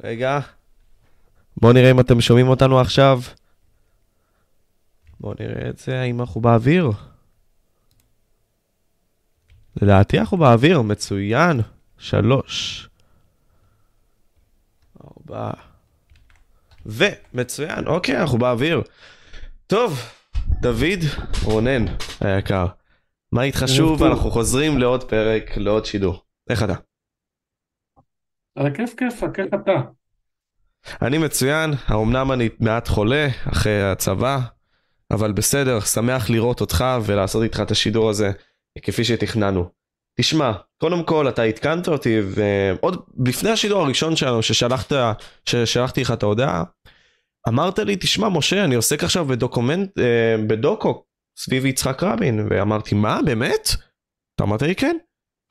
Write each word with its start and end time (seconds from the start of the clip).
רגע. 0.00 0.40
בואו 1.56 1.72
נראה 1.72 1.90
אם 1.90 2.00
אתם 2.00 2.20
שומעים 2.20 2.48
אותנו 2.48 2.80
עכשיו. 2.80 3.20
בואו 5.20 5.34
נראה 5.40 5.68
את 5.68 5.78
זה, 5.78 6.00
האם 6.00 6.20
אנחנו 6.20 6.40
באוויר. 6.40 6.90
לדעתי 9.82 10.18
אנחנו 10.18 10.36
באוויר, 10.36 10.82
מצוין. 10.82 11.60
שלוש. 11.98 12.88
ארבע. 15.04 15.50
ומצוין, 16.86 17.86
אוקיי, 17.86 18.20
אנחנו 18.20 18.38
באוויר. 18.38 18.82
טוב, 19.66 20.00
דוד 20.60 21.00
רונן 21.44 21.84
היקר, 22.20 22.66
מה 23.32 23.42
איתך 23.42 23.64
שוב? 23.66 24.02
אנחנו 24.02 24.30
חוזרים 24.30 24.78
לעוד 24.78 25.04
פרק, 25.04 25.56
לעוד 25.56 25.84
שידור. 25.84 26.22
איך 26.50 26.62
אתה? 26.62 26.74
על 28.56 28.66
הכיף 28.66 28.94
כיף, 28.94 29.22
הכיף 29.22 29.54
אתה. 29.54 29.80
אני 31.02 31.18
מצוין, 31.18 31.70
האומנם 31.86 32.32
אני 32.32 32.48
מעט 32.60 32.88
חולה 32.88 33.28
אחרי 33.52 33.82
הצבא, 33.82 34.40
אבל 35.10 35.32
בסדר, 35.32 35.80
שמח 35.80 36.30
לראות 36.30 36.60
אותך 36.60 36.84
ולעשות 37.04 37.42
איתך 37.42 37.60
את 37.60 37.70
השידור 37.70 38.10
הזה 38.10 38.30
כפי 38.82 39.04
שתכננו. 39.04 39.68
תשמע, 40.20 40.52
קודם 40.80 41.04
כל 41.04 41.28
אתה 41.28 41.42
עדכנת 41.42 41.88
אותי, 41.88 42.18
ועוד 42.20 43.02
לפני 43.26 43.50
השידור 43.50 43.82
הראשון 43.82 44.16
שלנו 44.16 44.42
ששלחת, 44.42 44.92
ששלחתי 45.48 46.00
לך 46.00 46.10
את 46.10 46.22
ההודעה, 46.22 46.64
אמרת 47.48 47.78
לי, 47.78 47.96
תשמע 47.96 48.28
משה, 48.28 48.64
אני 48.64 48.74
עוסק 48.74 49.04
עכשיו 49.04 49.24
בדוקומנט, 49.24 49.98
אה, 49.98 50.36
בדוקו 50.46 51.04
סביב 51.38 51.66
יצחק 51.66 52.02
רבין, 52.02 52.46
ואמרתי, 52.50 52.94
מה, 52.94 53.20
באמת? 53.24 53.68
אתה 54.34 54.44
אמרת 54.44 54.62
לי, 54.62 54.74
כן. 54.74 54.96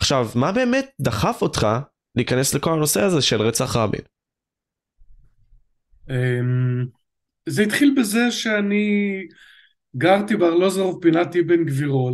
עכשיו, 0.02 0.30
מה 0.36 0.52
באמת 0.52 0.92
דחף 1.02 1.38
אותך 1.42 1.68
להיכנס 2.16 2.54
לכל 2.54 2.74
הנושא 2.74 3.02
הזה 3.02 3.22
של 3.22 3.42
רצח 3.42 3.76
רבין? 3.76 4.02
אמ, 6.10 6.86
זה 7.50 7.64
התחיל 7.64 7.96
בזה 7.98 8.32
שאני 8.32 9.18
גרתי 9.96 10.36
בארלוזורוב 10.36 11.02
פינת 11.02 11.36
אבן 11.36 11.66
גבירול, 11.66 12.14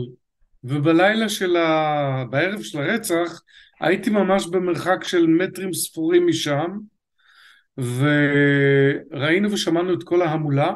ובלילה 0.64 1.30
של 1.30 1.56
ה... 1.56 2.23
בערב 2.30 2.62
של 2.62 2.80
הרצח 2.80 3.42
הייתי 3.80 4.09
ממש 4.09 4.48
במרחק 4.48 5.04
של 5.04 5.28
מטרים 5.28 5.73
ספורים 5.73 6.28
משם, 6.28 6.72
וראינו 7.78 9.52
ושמענו 9.52 9.94
את 9.94 10.04
כל 10.04 10.22
ההמולה, 10.22 10.73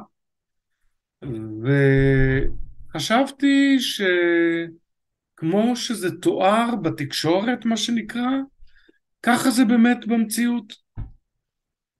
וחשבתי 2.94 3.78
שכמו 3.80 5.76
שזה 5.76 6.18
תואר 6.22 6.76
בתקשורת, 6.76 7.66
מה 7.66 7.78
שנקרא, 7.78 8.30
ככה 9.24 9.52
זה 9.52 9.66
באמת 9.66 10.08
במציאות. 10.08 10.74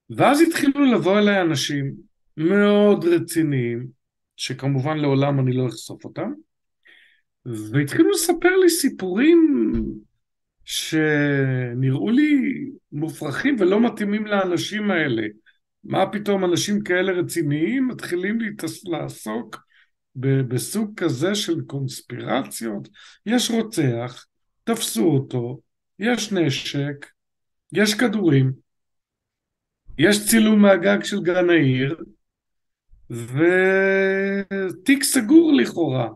ואז 0.10 0.42
התחילו 0.42 0.86
לבוא 0.86 1.20
אליי 1.20 1.42
אנשים 1.42 1.94
מאוד 2.38 3.06
רציניים, 3.06 3.88
שכמובן 4.36 4.98
לעולם 4.98 5.40
אני 5.40 5.54
לא 5.54 5.68
אחשוף 5.68 6.06
אותם, 6.06 6.32
והתחילו 7.46 8.10
לספר 8.12 8.58
לי 8.58 8.70
סיפורים 8.70 9.64
שנראו 10.66 12.10
לי 12.10 12.36
מופרכים 12.92 13.56
ולא 13.60 13.82
מתאימים 13.82 14.26
לאנשים 14.26 14.92
האלה. 14.92 15.28
מה 15.84 16.12
פתאום 16.12 16.46
אנשים 16.46 16.84
כאלה 16.84 17.12
רציניים 17.12 17.88
מתחילים 17.88 18.40
להתעס... 18.40 18.86
לעסוק 18.86 19.58
בסוג 20.16 20.94
כזה 21.00 21.36
של 21.36 21.62
קונספירציות? 21.62 22.88
יש 23.26 23.52
רוצח, 23.52 24.26
תפסו 24.64 25.06
אותו, 25.08 25.60
יש 26.02 26.32
נשק, 26.32 27.06
יש 27.74 27.94
כדורים, 27.94 28.52
יש 29.98 30.30
צילום 30.30 30.62
מהגג 30.62 31.04
של 31.04 31.24
גן 31.24 31.50
העיר, 31.50 32.04
ותיק 33.10 35.04
סגור 35.04 35.54
לכאורה. 35.54 36.10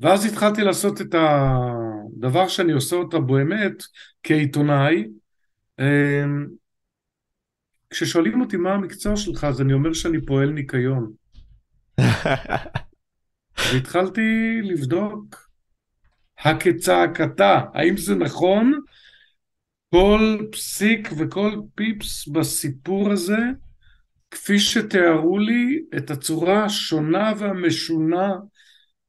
ואז 0.00 0.24
התחלתי 0.24 0.62
לעשות 0.62 1.00
את 1.00 1.14
הדבר 1.14 2.48
שאני 2.48 2.72
עושה 2.72 2.96
אותה 2.96 3.18
באמת 3.18 3.82
כעיתונאי. 4.22 5.04
אמ, 5.78 6.46
כששואלים 7.90 8.40
אותי 8.40 8.56
מה 8.56 8.72
המקצוע 8.72 9.16
שלך, 9.16 9.44
אז 9.44 9.60
אני 9.60 9.72
אומר 9.72 9.92
שאני 9.92 10.26
פועל 10.26 10.50
ניקיון. 10.50 11.12
והתחלתי 13.72 14.60
לבדוק 14.62 15.43
הכצעקתה, 16.44 17.60
האם 17.74 17.96
זה 17.96 18.14
נכון? 18.14 18.80
כל 19.90 20.38
פסיק 20.52 21.08
וכל 21.18 21.60
פיפס 21.74 22.28
בסיפור 22.28 23.10
הזה, 23.10 23.38
כפי 24.30 24.58
שתיארו 24.58 25.38
לי 25.38 25.82
את 25.96 26.10
הצורה 26.10 26.64
השונה 26.64 27.32
והמשונה 27.38 28.32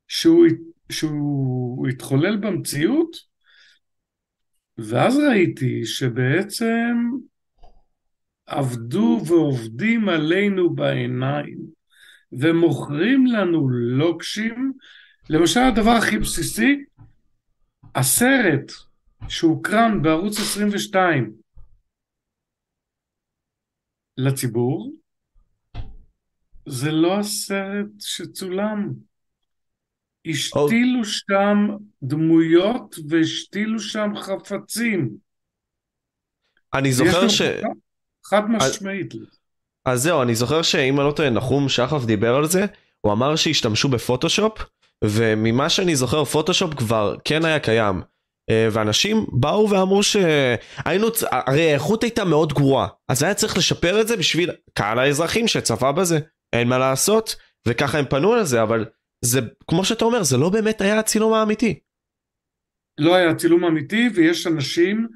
שהוא 0.08 0.48
שהוא 0.92 1.88
התחולל 1.88 2.38
במציאות, 2.38 3.18
ואז 4.78 5.18
ראיתי 5.18 5.86
שבעצם 5.86 6.96
עבדו 8.46 9.22
ועובדים 9.28 10.10
עלינו 10.10 10.76
בעיניים, 10.76 11.58
ומוכרים 12.32 13.26
לנו 13.26 13.70
לוקשים. 13.70 14.74
למשל 15.30 15.60
הדבר 15.60 15.92
הכי 15.92 16.18
בסיסי, 16.18 16.84
הסרט 17.96 18.72
שהוקרן 19.28 20.02
בערוץ 20.02 20.40
22 20.40 21.34
לציבור, 24.18 24.92
זה 26.66 26.92
לא 26.92 27.20
הסרט 27.20 27.88
שצולם. 28.00 28.94
השתילו 30.28 31.06
שם 31.06 31.58
דמויות 32.04 32.96
והשתילו 33.10 33.80
שם 33.80 34.10
חפצים. 34.16 35.10
אני 36.74 36.92
זוכר 36.92 37.28
ש... 37.28 37.42
חד 38.26 38.42
משמעית. 38.50 39.14
אז 39.86 40.02
זהו, 40.02 40.22
אני 40.22 40.36
זוכר 40.36 40.62
שאם 40.62 41.00
אני 41.00 41.08
לא 41.08 41.12
טועה, 41.12 41.30
נחום 41.30 41.70
שחף 41.70 42.06
דיבר 42.06 42.36
על 42.36 42.48
זה, 42.48 42.66
הוא 43.02 43.14
אמר 43.14 43.36
שהשתמשו 43.36 43.90
בפוטושופ, 43.90 44.60
וממה 45.04 45.70
שאני 45.70 45.96
זוכר, 45.96 46.24
פוטושופ 46.24 46.74
כבר 46.74 47.16
כן 47.26 47.46
היה 47.46 47.60
קיים. 47.60 48.02
אה, 48.50 48.68
ואנשים 48.72 49.26
באו 49.32 49.70
ואמרו 49.70 50.04
שהיינו, 50.04 51.08
הרי 51.32 51.70
האיכות 51.72 52.04
הייתה 52.04 52.26
מאוד 52.26 52.54
גרועה, 52.54 52.88
אז 53.10 53.24
היה 53.24 53.34
צריך 53.34 53.58
לשפר 53.58 54.02
את 54.02 54.08
זה 54.08 54.18
בשביל 54.18 54.52
קהל 54.74 55.00
האזרחים 55.00 55.48
שצפה 55.48 55.92
בזה, 55.92 56.20
אין 56.54 56.68
מה 56.68 56.78
לעשות, 56.78 57.36
וככה 57.68 58.00
הם 58.00 58.06
פנו 58.10 58.34
על 58.34 58.44
זה, 58.44 58.64
אבל 58.64 58.86
זה, 59.22 59.40
כמו 59.68 59.86
שאתה 59.86 60.06
אומר, 60.06 60.24
זה 60.24 60.38
לא 60.38 60.50
באמת 60.50 60.82
היה 60.82 61.00
הצילום 61.00 61.34
האמיתי. 61.34 61.80
לא 62.98 63.16
היה 63.16 63.36
צילום 63.36 63.66
אמיתי, 63.66 64.10
ויש 64.16 64.48
אנשים, 64.48 65.08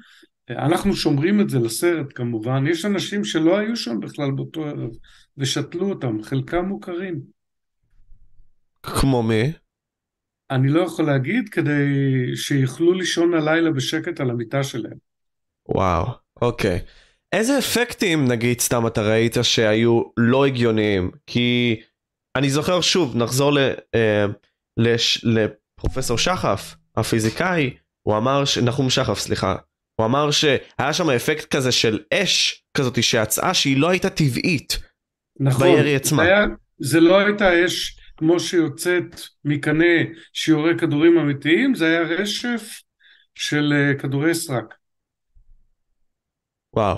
אנחנו 0.50 0.96
שומרים 0.96 1.40
את 1.40 1.50
זה 1.50 1.58
לסרט 1.58 2.06
כמובן, 2.14 2.64
יש 2.66 2.84
אנשים 2.84 3.24
שלא 3.24 3.58
היו 3.58 3.76
שם 3.76 4.00
בכלל 4.00 4.30
באותו 4.30 4.64
ערב, 4.64 4.90
ושתלו 5.36 5.90
אותם, 5.90 6.22
חלקם 6.22 6.64
מוכרים. 6.64 7.20
כמו 8.82 9.22
מי? 9.22 9.52
אני 10.50 10.68
לא 10.68 10.80
יכול 10.80 11.04
להגיד 11.04 11.48
כדי 11.48 11.86
שיוכלו 12.36 12.92
לישון 12.92 13.34
הלילה 13.34 13.70
בשקט 13.70 14.20
על 14.20 14.30
המיטה 14.30 14.62
שלהם. 14.62 14.96
וואו, 15.68 16.06
אוקיי. 16.42 16.78
איזה 17.32 17.58
אפקטים 17.58 18.28
נגיד 18.28 18.60
סתם 18.60 18.86
אתה 18.86 19.02
ראית 19.02 19.36
שהיו 19.42 20.02
לא 20.16 20.46
הגיוניים? 20.46 21.10
כי 21.26 21.80
אני 22.36 22.50
זוכר 22.50 22.80
שוב, 22.80 23.16
נחזור 23.16 23.52
ל, 23.52 23.58
אה, 23.94 24.26
לש, 24.76 25.24
לפרופסור 25.24 26.18
שחף, 26.18 26.74
הפיזיקאי, 26.96 27.70
הוא 28.02 28.16
אמר, 28.16 28.44
ש... 28.44 28.58
נחום 28.58 28.90
שחף, 28.90 29.18
סליחה, 29.18 29.56
הוא 29.96 30.06
אמר 30.06 30.30
שהיה 30.30 30.92
שם 30.92 31.10
אפקט 31.10 31.56
כזה 31.56 31.72
של 31.72 31.98
אש 32.14 32.64
כזאת 32.76 33.02
שיצאה 33.02 33.54
שהיא 33.54 33.76
לא 33.76 33.88
הייתה 33.88 34.10
טבעית. 34.10 34.78
נכון, 35.40 35.66
בירי 35.66 35.96
עצמה. 35.96 36.24
זה, 36.24 36.28
היה, 36.28 36.46
זה 36.78 37.00
לא 37.00 37.18
הייתה 37.18 37.66
אש 37.66 37.99
כמו 38.20 38.40
שיוצאת 38.40 39.20
מקנה 39.44 39.94
שיורה 40.32 40.78
כדורים 40.78 41.18
אמיתיים, 41.18 41.74
זה 41.74 41.86
היה 41.86 42.00
רשף 42.00 42.82
של 43.34 43.72
uh, 43.72 44.02
כדורי 44.02 44.34
סרק. 44.34 44.74
וואו, 46.76 46.96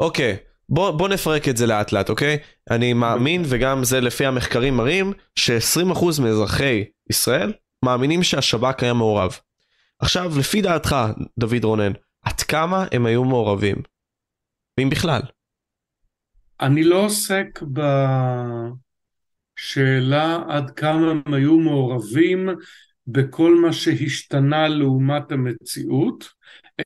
אוקיי. 0.00 0.36
בוא, 0.68 0.90
בוא 0.90 1.08
נפרק 1.08 1.48
את 1.48 1.56
זה 1.56 1.66
לאט 1.66 1.92
לאט, 1.92 2.10
אוקיי? 2.10 2.38
אני 2.70 2.92
מאמין, 2.92 3.42
וגם 3.48 3.84
זה 3.84 4.00
לפי 4.00 4.26
המחקרים 4.26 4.76
מראים, 4.76 5.12
ש-20% 5.34 6.04
מאזרחי 6.22 6.84
ישראל 7.10 7.52
מאמינים 7.84 8.22
שהשב"כ 8.22 8.82
היה 8.82 8.92
מעורב. 8.92 9.38
עכשיו, 9.98 10.38
לפי 10.38 10.62
דעתך, 10.62 10.96
דוד 11.38 11.64
רונן, 11.64 11.92
עד 12.22 12.40
כמה 12.40 12.86
הם 12.92 13.06
היו 13.06 13.24
מעורבים? 13.24 13.76
ואם 14.78 14.90
בכלל? 14.90 15.22
אני 16.60 16.84
לא 16.84 17.04
עוסק 17.04 17.62
בשאלה 19.58 20.42
עד 20.48 20.70
כמה 20.70 21.10
הם 21.10 21.34
היו 21.34 21.58
מעורבים 21.58 22.48
בכל 23.06 23.54
מה 23.54 23.72
שהשתנה 23.72 24.68
לעומת 24.68 25.32
המציאות, 25.32 26.28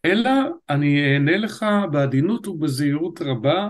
אלא 0.07 0.31
אני 0.71 1.15
אענה 1.15 1.37
לך 1.37 1.67
בעדינות 1.91 2.49
ובזהירות 2.49 3.21
רבה 3.23 3.69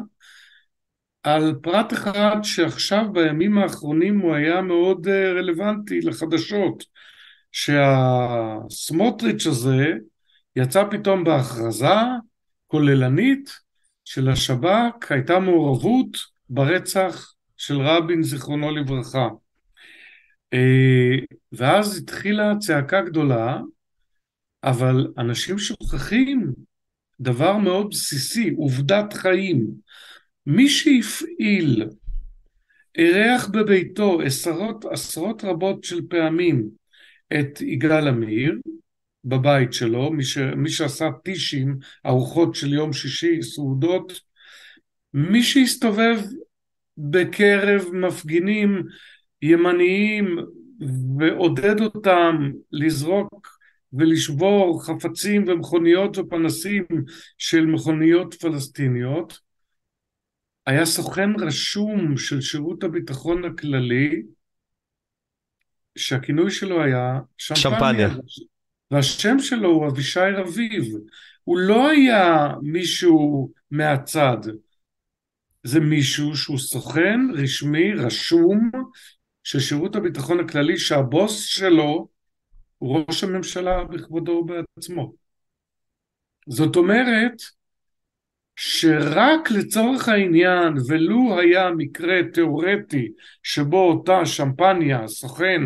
על 1.22 1.54
פרט 1.62 1.92
אחד 1.92 2.36
שעכשיו 2.42 3.12
בימים 3.12 3.58
האחרונים 3.58 4.20
הוא 4.20 4.34
היה 4.34 4.62
מאוד 4.62 5.08
אה, 5.08 5.32
רלוונטי 5.32 6.00
לחדשות, 6.00 6.84
שהסמוטריץ' 7.52 9.46
הזה 9.46 9.92
יצא 10.56 10.84
פתאום 10.90 11.24
בהכרזה 11.24 11.86
כוללנית 12.66 13.50
של 14.04 14.28
השב"כ, 14.28 15.12
הייתה 15.12 15.38
מעורבות 15.38 16.16
ברצח 16.48 17.31
של 17.62 17.80
רבין 17.80 18.22
זיכרונו 18.22 18.70
לברכה. 18.70 19.28
אה, 20.52 21.16
ואז 21.52 21.98
התחילה 21.98 22.52
צעקה 22.60 23.00
גדולה, 23.00 23.60
אבל 24.64 25.06
אנשים 25.18 25.58
שוכחים 25.58 26.52
דבר 27.20 27.56
מאוד 27.56 27.90
בסיסי, 27.90 28.50
עובדת 28.56 29.12
חיים. 29.12 29.66
מי 30.46 30.68
שהפעיל, 30.68 31.88
אירח 32.94 33.46
בביתו 33.46 34.20
עשרות, 34.20 34.84
עשרות 34.84 35.44
רבות 35.44 35.84
של 35.84 36.00
פעמים 36.08 36.68
את 37.40 37.60
יגאל 37.60 38.08
עמיר, 38.08 38.58
בבית 39.24 39.72
שלו, 39.72 40.12
מי, 40.12 40.24
ש, 40.24 40.38
מי 40.38 40.70
שעשה 40.70 41.08
טישים, 41.24 41.78
ארוחות 42.06 42.54
של 42.54 42.72
יום 42.72 42.92
שישי, 42.92 43.42
סעודות, 43.42 44.20
מי 45.14 45.42
שהסתובב 45.42 46.20
בקרב 46.98 47.84
מפגינים 47.92 48.82
ימניים 49.42 50.38
ועודד 51.18 51.80
אותם 51.80 52.50
לזרוק 52.72 53.58
ולשבור 53.92 54.84
חפצים 54.86 55.44
ומכוניות 55.48 56.18
ופנסים 56.18 56.84
של 57.38 57.66
מכוניות 57.66 58.34
פלסטיניות, 58.34 59.38
היה 60.66 60.84
סוכן 60.84 61.30
רשום 61.40 62.16
של 62.16 62.40
שירות 62.40 62.84
הביטחון 62.84 63.44
הכללי, 63.44 64.22
שהכינוי 65.98 66.50
שלו 66.50 66.82
היה 66.82 67.20
שמפניה. 67.38 68.08
והשם 68.90 69.38
שלו 69.38 69.68
הוא 69.68 69.88
אבישי 69.88 70.20
רביב. 70.20 70.84
הוא 71.44 71.58
לא 71.58 71.88
היה 71.88 72.48
מישהו 72.62 73.52
מהצד. 73.70 74.38
זה 75.62 75.80
מישהו 75.80 76.36
שהוא 76.36 76.58
סוכן 76.58 77.20
רשמי, 77.34 77.94
רשום, 77.94 78.70
של 79.44 79.60
שירות 79.60 79.96
הביטחון 79.96 80.40
הכללי, 80.40 80.78
שהבוס 80.78 81.44
שלו 81.44 82.08
הוא 82.78 83.04
ראש 83.08 83.24
הממשלה 83.24 83.84
בכבודו 83.84 84.32
ובעצמו. 84.32 85.12
זאת 86.48 86.76
אומרת, 86.76 87.42
שרק 88.56 89.50
לצורך 89.50 90.08
העניין, 90.08 90.74
ולו 90.88 91.40
היה 91.40 91.70
מקרה 91.70 92.20
תיאורטי 92.32 93.08
שבו 93.42 93.88
אותה 93.90 94.26
שמפניה, 94.26 95.08
סוכן, 95.08 95.62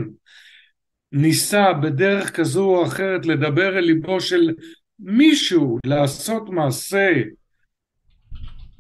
ניסה 1.13 1.73
בדרך 1.73 2.37
כזו 2.37 2.65
או 2.65 2.87
אחרת 2.87 3.27
לדבר 3.27 3.79
אל 3.79 3.85
ליבו 3.85 4.21
של 4.21 4.55
מישהו 4.99 5.79
לעשות 5.87 6.49
מעשה 6.49 7.13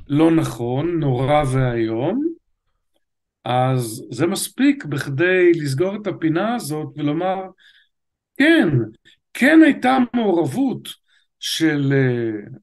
לא 0.09 0.31
נכון, 0.31 1.01
נורא 1.01 1.43
ואיום, 1.53 2.37
אז 3.45 4.05
זה 4.11 4.27
מספיק 4.27 4.85
בכדי 4.85 5.53
לסגור 5.53 5.97
את 5.97 6.07
הפינה 6.07 6.55
הזאת 6.55 6.89
ולומר, 6.97 7.37
כן, 8.37 8.69
כן 9.35 9.59
הייתה 9.65 9.97
מעורבות 10.15 10.89
של 11.39 11.93
אה, 11.93 12.57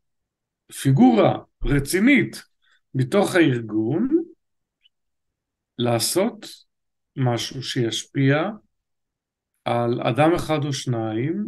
פיגורה 0.81 1.37
רצינית 1.63 2.43
מתוך 2.95 3.35
הארגון 3.35 4.23
לעשות 5.77 6.45
משהו 7.15 7.63
שישפיע 7.63 8.49
על 9.65 10.01
אדם 10.01 10.33
אחד 10.35 10.65
או 10.65 10.73
שניים 10.73 11.47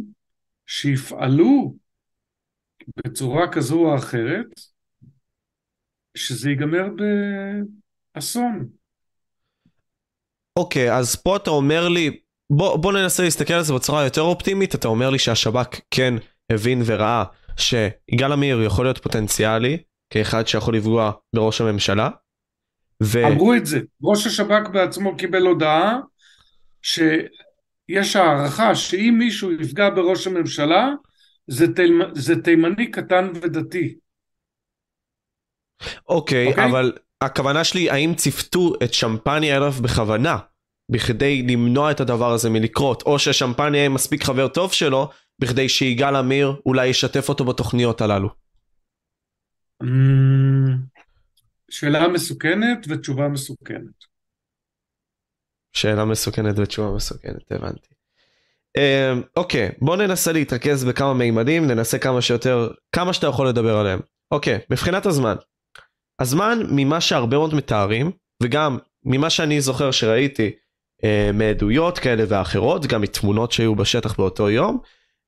שיפעלו 0.66 1.76
בצורה 2.96 3.52
כזו 3.52 3.78
או 3.78 3.96
אחרת 3.96 4.75
שזה 6.16 6.50
ייגמר 6.50 6.88
באסון. 8.14 8.66
אוקיי, 10.56 10.90
okay, 10.90 10.94
אז 10.94 11.16
פה 11.16 11.36
אתה 11.36 11.50
אומר 11.50 11.88
לי, 11.88 12.18
בוא, 12.50 12.76
בוא 12.76 12.92
ננסה 12.92 13.22
להסתכל 13.22 13.54
על 13.54 13.62
זה 13.62 13.74
בצורה 13.74 14.04
יותר 14.04 14.22
אופטימית, 14.22 14.74
אתה 14.74 14.88
אומר 14.88 15.10
לי 15.10 15.18
שהשב"כ 15.18 15.80
כן 15.90 16.14
הבין 16.52 16.82
וראה 16.86 17.24
שיגאל 17.56 18.32
עמיר 18.32 18.62
יכול 18.62 18.84
להיות 18.84 18.98
פוטנציאלי 18.98 19.78
כאחד 20.10 20.46
שיכול 20.46 20.76
לפגוע 20.76 21.12
בראש 21.34 21.60
הממשלה. 21.60 22.10
ו... 23.02 23.26
אמרו 23.26 23.54
את 23.54 23.66
זה, 23.66 23.80
ראש 24.02 24.26
השב"כ 24.26 24.68
בעצמו 24.72 25.16
קיבל 25.16 25.46
הודעה 25.46 25.98
שיש 26.82 28.16
הערכה 28.16 28.74
שאם 28.74 29.14
מישהו 29.18 29.52
יפגע 29.52 29.90
בראש 29.90 30.26
הממשלה 30.26 30.88
זה, 31.46 31.74
תימ... 31.74 32.00
זה 32.14 32.42
תימני 32.42 32.90
קטן 32.90 33.30
ודתי. 33.34 33.94
אוקיי, 36.08 36.52
okay, 36.52 36.56
okay? 36.56 36.64
אבל 36.64 36.92
הכוונה 37.20 37.64
שלי 37.64 37.90
האם 37.90 38.14
ציפתו 38.14 38.72
את 38.84 38.94
שמפניה 38.94 39.56
אליו 39.56 39.72
בכוונה 39.82 40.38
בכדי 40.88 41.42
למנוע 41.42 41.90
את 41.90 42.00
הדבר 42.00 42.32
הזה 42.32 42.50
מלקרות 42.50 43.02
או 43.02 43.18
ששמפניה 43.18 43.78
יהיה 43.78 43.88
מספיק 43.88 44.24
חבר 44.24 44.48
טוב 44.48 44.72
שלו 44.72 45.10
בכדי 45.38 45.68
שיגאל 45.68 46.16
עמיר 46.16 46.56
אולי 46.66 46.86
ישתף 46.86 47.28
אותו 47.28 47.44
בתוכניות 47.44 48.00
הללו? 48.00 48.28
אמ, 49.82 50.76
שאלה 51.70 52.08
מסוכנת 52.08 52.86
ותשובה 52.88 53.28
מסוכנת. 53.28 54.04
שאלה 55.72 56.04
מסוכנת 56.04 56.58
ותשובה 56.58 56.90
מסוכנת, 56.96 57.52
הבנתי. 57.52 57.88
אמ, 58.76 59.22
אוקיי, 59.36 59.70
בוא 59.80 59.96
ננסה 59.96 60.32
להתרכז 60.32 60.84
בכמה 60.84 61.14
מימדים, 61.14 61.66
ננסה 61.66 61.98
כמה 61.98 62.22
שיותר, 62.22 62.70
כמה 62.92 63.12
שאתה 63.12 63.26
יכול 63.26 63.48
לדבר 63.48 63.76
עליהם. 63.76 64.00
אוקיי, 64.30 64.58
מבחינת 64.70 65.06
הזמן. 65.06 65.36
הזמן 66.20 66.62
ממה 66.70 67.00
שהרבה 67.00 67.36
מאוד 67.36 67.54
מתארים, 67.54 68.10
וגם 68.42 68.78
ממה 69.04 69.30
שאני 69.30 69.60
זוכר 69.60 69.90
שראיתי 69.90 70.50
אה, 71.04 71.30
מעדויות 71.34 71.98
כאלה 71.98 72.24
ואחרות, 72.28 72.86
גם 72.86 73.00
מתמונות 73.00 73.52
שהיו 73.52 73.74
בשטח 73.74 74.16
באותו 74.16 74.50
יום, 74.50 74.78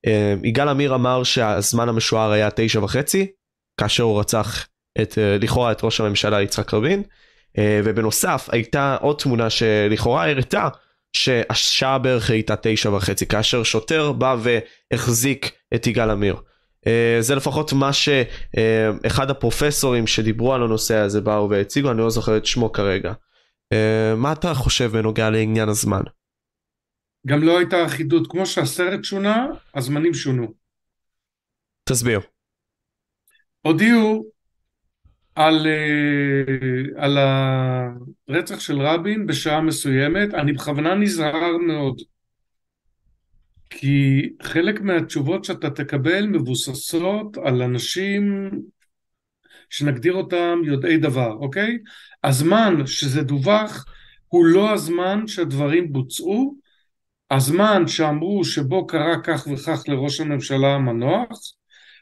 אה, 0.07 0.33
יגאל 0.43 0.69
עמיר 0.69 0.95
אמר 0.95 1.23
שהזמן 1.23 1.89
המשוער 1.89 2.31
היה 2.31 2.49
תשע 2.55 2.83
וחצי, 2.83 3.27
כאשר 3.79 4.03
הוא 4.03 4.19
רצח 4.19 4.67
את, 5.01 5.17
אה, 5.17 5.37
לכאורה 5.41 5.71
את 5.71 5.83
ראש 5.83 6.01
הממשלה 6.01 6.41
יצחק 6.41 6.73
רבין, 6.73 7.03
אה, 7.57 7.81
ובנוסף 7.83 8.47
הייתה 8.51 8.97
עוד 9.01 9.17
תמונה 9.19 9.49
שלכאורה 9.49 10.29
הראתה 10.29 10.67
שהשעה 11.13 11.97
בערך 11.97 12.29
הייתה 12.29 12.55
תשע 12.61 12.89
וחצי, 12.89 13.25
כאשר 13.25 13.63
שוטר 13.63 14.11
בא 14.11 14.35
והחזיק 14.39 15.51
את 15.75 15.87
יגאל 15.87 16.09
עמיר. 16.09 16.35
זה 17.19 17.35
לפחות 17.35 17.73
מה 17.73 17.93
שאחד 17.93 19.29
הפרופסורים 19.29 20.07
שדיברו 20.07 20.53
על 20.53 20.63
הנושא 20.63 20.95
הזה 20.95 21.21
באו 21.21 21.49
והציגו, 21.49 21.91
אני 21.91 21.97
לא 21.97 22.09
זוכר 22.09 22.37
את 22.37 22.45
שמו 22.45 22.71
כרגע. 22.71 23.13
מה 24.17 24.31
אתה 24.31 24.53
חושב 24.53 24.91
בנוגע 24.91 25.29
לעניין 25.29 25.69
הזמן? 25.69 26.01
גם 27.27 27.43
לא 27.43 27.57
הייתה 27.57 27.85
אחידות. 27.85 28.31
כמו 28.31 28.45
שהסרט 28.45 29.03
שונה, 29.03 29.47
הזמנים 29.75 30.13
שונו. 30.13 30.53
תסביר. 31.83 32.19
הודיעו 33.61 34.25
על, 35.35 35.67
אה, 35.67 37.03
על 37.03 37.17
הרצח 38.27 38.59
של 38.59 38.81
רבין 38.81 39.27
בשעה 39.27 39.61
מסוימת, 39.61 40.33
אני 40.33 40.53
בכוונה 40.53 40.95
נזהר 40.95 41.57
מאוד. 41.67 42.01
כי 43.69 44.29
חלק 44.41 44.81
מהתשובות 44.81 45.45
שאתה 45.45 45.69
תקבל 45.69 46.27
מבוססות 46.27 47.37
על 47.37 47.61
אנשים 47.61 48.51
שנגדיר 49.69 50.13
אותם 50.13 50.59
יודעי 50.63 50.97
דבר, 50.97 51.31
אוקיי? 51.31 51.77
הזמן 52.23 52.85
שזה 52.85 53.23
דווח 53.23 53.85
הוא 54.27 54.45
לא 54.45 54.73
הזמן 54.73 55.27
שהדברים 55.27 55.93
בוצעו, 55.93 56.55
הזמן 57.31 57.87
שאמרו 57.87 58.43
שבו 58.43 58.87
קרה 58.87 59.21
כך 59.23 59.47
וכך 59.53 59.83
לראש 59.87 60.19
הממשלה 60.19 60.75
המנוח, 60.75 61.53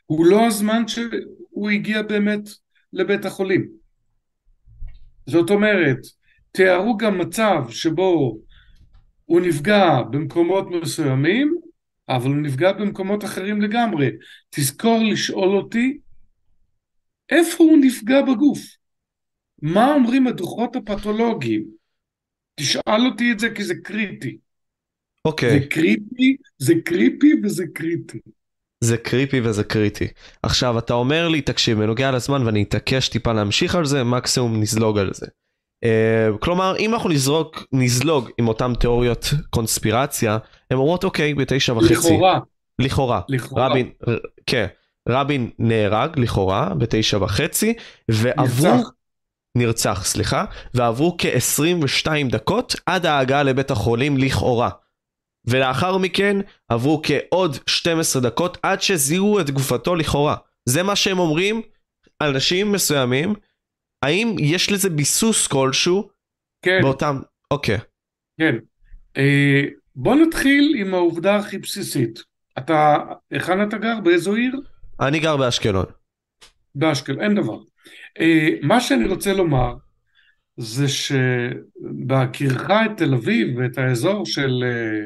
הוא 0.05 0.25
לא 0.25 0.47
הזמן 0.47 0.87
שהוא 0.87 1.69
הגיע 1.69 2.01
באמת 2.01 2.49
לבית 2.93 3.25
החולים. 3.25 3.67
זאת 5.25 5.49
אומרת, 5.49 5.97
תיארו 6.51 6.97
גם 6.97 7.17
מצב 7.17 7.63
שבו 7.69 8.39
הוא 9.27 9.41
נפגע 9.41 10.01
במקומות 10.11 10.67
מסוימים, 10.71 11.55
אבל 12.09 12.27
הוא 12.27 12.37
נפגע 12.37 12.71
במקומות 12.71 13.25
אחרים 13.25 13.61
לגמרי. 13.61 14.09
תזכור 14.49 14.99
לשאול 15.11 15.57
אותי, 15.57 15.97
איפה 17.29 17.63
הוא 17.63 17.77
נפגע 17.81 18.21
בגוף? 18.21 18.59
מה 19.61 19.93
אומרים 19.93 20.27
הדוחות 20.27 20.75
הפתולוגיים? 20.75 21.65
תשאל 22.55 23.05
אותי 23.11 23.31
את 23.31 23.39
זה 23.39 23.49
כי 23.49 23.63
זה 23.63 23.73
קריטי. 23.83 24.37
אוקיי. 25.25 25.59
זה 25.59 25.65
קריפי, 25.65 26.35
זה 26.57 26.73
קריפי 26.85 27.31
וזה 27.43 27.63
קריטי. 27.73 28.19
זה 28.83 28.97
קריפי 28.97 29.41
וזה 29.41 29.63
קריטי. 29.63 30.07
עכשיו, 30.43 30.79
אתה 30.79 30.93
אומר 30.93 31.27
לי, 31.27 31.41
תקשיב, 31.41 31.77
בנוגע 31.77 32.11
לזמן, 32.11 32.45
ואני 32.45 32.63
אתעקש 32.63 33.09
טיפה 33.09 33.33
להמשיך 33.33 33.75
על 33.75 33.85
זה, 33.85 34.03
מקסימום 34.03 34.61
נזלוג 34.61 34.97
על 34.97 35.13
זה. 35.13 35.27
Uh, 35.85 36.37
כלומר, 36.39 36.75
אם 36.79 36.93
אנחנו 36.93 37.09
נזרוק, 37.09 37.63
נזלוג 37.71 38.29
עם 38.37 38.47
אותן 38.47 38.73
תיאוריות 38.73 39.33
קונספירציה, 39.49 40.37
הן 40.71 40.77
אומרות, 40.77 41.03
אוקיי, 41.03 41.33
בתשע 41.33 41.73
וחצי. 41.73 41.93
לכאורה. 41.93 42.39
לכאורה. 42.79 43.21
לכאורה. 43.29 43.67
רבין, 43.67 43.89
כן, 44.45 44.65
רבין 45.09 45.49
נהרג, 45.59 46.19
לכאורה, 46.19 46.73
בתשע 46.77 47.17
וחצי, 47.23 47.73
ועברו... 48.11 48.75
נרצח. 48.75 48.89
נרצח, 49.57 50.05
סליחה, 50.05 50.45
ועברו 50.73 51.15
כ-22 51.17 52.07
דקות 52.29 52.75
עד 52.85 53.05
ההגעה 53.05 53.43
לבית 53.43 53.71
החולים 53.71 54.17
לכאורה. 54.17 54.69
ולאחר 55.47 55.97
מכן 55.97 56.37
עברו 56.69 57.01
כעוד 57.03 57.57
12 57.67 58.21
דקות 58.21 58.57
עד 58.63 58.81
שזיהו 58.81 59.39
את 59.39 59.49
גופתו 59.49 59.95
לכאורה. 59.95 60.35
זה 60.65 60.83
מה 60.83 60.95
שהם 60.95 61.19
אומרים, 61.19 61.61
אנשים 62.21 62.71
מסוימים, 62.71 63.33
האם 64.01 64.35
יש 64.39 64.71
לזה 64.71 64.89
ביסוס 64.89 65.47
כלשהו 65.47 66.09
כן, 66.61 66.79
באותם... 66.81 67.19
אוקיי. 67.51 67.77
כן. 68.39 68.55
אה, 69.17 69.63
בוא 69.95 70.15
נתחיל 70.15 70.75
עם 70.77 70.93
העובדה 70.93 71.35
הכי 71.35 71.57
בסיסית. 71.57 72.23
אתה, 72.57 72.97
היכן 73.31 73.67
אתה 73.67 73.77
גר? 73.77 73.99
באיזו 73.99 74.35
עיר? 74.35 74.61
אני 74.99 75.19
גר 75.19 75.37
באשקלון. 75.37 75.85
באשקלון, 76.75 77.21
אין 77.21 77.35
דבר. 77.35 77.59
אה, 78.19 78.49
מה 78.61 78.81
שאני 78.81 79.07
רוצה 79.07 79.33
לומר 79.33 79.73
זה 80.57 80.85
שבהכירך 80.87 82.69
את 82.71 82.97
תל 82.97 83.13
אביב 83.13 83.57
ואת 83.57 83.77
האזור 83.77 84.25
של 84.25 84.63
אה, 84.63 85.05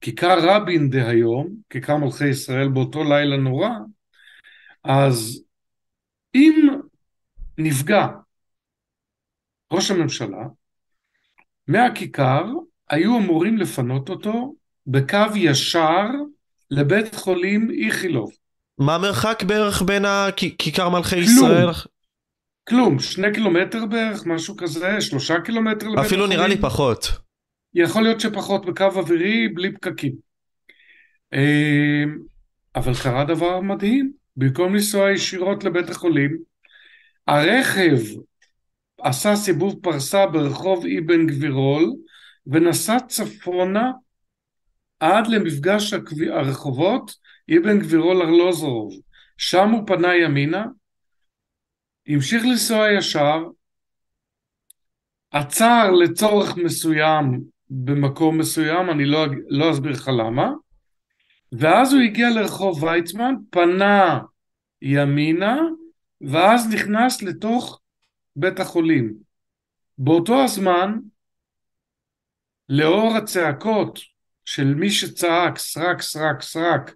כיכר 0.00 0.38
רבין 0.42 0.90
דהיום, 0.90 1.54
כיכר 1.70 1.96
מלכי 1.96 2.28
ישראל 2.28 2.68
באותו 2.68 3.04
לילה 3.04 3.36
נורא, 3.36 3.70
אז 4.84 5.44
אם 6.34 6.68
נפגע 7.58 8.06
ראש 9.72 9.90
הממשלה 9.90 10.46
מהכיכר, 11.68 12.44
היו 12.90 13.18
אמורים 13.18 13.58
לפנות 13.58 14.08
אותו 14.08 14.54
בקו 14.86 15.36
ישר 15.36 16.06
לבית 16.70 17.14
חולים 17.14 17.70
איכילוב. 17.86 18.32
מה 18.78 18.94
המרחק 18.94 19.42
בערך 19.42 19.82
בין 19.82 20.04
הכיכר 20.04 20.88
מלכי 20.88 21.16
כלום. 21.16 21.36
ישראל? 21.36 21.70
כלום, 22.68 22.98
שני 22.98 23.32
קילומטר 23.34 23.86
בערך, 23.86 24.26
משהו 24.26 24.56
כזה, 24.56 25.00
שלושה 25.00 25.40
קילומטר 25.40 25.88
לבית 25.88 26.06
אפילו 26.06 26.24
החולים. 26.24 26.38
נראה 26.38 26.48
לי 26.48 26.60
פחות. 26.60 27.06
יכול 27.74 28.02
להיות 28.02 28.20
שפחות 28.20 28.66
בקו 28.66 28.84
אווירי, 28.84 29.48
בלי 29.48 29.72
פקקים. 29.72 30.12
אה, 31.32 32.04
אבל 32.76 32.92
קרה 33.02 33.24
דבר 33.24 33.60
מדהים, 33.60 34.12
במקום 34.36 34.74
לנסוע 34.74 35.12
ישירות 35.12 35.64
לבית 35.64 35.90
החולים, 35.90 36.38
הרכב 37.26 38.20
עשה 39.00 39.36
סיבוב 39.36 39.78
פרסה 39.82 40.26
ברחוב 40.26 40.84
אבן 40.86 41.26
גבירול, 41.26 41.92
ונסע 42.46 42.96
צפונה 43.08 43.92
עד 45.00 45.26
למפגש 45.26 45.94
הרחובות 46.32 47.14
אבן 47.56 47.78
גבירול 47.78 48.22
ארלוזורוב. 48.22 48.92
שם 49.38 49.70
הוא 49.70 49.86
פנה 49.86 50.16
ימינה, 50.16 50.64
המשיך 52.08 52.44
לנסוע 52.44 52.92
ישר, 52.92 53.44
עצר 55.30 55.90
לצורך 55.90 56.56
מסוים 56.56 57.40
במקום 57.70 58.38
מסוים, 58.38 58.90
אני 58.90 59.04
לא, 59.04 59.26
לא 59.48 59.70
אסביר 59.70 59.92
לך 59.92 60.10
למה, 60.18 60.50
ואז 61.52 61.92
הוא 61.92 62.02
הגיע 62.02 62.30
לרחוב 62.30 62.82
ויצמן, 62.82 63.34
פנה 63.50 64.20
ימינה, 64.82 65.60
ואז 66.20 66.74
נכנס 66.74 67.22
לתוך 67.22 67.80
בית 68.36 68.60
החולים. 68.60 69.14
באותו 69.98 70.44
הזמן, 70.44 70.98
לאור 72.68 73.16
הצעקות 73.16 73.98
של 74.44 74.74
מי 74.74 74.90
שצעק 74.90 75.58
סרק 75.58 76.02
סרק 76.02 76.42
סרק, 76.42 76.94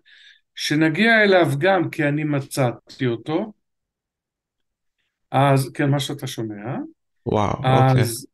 שנגיע 0.54 1.22
אליו 1.24 1.46
גם 1.58 1.90
כי 1.90 2.08
אני 2.08 2.24
מצאתי 2.24 3.06
אותו, 3.06 3.52
אז 5.30 5.70
כן, 5.74 5.90
מה 5.90 6.00
שאתה 6.00 6.26
שומע, 6.26 6.76
וואו, 7.26 7.56
אוקיי. 7.56 8.02
אז 8.02 8.26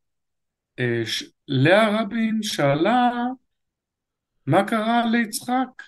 אה, 0.81 1.03
ש- 1.07 1.25
לאה 1.49 2.03
רבין 2.03 2.39
שאלה 2.43 3.11
מה 4.47 4.65
קרה 4.65 5.07
ליצחק? 5.07 5.83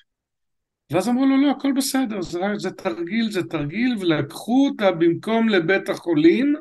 ואז 0.92 1.08
אמרו 1.08 1.26
לו 1.26 1.36
לא, 1.36 1.50
הכל 1.50 1.72
בסדר, 1.76 2.22
זה, 2.22 2.40
זה 2.56 2.70
תרגיל, 2.70 3.30
זה 3.30 3.42
תרגיל, 3.42 3.96
ולקחו 4.00 4.68
אותה 4.70 4.92
במקום 4.92 5.48
לבית 5.48 5.88
החולים, 5.88 6.54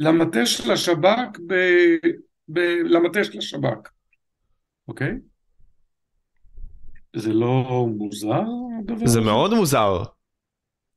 למטה 0.00 0.46
של 0.46 0.70
השב"כ, 0.70 1.38
ב, 1.46 1.54
ב, 2.48 2.58
למטה 2.84 3.24
של 3.24 3.38
השב"כ, 3.38 3.88
אוקיי? 4.88 5.12
זה 7.16 7.32
לא 7.32 7.86
מוזר 7.96 8.42
הדבר 8.80 9.06
זה? 9.06 9.20
מאוד 9.20 9.54
מוזר. 9.54 10.02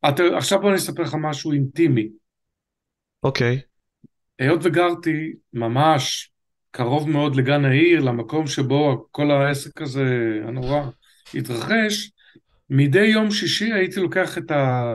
אתה, 0.10 0.24
עכשיו 0.38 0.60
בוא 0.62 0.70
אני 0.70 0.78
אספר 0.78 1.04
לך 1.04 1.16
משהו 1.22 1.52
אינטימי. 1.52 2.10
אוקיי. 3.24 3.62
היות 4.40 4.60
וגרתי 4.64 5.34
ממש 5.54 6.32
קרוב 6.72 7.10
מאוד 7.10 7.36
לגן 7.36 7.66
העיר, 7.66 8.00
למקום 8.00 8.48
שבו 8.48 9.08
כל 9.12 9.32
העסק 9.32 9.82
הזה 9.82 10.06
הנורא 10.48 10.90
התרחש, 11.34 12.12
מדי 12.70 13.06
יום 13.06 13.32
שישי 13.32 13.74
הייתי 13.74 14.00
לוקח 14.00 14.38
את 14.38 14.52
ה... 14.52 14.94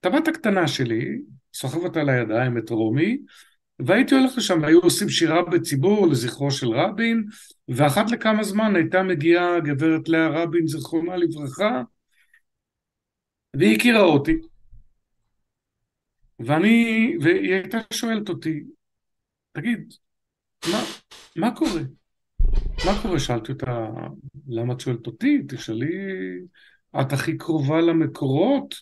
את 0.00 0.06
הבת 0.06 0.28
הקטנה 0.28 0.68
שלי, 0.68 1.18
סוחב 1.54 1.78
אותה 1.78 2.02
לידיים, 2.02 2.58
את 2.58 2.70
רומי, 2.70 3.18
והייתי 3.78 4.14
הולך 4.14 4.32
לשם, 4.36 4.64
היו 4.64 4.80
עושים 4.80 5.08
שירה 5.08 5.42
בציבור 5.42 6.06
לזכרו 6.06 6.50
של 6.50 6.68
רבין, 6.68 7.24
ואחת 7.68 8.10
לכמה 8.10 8.42
זמן 8.42 8.76
הייתה 8.76 9.02
מגיעה 9.02 9.60
גברת 9.60 10.08
לאה 10.08 10.28
רבין, 10.28 10.66
זיכרונה 10.66 11.16
לברכה, 11.16 11.82
והיא 13.56 13.76
הכירה 13.76 14.00
אותי. 14.00 14.36
ואני, 16.38 17.12
והיא 17.20 17.54
הייתה 17.54 17.78
שואלת 17.92 18.28
אותי, 18.28 18.62
תגיד, 19.52 19.94
מה, 20.72 20.82
מה 21.36 21.56
קורה? 21.56 21.80
מה 22.84 23.02
קורה? 23.02 23.18
שאלתי 23.20 23.52
אותה, 23.52 23.86
למה 24.48 24.72
את 24.72 24.80
שואלת 24.80 25.06
אותי? 25.06 25.42
תשאלי, 25.48 25.92
את 27.00 27.12
הכי 27.12 27.38
קרובה 27.38 27.80
למקורות, 27.80 28.74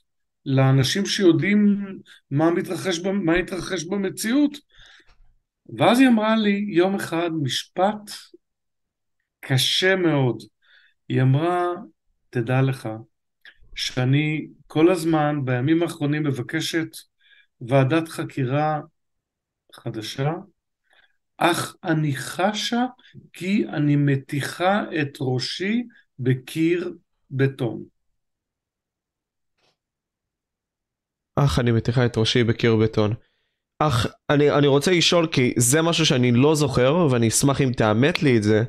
לאנשים 0.47 1.07
שיודעים 1.07 1.87
מה 2.31 2.51
מתרחש, 2.51 3.01
מה 3.01 3.35
התרחש 3.35 3.85
במציאות. 3.85 4.59
ואז 5.79 6.01
היא 6.01 6.09
אמרה 6.09 6.37
לי 6.37 6.67
יום 6.69 6.95
אחד 6.95 7.31
משפט 7.43 8.11
קשה 9.41 9.97
מאוד. 9.97 10.43
היא 11.09 11.23
אמרה, 11.23 11.67
תדע 12.31 12.63
לך, 12.63 12.89
שאני 13.75 14.49
כל 14.67 14.91
הזמן, 14.91 15.45
בימים 15.45 15.83
האחרונים, 15.83 16.23
מבקשת 16.23 16.89
ועדת 17.61 18.09
חקירה 18.09 18.81
חדשה, 19.75 20.33
אך 21.39 21.77
אני 21.85 22.17
חשה 22.17 22.85
כי 23.33 23.69
אני 23.69 23.97
מתיחה 23.97 24.83
את 25.01 25.19
ראשי 25.21 25.83
בקיר 26.19 26.95
בטון. 27.31 27.85
אך 31.37 31.59
אני 31.59 31.73
מתיחה 31.73 32.07
את 32.07 32.17
ראשי 32.17 32.45
בקיר 32.45 32.77
בטון. 32.77 33.15
אך 33.79 34.07
אני, 34.31 34.51
אני 34.51 34.67
רוצה 34.67 34.91
לשאול 34.91 35.27
כי 35.33 35.55
זה 35.57 35.83
משהו 35.83 36.07
שאני 36.07 36.33
לא 36.33 36.55
זוכר 36.55 37.07
ואני 37.11 37.29
אשמח 37.29 37.61
אם 37.61 37.73
תאמת 37.77 38.23
לי 38.23 38.37
את 38.37 38.43
זה. 38.43 38.63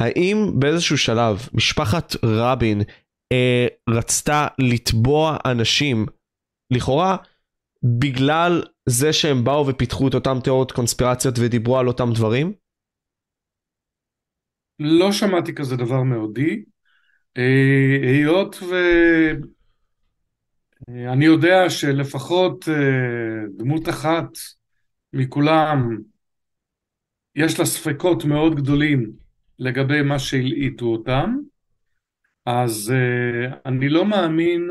האם 0.00 0.36
באיזשהו 0.58 0.98
שלב 0.98 1.48
משפחת 1.52 2.12
רבין 2.24 2.82
אה, 3.32 3.66
רצתה 3.88 4.46
לתבוע 4.58 5.36
אנשים 5.44 6.06
לכאורה 6.70 7.16
בגלל 7.82 8.62
זה 8.88 9.12
שהם 9.12 9.44
באו 9.44 9.66
ופיתחו 9.66 10.08
את 10.08 10.14
אותם 10.14 10.38
תיאוריות 10.44 10.72
קונספירציות 10.72 11.34
ודיברו 11.38 11.78
על 11.78 11.88
אותם 11.88 12.12
דברים? 12.14 12.52
לא 14.80 15.12
שמעתי 15.12 15.54
כזה 15.54 15.76
דבר 15.76 16.02
מעודי, 16.02 16.64
אה, 17.36 17.98
היות 18.02 18.56
ואני 20.88 21.24
יודע 21.24 21.70
שלפחות 21.70 22.68
אה, 22.68 23.46
דמות 23.56 23.88
אחת 23.88 24.28
מכולם 25.12 25.98
יש 27.34 27.58
לה 27.58 27.64
ספקות 27.64 28.24
מאוד 28.24 28.54
גדולים 28.54 29.12
לגבי 29.58 30.02
מה 30.02 30.18
שהלעיטו 30.18 30.86
אותם, 30.86 31.36
אז 32.46 32.92
אה, 32.94 33.58
אני 33.66 33.88
לא 33.88 34.04
מאמין 34.04 34.70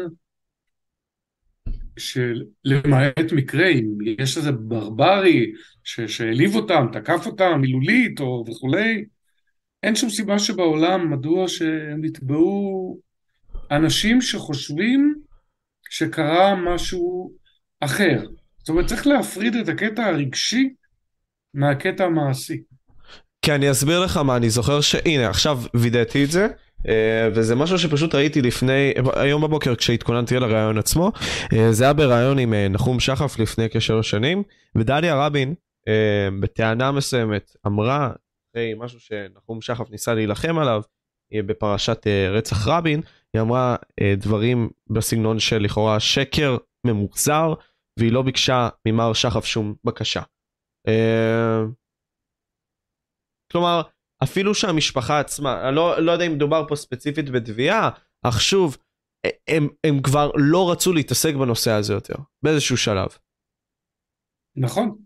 שלמעט 1.98 3.32
מקרה, 3.32 3.68
אם 3.68 3.86
יש 4.20 4.38
איזה 4.38 4.52
ברברי 4.52 5.52
שהעליב 5.84 6.56
אותם, 6.56 6.86
תקף 6.94 7.26
אותם 7.26 7.60
מילולית 7.62 8.20
או 8.20 8.46
וכולי, 8.48 9.06
אין 9.84 9.96
שום 9.96 10.10
סיבה 10.10 10.40
שבעולם 10.40 11.12
מדוע 11.12 11.48
שהם 11.48 12.06
יתבעו 12.06 13.00
אנשים 13.72 14.22
שחושבים 14.22 15.16
שקרה 15.90 16.56
משהו 16.56 17.32
אחר. 17.80 18.26
זאת 18.60 18.70
אומרת, 18.70 18.86
צריך 18.86 19.08
להפריד 19.08 19.56
את 19.56 19.70
הקטע 19.70 20.06
הרגשי 20.06 20.70
מהקטע 21.54 22.04
המעשי. 22.04 22.62
כי 23.42 23.52
אני 23.52 23.72
אסביר 23.72 24.00
לך 24.00 24.18
מה, 24.18 24.38
אני 24.38 24.50
זוכר 24.50 24.82
שהנה, 24.82 25.30
עכשיו 25.30 25.60
וידאתי 25.74 26.24
את 26.24 26.32
זה. 26.32 26.48
אה, 26.88 27.30
וזה 27.34 27.56
משהו 27.56 27.80
שפשוט 27.80 28.16
ראיתי 28.16 28.42
לפני, 28.42 28.94
היום 29.16 29.42
בבוקר 29.42 29.76
כשהתכוננתי 29.76 30.38
על 30.38 30.44
הרעיון 30.44 30.78
עצמו, 30.78 31.12
אה, 31.54 31.72
זה 31.72 31.84
היה 31.84 31.94
בריאיון 31.94 32.40
עם 32.40 32.54
אה, 32.54 32.68
נחום 32.68 33.00
שחף 33.00 33.40
לפני 33.40 33.70
כשלוש 33.70 34.10
שנים, 34.10 34.44
ודליה 34.78 35.26
רבין 35.26 35.56
בטענה 36.40 36.92
מסוימת 36.92 37.56
אמרה, 37.68 38.12
אחרי 38.52 38.74
משהו 38.78 39.00
שנחום 39.00 39.62
שחף 39.62 39.90
ניסה 39.92 40.14
להילחם 40.14 40.58
עליו, 40.58 40.82
בפרשת 41.46 42.08
רצח 42.32 42.68
רבין, 42.68 43.02
היא 43.34 43.42
אמרה 43.42 43.76
דברים 44.18 44.70
בסגנון 44.90 45.40
של 45.40 45.58
לכאורה 45.58 46.00
שקר 46.00 46.58
ממוחזר, 46.88 47.54
והיא 48.00 48.12
לא 48.12 48.22
ביקשה 48.22 48.70
ממר 48.88 49.14
שחף 49.14 49.46
שום 49.46 49.76
בקשה. 49.84 50.22
כלומר, 53.52 53.82
אפילו 54.24 54.56
שהמשפחה 54.56 55.20
עצמה, 55.20 55.68
אני 55.68 55.76
לא, 55.76 56.00
לא 56.00 56.12
יודע 56.12 56.26
אם 56.26 56.34
מדובר 56.34 56.66
פה 56.68 56.76
ספציפית 56.76 57.30
בתביעה, 57.30 57.90
אך 58.24 58.42
שוב, 58.42 58.78
הם, 59.48 59.68
הם 59.84 60.02
כבר 60.02 60.32
לא 60.36 60.72
רצו 60.72 60.94
להתעסק 60.94 61.34
בנושא 61.34 61.72
הזה 61.72 61.94
יותר, 61.94 62.16
באיזשהו 62.44 62.78
שלב. 62.78 63.08
נכון, 64.56 64.98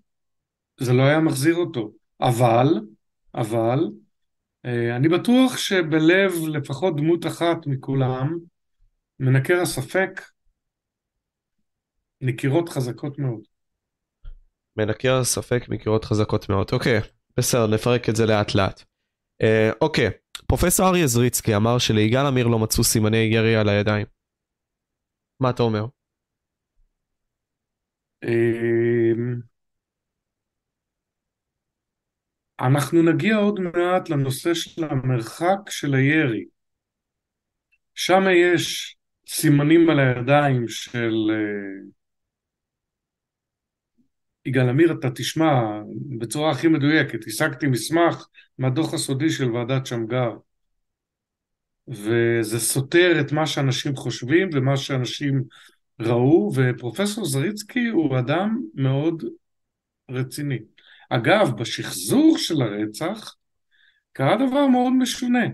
זה 0.79 0.93
לא 0.93 1.03
היה 1.03 1.19
מחזיר 1.19 1.55
אותו, 1.55 1.91
אבל, 2.21 2.67
אבל, 3.35 3.79
אה, 4.65 4.95
אני 4.95 5.09
בטוח 5.09 5.57
שבלב 5.57 6.31
לפחות 6.47 6.95
דמות 6.95 7.25
אחת 7.25 7.57
מכולם, 7.67 8.37
מנקר 9.19 9.61
הספק, 9.61 10.21
נקירות 12.21 12.69
חזקות 12.69 13.19
מאוד. 13.19 13.41
מנקר 14.77 15.17
הספק 15.17 15.63
נקירות 15.69 16.05
חזקות 16.05 16.49
מאוד, 16.49 16.67
אוקיי, 16.71 16.99
בסדר, 17.37 17.67
נפרק 17.67 18.09
את 18.09 18.15
זה 18.15 18.25
לאט 18.25 18.55
לאט. 18.55 18.90
Uh, 19.41 19.75
אוקיי, 19.81 20.09
פרופסור 20.47 20.87
אריה 20.87 21.07
זריצקי 21.07 21.55
אמר 21.55 21.77
שליגאל 21.77 22.25
עמיר 22.25 22.47
לא 22.47 22.59
מצאו 22.59 22.83
סימני 22.83 23.17
ירי 23.17 23.55
על 23.55 23.69
הידיים. 23.69 24.05
מה 25.39 25.49
אתה 25.49 25.63
אומר? 25.63 25.85
אמ, 28.23 29.41
אנחנו 32.59 33.01
נגיע 33.01 33.35
עוד 33.35 33.59
מעט 33.59 34.09
לנושא 34.09 34.53
של 34.53 34.83
המרחק 34.83 35.69
של 35.69 35.93
הירי. 35.93 36.45
שם 37.95 38.23
יש 38.35 38.97
סימנים 39.27 39.89
על 39.89 39.99
הידיים 39.99 40.67
של 40.67 41.13
uh, 41.29 42.00
יגאל 44.45 44.69
עמיר, 44.69 44.91
אתה 44.99 45.09
תשמע 45.09 45.81
בצורה 46.19 46.51
הכי 46.51 46.67
מדויקת, 46.67 47.27
השגתי 47.27 47.67
מסמך 47.67 48.27
מהדוח 48.57 48.93
הסודי 48.93 49.29
של 49.29 49.51
ועדת 49.51 49.85
שמגר, 49.85 50.31
וזה 51.87 52.59
סותר 52.59 53.21
את 53.21 53.31
מה 53.31 53.47
שאנשים 53.47 53.95
חושבים 53.95 54.49
ומה 54.53 54.77
שאנשים 54.77 55.43
ראו, 55.99 56.51
ופרופסור 56.55 57.25
זריצקי 57.25 57.87
הוא 57.87 58.19
אדם 58.19 58.61
מאוד 58.73 59.23
רציני. 60.11 60.59
אגב, 61.09 61.51
בשחזור 61.57 62.37
של 62.37 62.61
הרצח 62.61 63.35
קרה 64.13 64.35
דבר 64.35 64.67
מאוד 64.67 64.93
משונה. 64.93 65.45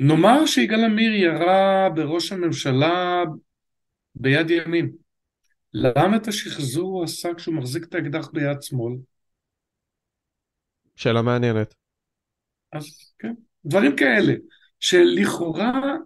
נאמר 0.00 0.46
שיגאל 0.46 0.84
עמיר 0.84 1.14
ירה 1.14 1.88
בראש 1.94 2.32
הממשלה 2.32 3.24
ביד 4.14 4.50
ימין. 4.50 4.90
למה 5.74 6.16
את 6.16 6.28
השחזור 6.28 6.90
הוא 6.90 7.04
עשה 7.04 7.34
כשהוא 7.34 7.54
מחזיק 7.54 7.84
את 7.84 7.94
האקדח 7.94 8.30
ביד 8.32 8.62
שמאל? 8.62 8.92
שאלה 10.96 11.22
מעניינת. 11.22 11.74
אז 12.72 13.12
כן, 13.18 13.34
דברים 13.64 13.96
כאלה, 13.96 14.34
שלכאורה 14.80 15.96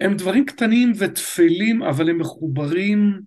הם 0.00 0.16
דברים 0.16 0.46
קטנים 0.46 0.92
וטפלים, 0.98 1.82
אבל 1.82 2.10
הם 2.10 2.18
מחוברים, 2.18 3.20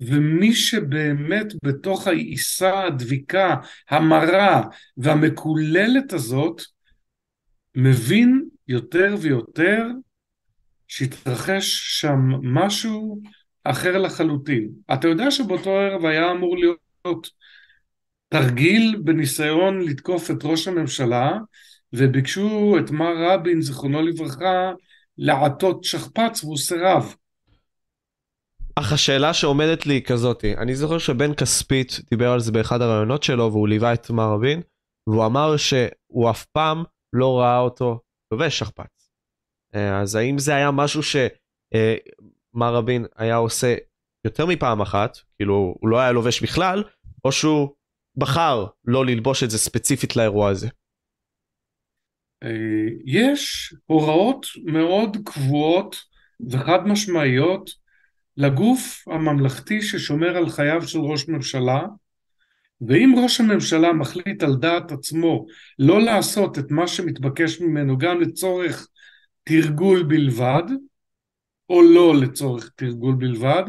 ומי 0.00 0.54
שבאמת 0.54 1.46
בתוך 1.64 2.06
העיסה, 2.06 2.84
הדביקה, 2.84 3.54
המרה 3.88 4.62
והמקוללת 4.96 6.12
הזאת, 6.12 6.62
מבין 7.74 8.48
יותר 8.68 9.14
ויותר 9.20 9.86
שהתרחש 10.88 12.00
שם 12.00 12.18
משהו 12.42 13.20
אחר 13.70 13.98
לחלוטין. 13.98 14.68
אתה 14.92 15.08
יודע 15.08 15.30
שבאותו 15.30 15.70
ערב 15.70 16.04
היה 16.04 16.30
אמור 16.30 16.56
להיות 16.56 17.30
תרגיל 18.28 19.00
בניסיון 19.04 19.80
לתקוף 19.80 20.30
את 20.30 20.44
ראש 20.44 20.68
הממשלה, 20.68 21.38
וביקשו 21.92 22.76
את 22.78 22.90
מר 22.90 23.14
רבין, 23.16 23.60
זיכרונו 23.60 24.02
לברכה, 24.02 24.72
לעטות 25.18 25.84
שכפ"ץ 25.84 26.44
והוא 26.44 26.56
סירב. 26.56 27.14
אך 28.76 28.92
השאלה 28.92 29.34
שעומדת 29.34 29.86
לי 29.86 29.94
היא 29.94 30.02
כזאתי, 30.02 30.56
אני 30.56 30.74
זוכר 30.74 30.98
שבן 30.98 31.34
כספית 31.34 32.00
דיבר 32.10 32.30
על 32.30 32.40
זה 32.40 32.52
באחד 32.52 32.82
הראיונות 32.82 33.22
שלו 33.22 33.52
והוא 33.52 33.68
ליווה 33.68 33.94
את 33.94 34.10
מר 34.10 34.32
רבין, 34.32 34.62
והוא 35.06 35.26
אמר 35.26 35.56
שהוא 35.56 36.30
אף 36.30 36.44
פעם 36.44 36.84
לא 37.12 37.38
ראה 37.38 37.58
אותו 37.58 38.00
לובש 38.32 38.58
שכפ"ץ. 38.58 39.10
אה, 39.74 40.00
אז 40.00 40.14
האם 40.14 40.38
זה 40.38 40.54
היה 40.54 40.70
משהו 40.70 41.02
ש... 41.02 41.16
מר 42.54 42.74
רבין 42.74 43.06
היה 43.16 43.36
עושה 43.36 43.74
יותר 44.24 44.46
מפעם 44.46 44.80
אחת, 44.80 45.18
כאילו 45.36 45.74
הוא 45.80 45.88
לא 45.88 46.00
היה 46.00 46.12
לובש 46.12 46.42
בכלל, 46.42 46.84
או 47.24 47.32
שהוא 47.32 47.68
בחר 48.16 48.66
לא 48.84 49.06
ללבוש 49.06 49.42
את 49.42 49.50
זה 49.50 49.58
ספציפית 49.58 50.16
לאירוע 50.16 50.50
הזה. 50.50 50.68
אה, 52.42 52.48
יש 53.04 53.74
הוראות 53.86 54.46
מאוד 54.64 55.16
קבועות 55.24 55.96
וחד 56.50 56.86
משמעיות 56.86 57.70
לגוף 58.36 59.04
הממלכתי 59.08 59.82
ששומר 59.82 60.36
על 60.36 60.48
חייו 60.48 60.88
של 60.88 60.98
ראש 60.98 61.28
ממשלה, 61.28 61.82
ואם 62.80 63.14
ראש 63.22 63.40
הממשלה 63.40 63.92
מחליט 63.92 64.42
על 64.42 64.56
דעת 64.56 64.92
עצמו 64.92 65.46
לא 65.78 66.00
לעשות 66.00 66.58
את 66.58 66.70
מה 66.70 66.86
שמתבקש 66.86 67.60
ממנו 67.60 67.98
גם 67.98 68.20
לצורך 68.20 68.88
תרגול 69.44 70.02
בלבד, 70.02 70.62
או 71.68 71.82
לא 71.82 72.14
לצורך 72.16 72.70
תרגול 72.76 73.14
בלבד. 73.14 73.64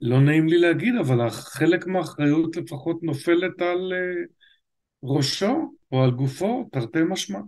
לא 0.00 0.20
נעים 0.20 0.48
לי 0.48 0.58
להגיד, 0.58 0.94
אבל 1.00 1.30
חלק 1.30 1.86
מהאחריות 1.86 2.56
לפחות 2.56 3.02
נופלת 3.02 3.62
על 3.62 3.92
uh, 3.92 4.28
ראשו 5.02 5.72
או 5.92 6.04
על 6.04 6.10
גופו, 6.10 6.68
תרתי 6.72 6.98
משמע. 7.08 7.38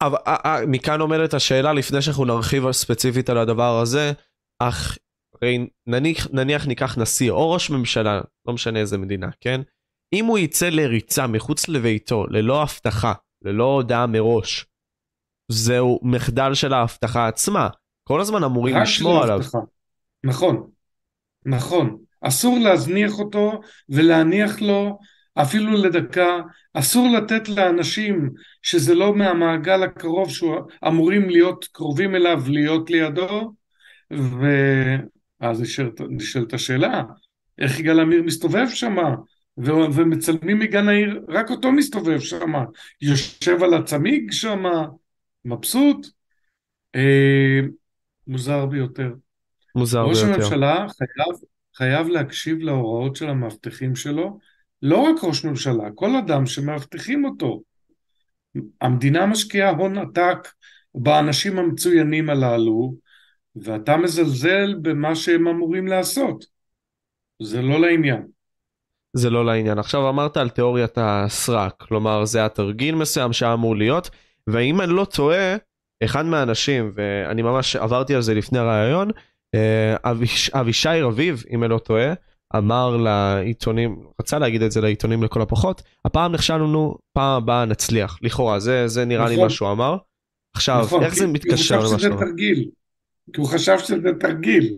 אבל 0.00 0.16
אה, 0.26 0.36
אה, 0.44 0.66
מכאן 0.66 1.00
עומדת 1.00 1.34
השאלה, 1.34 1.72
לפני 1.72 2.02
שאנחנו 2.02 2.24
נרחיב 2.24 2.70
ספציפית 2.72 3.30
על 3.30 3.38
הדבר 3.38 3.80
הזה, 3.80 4.12
אך 4.58 4.98
נניח, 5.86 6.28
נניח 6.32 6.66
ניקח 6.66 6.98
נשיא 6.98 7.30
או 7.30 7.50
ראש 7.50 7.70
ממשלה, 7.70 8.20
לא 8.46 8.54
משנה 8.54 8.78
איזה 8.78 8.98
מדינה, 8.98 9.28
כן? 9.40 9.60
אם 10.12 10.24
הוא 10.24 10.38
יצא 10.38 10.68
לריצה 10.68 11.26
מחוץ 11.26 11.68
לביתו, 11.68 12.26
ללא 12.26 12.62
הבטחה, 12.62 13.12
ללא 13.44 13.64
הודעה 13.64 14.06
מראש, 14.06 14.66
זהו 15.48 16.00
מחדל 16.02 16.54
של 16.54 16.72
ההבטחה 16.72 17.28
עצמה. 17.28 17.68
כל 18.04 18.20
הזמן 18.20 18.44
אמורים 18.44 18.76
לשמור 18.76 19.22
עליו. 19.22 19.40
נכון, 20.24 20.70
נכון. 21.46 21.96
אסור 22.20 22.58
להזניח 22.58 23.18
אותו 23.18 23.60
ולהניח 23.88 24.60
לו 24.60 24.98
אפילו 25.34 25.72
לדקה, 25.72 26.40
אסור 26.74 27.08
לתת 27.08 27.48
לאנשים 27.48 28.30
שזה 28.62 28.94
לא 28.94 29.14
מהמעגל 29.14 29.82
הקרוב 29.82 30.30
שאמורים 30.30 31.30
להיות 31.30 31.64
קרובים 31.72 32.14
אליו, 32.14 32.42
להיות 32.46 32.90
לידו, 32.90 33.52
ואז 34.10 35.62
נשאלת 36.10 36.54
השאלה, 36.54 37.02
איך 37.58 37.80
יגאל 37.80 38.00
עמיר 38.00 38.22
מסתובב 38.22 38.66
שם, 38.68 38.96
ומצלמים 39.58 40.58
מגן 40.58 40.88
העיר, 40.88 41.20
רק 41.28 41.50
אותו 41.50 41.72
מסתובב 41.72 42.18
שם, 42.18 42.52
יושב 43.02 43.62
על 43.62 43.74
הצמיג 43.74 44.32
שם, 44.32 44.62
מבסוט, 45.48 46.06
אה, 46.94 47.60
מוזר 48.26 48.66
ביותר. 48.66 49.12
מוזר 49.74 50.00
ראש 50.00 50.22
ביותר. 50.22 50.32
ראש 50.32 50.40
הממשלה 50.40 50.86
חייב, 50.88 51.36
חייב 51.76 52.08
להקשיב 52.08 52.58
להוראות 52.58 53.16
של 53.16 53.28
המאבטחים 53.28 53.96
שלו, 53.96 54.38
לא 54.82 54.98
רק 54.98 55.24
ראש 55.24 55.44
ממשלה, 55.44 55.84
כל 55.94 56.16
אדם 56.16 56.46
שמאבטחים 56.46 57.24
אותו. 57.24 57.60
המדינה 58.80 59.26
משקיעה 59.26 59.70
הון 59.70 59.98
עתק 59.98 60.48
באנשים 60.94 61.58
המצוינים 61.58 62.30
הללו, 62.30 62.94
ואתה 63.56 63.96
מזלזל 63.96 64.74
במה 64.82 65.14
שהם 65.14 65.48
אמורים 65.48 65.86
לעשות. 65.86 66.44
זה 67.42 67.62
לא 67.62 67.80
לעניין. 67.80 68.26
זה 69.12 69.30
לא 69.30 69.46
לעניין. 69.46 69.78
עכשיו 69.78 70.08
אמרת 70.08 70.36
על 70.36 70.48
תיאוריית 70.48 70.94
הסרק, 70.96 71.74
כלומר 71.88 72.24
זה 72.24 72.44
התרגיל 72.44 72.94
מסוים 72.94 73.32
שהיה 73.32 73.54
אמור 73.54 73.76
להיות, 73.76 74.10
ואם 74.52 74.80
אני 74.80 74.92
לא 74.92 75.04
טועה, 75.04 75.56
אחד 76.04 76.26
מהאנשים, 76.26 76.92
ואני 76.94 77.42
ממש 77.42 77.76
עברתי 77.76 78.14
על 78.14 78.22
זה 78.22 78.34
לפני 78.34 78.58
הרעיון, 78.58 79.10
אה, 79.54 79.96
אביש, 80.04 80.50
אבישי 80.50 81.00
רביב, 81.02 81.44
אם 81.50 81.64
אני 81.64 81.70
לא 81.70 81.78
טועה, 81.78 82.12
אמר 82.56 82.96
לעיתונים, 82.96 84.02
רצה 84.20 84.38
להגיד 84.38 84.62
את 84.62 84.72
זה 84.72 84.80
לעיתונים 84.80 85.22
לכל 85.22 85.42
הפחות, 85.42 85.82
הפעם 86.04 86.32
נכשלנו, 86.32 86.98
פעם 87.12 87.42
הבאה 87.42 87.64
נצליח, 87.64 88.18
לכאורה, 88.22 88.60
זה, 88.60 88.88
זה 88.88 89.04
נראה 89.04 89.24
נכון. 89.24 89.36
לי 89.36 89.42
מה 89.42 89.50
שהוא 89.50 89.70
אמר. 89.70 89.96
עכשיו, 90.56 90.80
נכון, 90.82 91.02
איך 91.02 91.14
זה 91.14 91.26
מתקשר 91.26 91.78
למה 91.78 91.98
שהוא 91.98 92.14
אמר? 92.14 92.26
כי 93.32 93.40
הוא 93.40 93.46
חשב 93.46 93.78
שזה 93.78 94.10
תרגיל. 94.20 94.76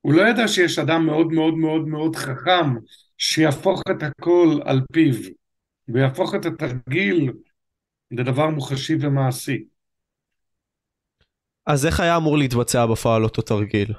הוא 0.00 0.12
לא 0.12 0.22
ידע 0.22 0.48
שיש 0.48 0.78
אדם 0.78 1.06
מאוד 1.06 1.32
מאוד 1.32 1.54
מאוד 1.54 1.88
מאוד 1.88 2.16
חכם 2.16 2.74
שיהפוך 3.18 3.82
את 3.90 4.02
הכל 4.02 4.58
על 4.64 4.80
פיו, 4.92 5.14
ויהפוך 5.88 6.34
את 6.34 6.46
התרגיל 6.46 7.30
לדבר 8.10 8.50
מוחשי 8.50 8.94
ומעשי. 9.00 9.64
אז 11.66 11.86
איך 11.86 12.00
היה 12.00 12.16
אמור 12.16 12.38
להתבצע 12.38 12.86
בפועל 12.86 13.24
אותו 13.24 13.42
תרגיל? 13.42 13.92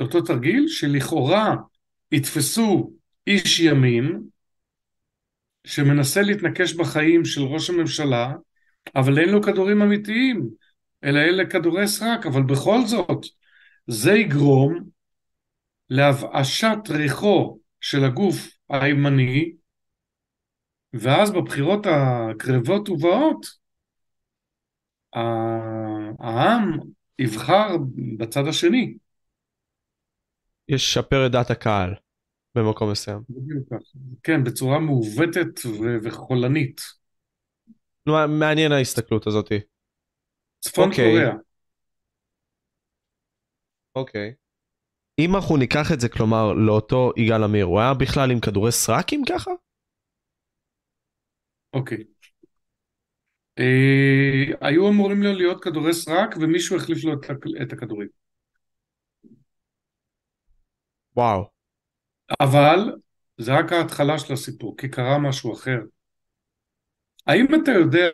אותו 0.00 0.20
תרגיל 0.20 0.64
שלכאורה 0.68 1.56
יתפסו 2.12 2.92
איש 3.26 3.60
ימין 3.60 4.20
שמנסה 5.66 6.22
להתנקש 6.22 6.72
בחיים 6.72 7.24
של 7.24 7.42
ראש 7.42 7.70
הממשלה, 7.70 8.32
אבל 8.96 9.18
אין 9.18 9.28
לו 9.28 9.42
כדורים 9.42 9.82
אמיתיים, 9.82 10.48
אלא 11.04 11.18
אלה 11.18 11.46
כדורי 11.46 11.88
סרק, 11.88 12.26
אבל 12.26 12.42
בכל 12.42 12.86
זאת 12.86 13.26
זה 13.86 14.12
יגרום 14.12 14.84
להבאשת 15.90 16.78
ריחו 16.88 17.58
של 17.80 18.04
הגוף 18.04 18.48
הימני, 18.70 19.52
ואז 20.92 21.30
בבחירות 21.30 21.86
הקרבות 21.86 22.88
ובאות, 22.88 23.46
העם 26.18 26.78
יבחר 27.18 27.76
בצד 28.18 28.46
השני. 28.48 28.94
ישפר 30.68 31.26
את 31.26 31.32
דעת 31.32 31.50
הקהל 31.50 31.94
במקום 32.54 32.90
מסוים. 32.90 33.20
כן, 34.22 34.44
בצורה 34.44 34.78
מעוותת 34.78 35.66
ו- 35.66 35.96
וחולנית. 36.02 36.80
מעניין 38.28 38.72
ההסתכלות 38.72 39.26
הזאתי. 39.26 39.60
צפון 40.60 40.88
okay. 40.88 40.92
אוקיי. 40.92 41.10
קוריאה. 41.10 41.32
אוקיי. 43.94 44.30
Okay. 44.30 44.48
אם 45.18 45.36
אנחנו 45.36 45.56
ניקח 45.56 45.92
את 45.92 46.00
זה, 46.00 46.08
כלומר, 46.08 46.52
לאותו 46.52 47.12
יגאל 47.16 47.44
עמיר, 47.44 47.64
הוא 47.64 47.80
היה 47.80 47.94
בכלל 47.94 48.30
עם 48.30 48.40
כדורי 48.40 48.72
סרקים 48.72 49.22
ככה? 49.28 49.50
אוקיי. 51.72 52.04
אה, 53.58 54.44
היו 54.60 54.88
אמורים 54.88 55.22
לו 55.22 55.32
להיות 55.32 55.64
כדורי 55.64 55.94
סרק 55.94 56.36
ומישהו 56.40 56.76
החליף 56.76 57.04
לו 57.04 57.12
את 57.62 57.72
הכדורים. 57.72 58.08
וואו. 61.16 61.50
אבל 62.40 62.92
זה 63.38 63.58
רק 63.58 63.72
ההתחלה 63.72 64.18
של 64.18 64.32
הסיפור, 64.32 64.76
כי 64.76 64.88
קרה 64.88 65.18
משהו 65.18 65.54
אחר. 65.54 65.78
האם 67.26 67.46
אתה 67.62 67.70
יודע, 67.70 68.08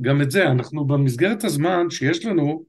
גם 0.00 0.22
את 0.22 0.30
זה, 0.30 0.46
אנחנו 0.46 0.84
במסגרת 0.86 1.44
הזמן 1.44 1.90
שיש 1.90 2.24
לנו, 2.24 2.64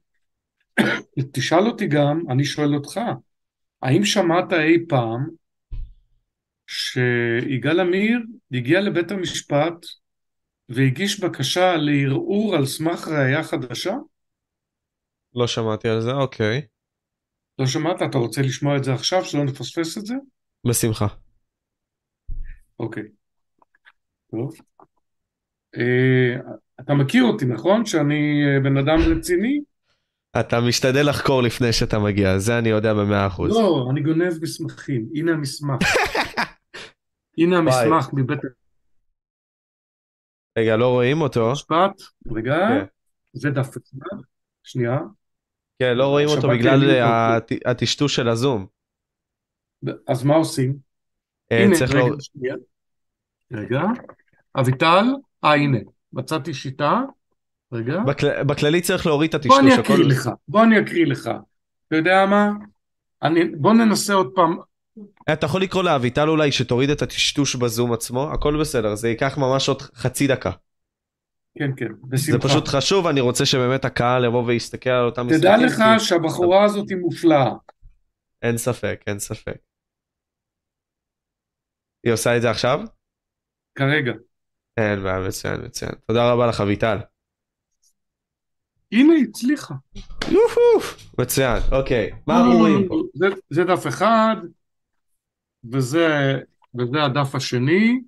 תשאל 1.33 1.67
אותי 1.67 1.87
גם, 1.87 2.21
אני 2.29 2.45
שואל 2.45 2.75
אותך, 2.75 2.99
האם 3.81 4.05
שמעת 4.05 4.53
אי 4.53 4.85
פעם 4.89 5.25
שיגאל 6.67 7.79
עמיר 7.79 8.19
הגיע 8.51 8.81
לבית 8.81 9.11
המשפט 9.11 9.85
והגיש 10.69 11.19
בקשה 11.19 11.75
לערעור 11.75 12.55
על 12.55 12.65
סמך 12.65 13.07
ראייה 13.07 13.43
חדשה? 13.43 13.93
לא 15.35 15.47
שמעתי 15.47 15.87
על 15.89 16.01
זה, 16.01 16.11
אוקיי. 16.11 16.61
לא 17.59 17.65
שמעת? 17.65 18.01
אתה 18.01 18.17
רוצה 18.17 18.41
לשמוע 18.41 18.77
את 18.77 18.83
זה 18.83 18.93
עכשיו, 18.93 19.25
שלא 19.25 19.43
נפספס 19.43 19.97
את 19.97 20.05
זה? 20.05 20.15
בשמחה. 20.67 21.07
אוקיי. 22.79 23.03
טוב. 24.31 24.53
אה, 25.77 26.35
אתה 26.79 26.93
מכיר 26.93 27.23
אותי, 27.23 27.45
נכון? 27.45 27.85
שאני 27.85 28.43
אה, 28.45 28.59
בן 28.59 28.77
אדם 28.77 28.97
רציני? 29.17 29.61
אתה 30.39 30.61
משתדל 30.61 31.09
לחקור 31.09 31.43
לפני 31.43 31.73
שאתה 31.73 31.99
מגיע, 31.99 32.37
זה 32.37 32.57
אני 32.57 32.69
יודע 32.69 32.93
במאה 32.93 33.27
אחוז. 33.27 33.51
לא, 33.51 33.87
אני 33.91 34.01
גונב 34.01 34.33
מסמכים, 34.41 35.05
הנה 35.15 35.31
המסמך. 35.31 35.81
הנה 37.37 37.57
המסמך 37.57 38.09
מבית... 38.13 38.39
רגע, 40.57 40.77
לא 40.77 40.89
רואים 40.89 41.21
אותו. 41.21 41.51
משפט, 41.51 42.01
רגע, 42.35 42.55
כן. 42.67 42.85
זה 43.33 43.49
דף 43.49 43.69
אחד, 43.69 44.17
שנייה. 44.63 44.99
כן, 45.79 45.97
לא 45.97 46.07
רואים 46.07 46.27
אותו 46.27 46.47
בגלל 46.49 47.01
הטשטוש 47.65 48.15
של 48.15 48.29
הזום. 48.29 48.65
אז 50.07 50.23
מה 50.23 50.35
עושים? 50.35 50.77
אה, 51.51 51.63
הנה, 51.63 51.75
רגע, 51.89 52.15
שנייה. 52.19 52.55
רגע, 53.51 53.81
אביטל, 54.59 55.05
אה 55.43 55.53
הנה, 55.53 55.77
מצאתי 56.13 56.53
שיטה. 56.53 57.01
רגע. 57.71 57.99
בכל... 57.99 58.43
בכללי 58.43 58.81
צריך 58.81 59.05
להוריד 59.05 59.29
את 59.29 59.35
הטשטוש. 59.35 59.57
בוא 59.57 59.67
אני 59.67 59.79
אקריא 59.81 59.95
הכל... 59.95 60.07
לך, 60.07 60.29
בוא 60.47 60.63
אני 60.63 60.79
אקריא 60.79 61.05
לך. 61.05 61.29
אתה 61.87 61.95
יודע 61.95 62.25
מה? 62.25 62.51
אני... 63.23 63.45
בוא 63.45 63.73
ננסה 63.73 64.13
עוד 64.13 64.31
פעם. 64.35 64.57
אתה 65.33 65.45
יכול 65.45 65.61
לקרוא 65.61 65.83
לאביטל 65.83 66.29
אולי 66.29 66.51
שתוריד 66.51 66.89
את 66.89 67.01
הטשטוש 67.01 67.55
בזום 67.55 67.93
עצמו, 67.93 68.31
הכל 68.33 68.59
בסדר, 68.59 68.95
זה 68.95 69.09
ייקח 69.09 69.37
ממש 69.37 69.69
עוד 69.69 69.81
חצי 69.81 70.27
דקה. 70.27 70.51
כן, 71.59 71.71
כן, 71.77 71.87
בשמחה. 72.03 72.31
זה 72.31 72.39
פשוט 72.39 72.67
חשוב, 72.67 73.07
אני 73.07 73.21
רוצה 73.21 73.45
שבאמת 73.45 73.85
הקהל 73.85 74.25
יבוא 74.25 74.43
ויסתכל 74.45 74.89
על 74.89 75.05
אותם 75.05 75.27
משחקים. 75.27 75.39
תדע 75.39 75.57
לך 75.57 75.75
כי... 75.99 76.05
שהבחורה 76.05 76.63
הזאת 76.63 76.89
היא 76.89 76.97
מופלאה. 76.97 77.51
אין 78.41 78.57
ספק, 78.57 79.03
אין 79.07 79.19
ספק. 79.19 79.57
היא 82.03 82.13
עושה 82.13 82.37
את 82.37 82.41
זה 82.41 82.49
עכשיו? 82.49 82.79
כרגע. 83.75 84.11
אין 84.77 85.03
בעיה, 85.03 85.19
מצוין, 85.27 85.61
מצוין. 85.65 85.91
תודה 86.07 86.31
רבה 86.31 86.47
לך, 86.47 86.61
אביטל. 86.61 86.97
הנה, 88.91 89.13
הצליחה. 89.29 89.75
מצוין, 91.19 91.61
אוקיי. 91.71 92.11
מה 92.27 92.37
אנחנו 92.37 92.57
רואים 92.57 92.87
פה? 92.87 93.01
זה, 93.13 93.25
זה 93.49 93.63
דף 93.63 93.87
אחד, 93.87 94.35
וזה, 95.71 96.37
וזה 96.79 97.03
הדף 97.03 97.35
השני. 97.35 97.99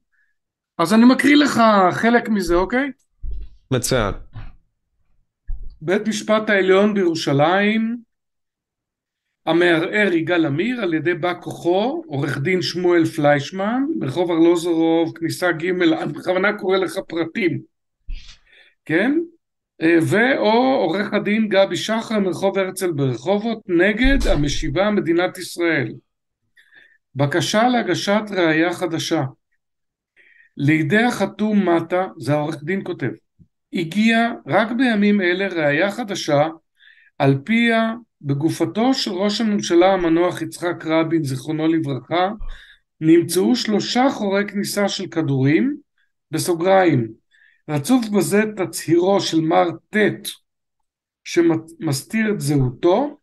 אז 0.78 0.94
אני 0.94 1.06
מקריא 1.06 1.36
לך 1.36 1.62
חלק 1.92 2.30
מזה, 2.30 2.56
אוקיי? 2.56 2.92
מצוין. 3.72 4.14
בית 5.82 6.08
משפט 6.08 6.50
העליון 6.50 6.94
בירושלים, 6.94 7.98
המערער 9.46 10.14
יגאל 10.14 10.46
עמיר 10.46 10.82
על 10.82 10.94
ידי 10.94 11.14
בא 11.14 11.34
כוחו, 11.42 12.04
עורך 12.08 12.38
דין 12.38 12.62
שמואל 12.62 13.06
פליישמן, 13.06 13.84
ברחוב 14.00 14.32
ארלוזורוב, 14.32 15.18
כניסה 15.18 15.52
ג', 15.52 15.66
אני 15.82 16.14
בכוונה 16.14 16.58
קורא 16.58 16.78
לך 16.78 17.00
פרטים, 17.08 17.62
כן? 18.86 19.20
אה, 19.82 19.98
ואו 20.02 20.76
עורך 20.76 21.14
הדין 21.14 21.50
גבי 21.50 21.76
שחר 21.76 22.20
מרחוב 22.20 22.58
הרצל 22.58 22.92
ברחובות 22.92 23.60
נגד 23.68 24.28
המשיבה 24.28 24.92
מדינת 24.92 25.38
ישראל. 25.38 25.94
בקשה 27.18 27.68
להגשת 27.68 28.22
ראייה 28.30 28.74
חדשה. 28.74 29.24
לידי 30.58 31.04
החתום 31.04 31.70
מטה, 31.70 32.08
זה 32.18 32.34
העורך 32.34 32.64
דין 32.64 32.82
כותב, 32.84 33.10
הגיע 33.74 34.32
רק 34.48 34.72
בימים 34.72 35.22
אלה 35.22 35.48
ראייה 35.48 35.92
חדשה 35.92 36.48
על 37.18 37.42
פיה 37.44 37.94
בגופתו 38.22 38.94
של 38.94 39.12
ראש 39.12 39.42
הממשלה 39.42 39.94
המנוח 39.94 40.42
יצחק 40.42 40.86
רבין 40.86 41.24
זיכרונו 41.24 41.68
לברכה 41.68 42.32
נמצאו 43.02 43.56
שלושה 43.56 44.08
חורי 44.12 44.48
כניסה 44.48 44.90
של 44.90 45.08
כדורים 45.08 45.78
בסוגריים 46.32 47.08
רצוף 47.70 48.10
בזה 48.10 48.42
תצהירו 48.58 49.22
של 49.22 49.42
מר 49.42 49.68
ט' 49.90 49.98
שמסתיר 51.24 52.32
את 52.32 52.40
זהותו 52.40 53.17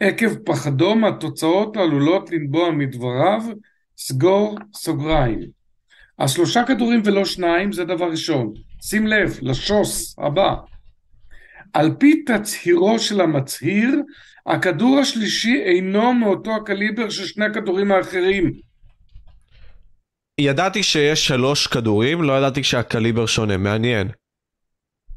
עקב 0.00 0.34
פחדו 0.44 0.94
מהתוצאות 0.94 1.76
העלולות 1.76 2.30
לנבוע 2.30 2.70
מדבריו 2.70 3.42
סגור 3.98 4.58
סוגריים. 4.74 5.40
השלושה 6.18 6.64
כדורים 6.64 7.02
ולא 7.04 7.24
שניים 7.24 7.72
זה 7.72 7.84
דבר 7.84 8.10
ראשון. 8.10 8.54
שים 8.82 9.06
לב 9.06 9.38
לשוס 9.42 10.18
הבא. 10.18 10.54
על 11.72 11.94
פי 11.98 12.24
תצהירו 12.24 12.98
של 12.98 13.20
המצהיר, 13.20 14.02
הכדור 14.46 14.98
השלישי 14.98 15.62
אינו 15.64 16.14
מאותו 16.14 16.56
הקליבר 16.56 17.10
של 17.10 17.26
שני 17.26 17.44
הכדורים 17.44 17.92
האחרים. 17.92 18.52
ידעתי 20.40 20.82
שיש 20.82 21.26
שלוש 21.26 21.66
כדורים, 21.66 22.22
לא 22.22 22.38
ידעתי 22.38 22.64
שהקליבר 22.64 23.26
שונה, 23.26 23.56
מעניין. 23.56 24.08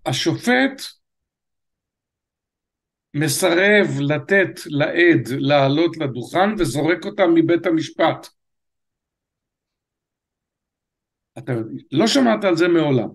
השופט 0.06 0.82
מסרב 3.13 3.88
לתת 4.00 4.60
לעד 4.65 5.28
לעלות 5.28 5.98
לדוכן 5.98 6.54
וזורק 6.58 7.06
אותם 7.06 7.34
מבית 7.34 7.65
המשפט. 7.65 8.28
אתה 11.38 11.54
לא 11.91 12.08
שמעת 12.08 12.43
על 12.43 12.56
זה 12.56 12.67
מעולם. 12.67 13.10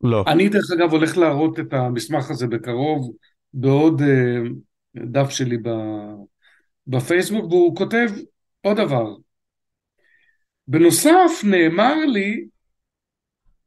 לא. 0.00 0.24
אני 0.26 0.48
דרך 0.48 0.70
אגב 0.74 0.92
הולך 0.92 1.18
להראות 1.18 1.60
את 1.60 1.72
המסמך 1.72 2.30
הזה 2.30 2.46
בקרוב 2.46 3.12
בעוד 3.54 4.02
אה, 4.02 4.40
דף 4.96 5.30
שלי 5.30 5.58
ב, 5.58 5.68
בפייסבוק, 6.86 7.44
והוא 7.44 7.76
כותב 7.76 8.08
עוד 8.60 8.76
דבר. 8.76 9.14
בנוסף 10.68 11.44
נאמר 11.44 11.94
לי 12.06 12.46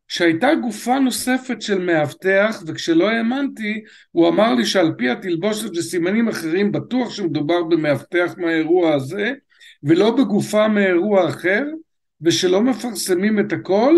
שהייתה 0.08 0.56
גופה 0.62 1.00
נוספת 1.00 1.62
של 1.62 1.80
מאבטח, 1.80 2.64
וכשלא 2.68 3.10
האמנתי, 3.10 3.84
הוא 4.12 4.30
אמר 4.30 4.54
לי 4.54 4.66
שעל 4.66 4.94
פי 4.98 5.10
התלבושת 5.10 5.78
וסימנים 5.78 6.30
אחרים 6.30 6.72
בטוח 6.72 7.10
שמדובר 7.10 7.64
במאבטח 7.64 8.34
מהאירוע 8.38 8.94
הזה, 8.94 9.34
ולא 9.84 10.16
בגופה 10.18 10.68
מאירוע 10.68 11.30
אחר, 11.30 11.64
ושלא 12.22 12.62
מפרסמים 12.62 13.40
את 13.40 13.54
הכל 13.54 13.96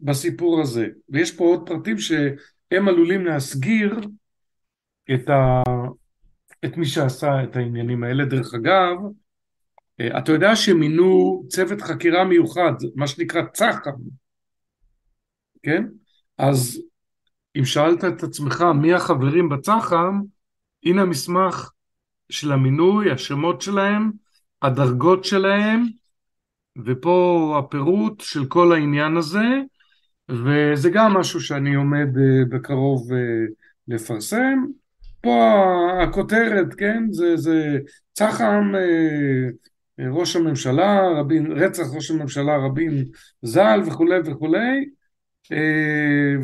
בסיפור 0.00 0.60
הזה. 0.60 0.86
ויש 1.08 1.32
פה 1.32 1.44
עוד 1.44 1.66
פרטים 1.66 1.98
שהם 1.98 2.88
עלולים 2.88 3.24
להסגיר 3.24 4.00
את, 5.14 5.28
ה... 5.28 5.62
את 6.64 6.76
מי 6.76 6.86
שעשה 6.86 7.42
את 7.44 7.56
העניינים 7.56 8.04
האלה. 8.04 8.24
דרך 8.24 8.54
אגב, 8.54 8.96
אתה 10.18 10.32
יודע 10.32 10.56
שמינו 10.56 11.42
צוות 11.48 11.82
חקירה 11.82 12.24
מיוחד, 12.24 12.72
מה 12.94 13.06
שנקרא 13.06 13.42
צח"ם, 13.52 14.23
כן? 15.64 15.84
אז 16.38 16.82
אם 17.58 17.64
שאלת 17.64 18.04
את 18.04 18.22
עצמך 18.22 18.64
מי 18.80 18.94
החברים 18.94 19.48
בצח"ם, 19.48 20.22
הנה 20.84 21.02
המסמך 21.02 21.70
של 22.30 22.52
המינוי, 22.52 23.10
השמות 23.10 23.60
שלהם, 23.62 24.10
הדרגות 24.62 25.24
שלהם, 25.24 25.84
ופה 26.84 27.56
הפירוט 27.58 28.20
של 28.20 28.46
כל 28.46 28.72
העניין 28.72 29.16
הזה, 29.16 29.60
וזה 30.28 30.90
גם 30.90 31.14
משהו 31.14 31.40
שאני 31.40 31.74
עומד 31.74 32.18
אה, 32.18 32.44
בקרוב 32.48 33.12
אה, 33.12 33.18
לפרסם. 33.88 34.64
פה 35.20 35.58
הכותרת, 36.02 36.74
כן, 36.74 37.04
זה, 37.10 37.36
זה 37.36 37.78
צח"ם, 38.12 38.74
אה, 38.74 40.08
ראש 40.10 40.36
הממשלה, 40.36 41.00
רבין, 41.20 41.52
רצח 41.52 41.84
ראש 41.94 42.10
הממשלה 42.10 42.56
רבין 42.56 43.04
ז"ל 43.42 43.80
וכולי 43.86 44.18
וכולי, 44.24 44.88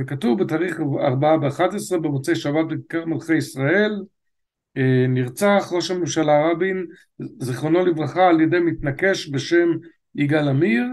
וכתוב 0.01 0.43
בתאריך 0.43 0.81
4 1.01 1.37
ב-11 1.37 1.99
במוצאי 2.03 2.35
שבת 2.35 2.67
בכיכר 2.69 3.05
מלכי 3.05 3.35
ישראל, 3.35 4.03
נרצח 5.09 5.69
ראש 5.73 5.91
הממשלה 5.91 6.51
רבין, 6.51 6.87
זיכרונו 7.39 7.87
לברכה, 7.87 8.29
על 8.29 8.41
ידי 8.41 8.59
מתנקש 8.59 9.31
בשם 9.31 9.69
יגאל 10.15 10.49
עמיר, 10.49 10.85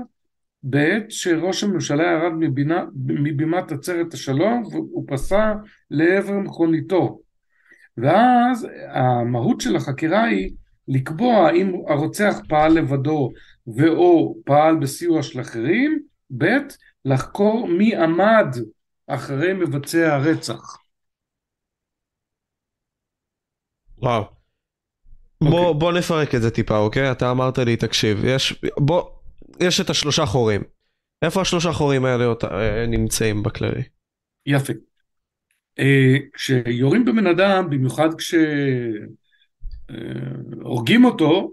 בעת 0.63 1.03
שראש 1.09 1.63
הממשלה 1.63 2.03
ירד 2.03 2.33
מבינה, 2.39 2.85
מבימת 2.95 3.71
עצרת 3.71 4.13
השלום 4.13 4.63
והוא 4.71 5.05
פסע 5.07 5.53
לעבר 5.91 6.39
מכוניתו. 6.39 7.19
ואז 7.97 8.67
המהות 8.89 9.61
של 9.61 9.75
החקירה 9.75 10.23
היא 10.23 10.51
לקבוע 10.87 11.51
אם 11.51 11.73
הרוצח 11.87 12.39
פעל 12.49 12.73
לבדו 12.73 13.31
ואו 13.67 14.37
פעל 14.45 14.75
בסיוע 14.75 15.23
של 15.23 15.41
אחרים, 15.41 15.99
ב' 16.37 16.45
לחקור 17.07 17.67
מי 17.67 17.95
עמד 17.95 18.55
אחרי 19.07 19.53
מבצע 19.53 20.15
הרצח. 20.15 20.77
וואו. 23.97 24.21
Okay. 24.23 24.25
בוא, 25.49 25.59
אוקיי. 25.59 25.79
בוא 25.79 25.93
נפרק 25.93 26.35
את 26.35 26.41
זה 26.41 26.51
טיפה, 26.51 26.77
אוקיי? 26.77 27.11
אתה 27.11 27.31
אמרת 27.31 27.57
לי, 27.57 27.75
תקשיב, 27.77 28.25
יש, 28.25 28.61
בוא, 28.77 29.09
יש 29.59 29.81
את 29.81 29.89
השלושה 29.89 30.25
חורים. 30.25 30.61
איפה 31.21 31.41
השלושה 31.41 31.71
חורים 31.71 32.05
האלה 32.05 32.25
אה, 32.51 32.85
נמצאים 32.87 33.43
בכללי? 33.43 33.83
יפה. 34.45 34.73
אה, 35.79 36.15
כשיורים 36.33 37.05
בבן 37.05 37.27
אדם, 37.27 37.69
במיוחד 37.69 38.09
כשהורגים 39.87 41.05
אותו, 41.05 41.51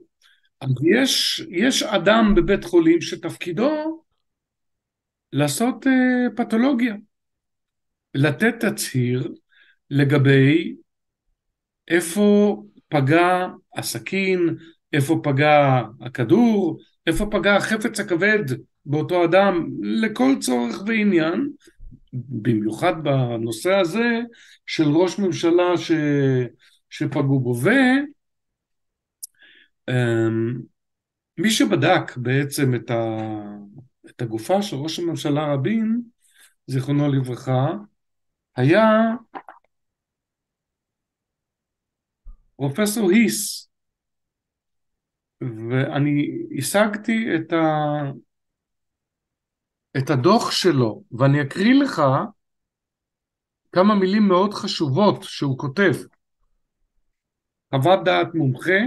אז 0.61 0.71
יש, 0.83 1.43
יש 1.51 1.83
אדם 1.83 2.35
בבית 2.37 2.65
חולים 2.65 3.01
שתפקידו 3.01 4.04
לעשות 5.35 5.87
אה, 5.87 6.27
פתולוגיה. 6.37 6.95
לתת 8.15 8.65
תצהיר 8.65 9.33
לגבי 9.91 10.77
איפה 11.89 12.57
פגע 12.89 13.47
הסכין, 13.77 14.57
איפה 14.93 15.21
פגע 15.23 15.83
הכדור, 16.01 16.79
איפה 17.07 17.27
פגע 17.31 17.57
החפץ 17.57 18.01
הכבד 18.01 18.45
באותו 18.87 19.25
אדם, 19.25 19.71
לכל 19.83 20.35
צורך 20.41 20.83
ועניין, 20.87 21.51
במיוחד 22.13 23.05
בנושא 23.05 23.75
הזה 23.75 24.21
של 24.67 24.89
ראש 24.89 25.19
ממשלה 25.19 25.77
ש... 25.77 25.93
שפגעו 26.91 27.41
בו. 27.41 27.55
ומי 27.61 28.05
אמ, 31.39 31.51
שבדק 31.51 32.17
בעצם 32.17 32.75
את, 32.75 32.91
ה... 32.91 33.29
את 34.17 34.23
הגופה 34.23 34.63
של 34.63 34.77
ראש 34.77 34.99
הממשלה 34.99 35.55
רבין, 35.55 36.03
זיכרונו 36.67 37.09
לברכה, 37.13 37.69
היה 38.57 38.83
פרופסור 42.57 43.11
היס, 43.11 43.69
ואני 45.41 46.29
השגתי 46.59 47.27
את, 47.37 47.53
ה... 47.53 47.63
את 49.99 50.11
הדוח 50.11 50.51
שלו, 50.51 51.03
ואני 51.13 51.43
אקריא 51.43 51.75
לך 51.75 52.03
כמה 53.73 53.95
מילים 53.95 54.29
מאוד 54.29 54.55
חשובות 54.55 55.23
שהוא 55.23 55.59
כותב. 55.59 55.93
חוות 57.75 58.05
דעת 58.05 58.35
מומחה, 58.35 58.81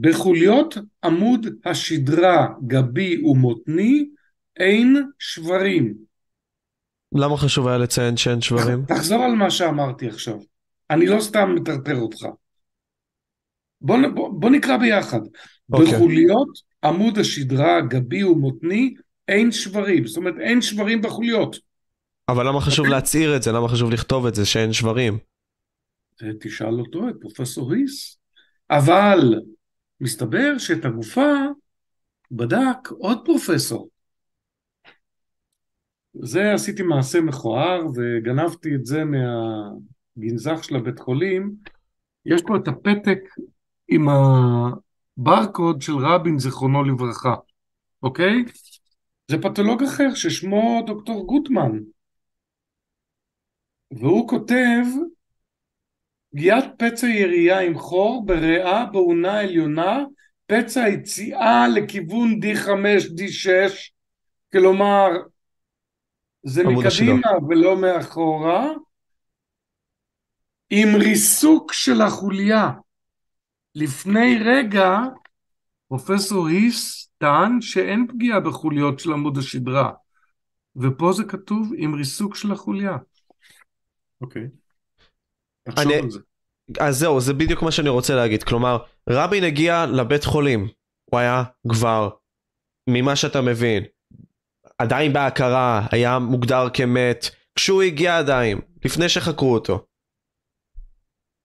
בחוליות 0.00 0.74
עמוד 1.04 1.46
השדרה 1.64 2.48
גבי 2.66 3.22
ומותני 3.24 4.08
אין 4.56 4.96
שברים. 5.18 5.94
למה 7.14 7.36
חשוב 7.36 7.68
היה 7.68 7.78
לציין 7.78 8.16
שאין 8.16 8.40
שברים? 8.40 8.84
תחזור 8.88 9.24
על 9.24 9.32
מה 9.32 9.50
שאמרתי 9.50 10.08
עכשיו. 10.08 10.38
אני 10.90 11.06
לא 11.06 11.20
סתם 11.20 11.54
מטרטר 11.54 11.96
אותך. 11.96 12.26
בוא, 13.80 13.96
בוא, 14.14 14.40
בוא 14.40 14.50
נקרא 14.50 14.76
ביחד. 14.76 15.20
Okay. 15.20 15.72
אוקיי. 15.72 15.94
בחוליות 15.94 16.48
עמוד 16.84 17.18
השדרה 17.18 17.80
גבי 17.80 18.24
ומותני 18.24 18.94
אין 19.28 19.52
שברים, 19.52 20.06
זאת 20.06 20.16
אומרת 20.16 20.34
אין 20.40 20.62
שברים 20.62 21.02
בחוליות. 21.02 21.56
אבל 22.28 22.48
למה 22.48 22.60
חשוב 22.60 22.84
okay. 22.84 22.88
אוקיי? 22.88 23.00
להצהיר 23.00 23.36
את 23.36 23.42
זה? 23.42 23.52
למה 23.52 23.68
חשוב 23.68 23.90
לכתוב 23.90 24.26
את 24.26 24.34
זה 24.34 24.46
שאין 24.46 24.72
שברים? 24.72 25.18
תשאל 26.40 26.80
אותו, 26.80 27.08
את 27.08 27.14
פרופסור 27.20 27.72
היס. 27.72 28.18
אבל 28.70 29.34
מסתבר 30.00 30.58
שאת 30.58 30.84
הגופה 30.84 31.32
בדק 32.30 32.88
עוד 32.98 33.24
פרופסור. 33.24 33.88
זה 36.14 36.52
עשיתי 36.54 36.82
מעשה 36.82 37.20
מכוער 37.20 37.86
וגנבתי 37.94 38.74
את 38.74 38.86
זה 38.86 39.02
מהגנזך 39.04 40.64
של 40.64 40.76
הבית 40.76 40.98
חולים. 40.98 41.54
יש 42.26 42.42
פה 42.42 42.56
את 42.56 42.68
הפתק 42.68 43.20
עם 43.88 44.06
הברקוד 44.08 45.82
של 45.82 45.92
רבין 45.96 46.38
זיכרונו 46.38 46.84
לברכה, 46.84 47.34
אוקיי? 48.02 48.44
זה 49.30 49.38
פתולוג 49.42 49.82
אחר 49.82 50.14
ששמו 50.14 50.82
דוקטור 50.86 51.26
גוטמן. 51.26 51.78
והוא 53.90 54.28
כותב 54.28 54.84
פגיעת 56.36 56.64
פצע 56.78 57.06
ירייה 57.06 57.60
עם 57.60 57.78
חור 57.78 58.26
בריאה 58.26 58.86
בעונה 58.86 59.40
עליונה, 59.40 60.04
פצע 60.46 60.88
יציאה 60.88 61.68
לכיוון 61.68 62.40
D5, 62.42 62.68
D6, 63.18 63.48
כלומר 64.52 65.08
זה 66.42 66.64
מקדימה 66.64 67.28
ולא 67.48 67.76
מאחורה, 67.80 68.66
עם 70.70 70.88
ריסוק 70.94 71.72
של 71.72 72.02
החוליה. 72.02 72.70
לפני 73.74 74.38
רגע 74.44 74.98
פרופסור 75.88 76.46
היס 76.46 77.10
טען 77.18 77.60
שאין 77.60 78.06
פגיעה 78.08 78.40
בחוליות 78.40 79.00
של 79.00 79.12
עמוד 79.12 79.38
השדרה, 79.38 79.92
ופה 80.76 81.12
זה 81.12 81.24
כתוב 81.24 81.72
עם 81.76 81.94
ריסוק 81.94 82.34
של 82.34 82.52
החוליה. 82.52 82.96
אוקיי. 84.20 84.48
אני... 85.78 85.94
אז 86.80 86.98
זהו, 86.98 87.20
זה 87.20 87.34
בדיוק 87.34 87.62
מה 87.62 87.70
שאני 87.70 87.88
רוצה 87.88 88.14
להגיד. 88.14 88.42
כלומר, 88.42 88.78
רבין 89.08 89.44
הגיע 89.44 89.86
לבית 89.86 90.24
חולים, 90.24 90.68
הוא 91.10 91.20
היה 91.20 91.42
כבר, 91.68 92.08
ממה 92.90 93.16
שאתה 93.16 93.40
מבין, 93.40 93.84
עדיין 94.78 95.12
בהכרה, 95.12 95.86
היה 95.92 96.18
מוגדר 96.18 96.68
כמת, 96.74 97.30
כשהוא 97.54 97.82
הגיע 97.82 98.18
עדיין, 98.18 98.60
לפני 98.84 99.08
שחקרו 99.08 99.54
אותו. 99.54 99.86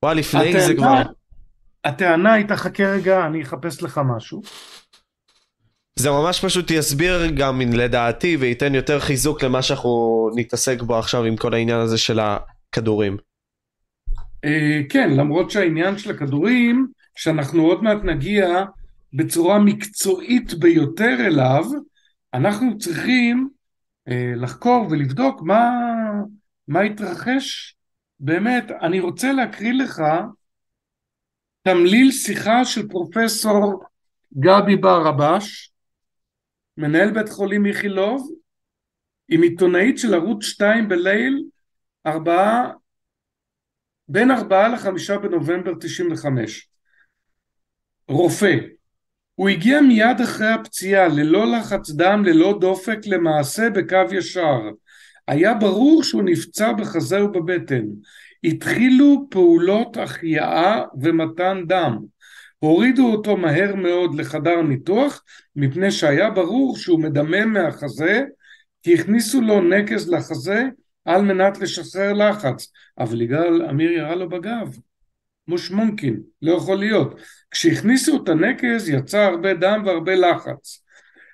וואי, 0.06 0.16
לפני 0.16 0.62
זה 0.62 0.74
כבר... 0.76 1.02
הטענה 1.84 2.34
הייתה, 2.34 2.58
חכה 2.58 2.84
רגע, 2.84 3.26
אני 3.26 3.44
אחפש 3.44 3.84
לך 3.84 4.02
משהו. 4.16 4.42
זה 5.96 6.10
ממש 6.12 6.46
פשוט 6.46 6.72
יסביר 6.72 7.26
גם 7.38 7.62
לדעתי 7.62 8.38
וייתן 8.38 8.76
יותר 8.76 9.00
חיזוק 9.00 9.44
למה 9.44 9.62
שאנחנו 9.62 10.30
נתעסק 10.36 10.82
בו 10.82 10.98
עכשיו 11.00 11.24
עם 11.24 11.38
כל 11.38 11.54
העניין 11.54 11.80
הזה 11.80 11.98
של 11.98 12.20
הכדורים. 12.20 13.18
אה, 14.46 14.82
כן, 14.90 15.10
למרות 15.10 15.52
שהעניין 15.52 15.98
של 15.98 16.12
הכדורים, 16.12 16.88
שאנחנו 17.16 17.64
עוד 17.64 17.84
מעט 17.84 18.04
נגיע 18.04 18.64
בצורה 19.14 19.60
מקצועית 19.60 20.54
ביותר 20.54 21.16
אליו, 21.20 21.64
אנחנו 22.34 22.78
צריכים 22.78 23.50
אה, 24.08 24.34
לחקור 24.36 24.88
ולבדוק 24.90 25.42
מה, 25.42 25.72
מה 26.68 26.82
התרחש 26.82 27.76
באמת. 28.20 28.72
אני 28.82 29.00
רוצה 29.00 29.34
להקריא 29.34 29.74
לך 29.74 30.02
תמליל 31.64 32.12
שיחה 32.12 32.66
של 32.66 32.88
פרופסור 32.88 33.84
גבי 34.40 34.76
ברבש, 34.76 35.72
מנהל 36.78 37.12
בית 37.12 37.30
חולים 37.30 37.66
איכילוב, 37.66 38.32
עם 39.30 39.42
עיתונאית 39.42 39.98
של 39.98 40.14
ערוץ 40.14 40.46
2 40.46 40.90
בליל, 40.90 41.44
ארבעה, 42.06 42.72
בין 44.08 44.32
ארבעה 44.32 44.68
לחמישה 44.68 45.18
בנובמבר 45.18 45.74
95. 45.80 46.70
רופא, 48.08 48.58
הוא 49.36 49.50
הגיע 49.50 49.82
מיד 49.82 50.22
אחרי 50.24 50.48
הפציעה, 50.48 51.08
ללא 51.08 51.52
לחץ 51.52 51.92
דם, 51.92 52.24
ללא 52.26 52.58
דופק, 52.62 52.98
למעשה 53.06 53.70
בקו 53.70 53.98
ישר. 54.12 54.60
היה 55.28 55.54
ברור 55.54 56.04
שהוא 56.04 56.24
נפצע 56.24 56.74
בחזה 56.74 57.24
ובבטן. 57.24 57.84
התחילו 58.44 59.28
פעולות 59.30 59.98
החייאה 59.98 60.82
ומתן 61.02 61.64
דם. 61.68 61.98
הורידו 62.60 63.12
אותו 63.12 63.38
מהר 63.38 63.76
מאוד 63.76 64.16
לחדר 64.16 64.62
ניתוח, 64.62 65.24
מפני 65.56 65.92
שהיה 65.92 66.30
ברור 66.30 66.78
שהוא 66.78 67.00
מדמם 67.00 67.54
מהחזה, 67.54 68.24
כי 68.84 68.94
הכניסו 68.94 69.42
לו 69.42 69.62
נקז 69.62 70.10
לחזה 70.10 70.64
על 71.06 71.22
מנת 71.22 71.58
לשחרר 71.58 72.14
לחץ. 72.14 72.72
אבל 73.00 73.22
יגאל 73.22 73.62
עמיר 73.62 73.92
ירה 73.92 74.16
לו 74.16 74.30
בגב. 74.30 74.78
מוש 75.48 75.72
מומקין, 75.72 76.22
לא 76.42 76.54
יכול 76.54 76.78
להיות. 76.78 77.20
כשהכניסו 77.52 78.24
את 78.24 78.30
הנקז 78.30 78.90
יצא 78.90 79.20
הרבה 79.20 79.54
דם 79.54 79.84
והרבה 79.86 80.16
לחץ. 80.16 80.84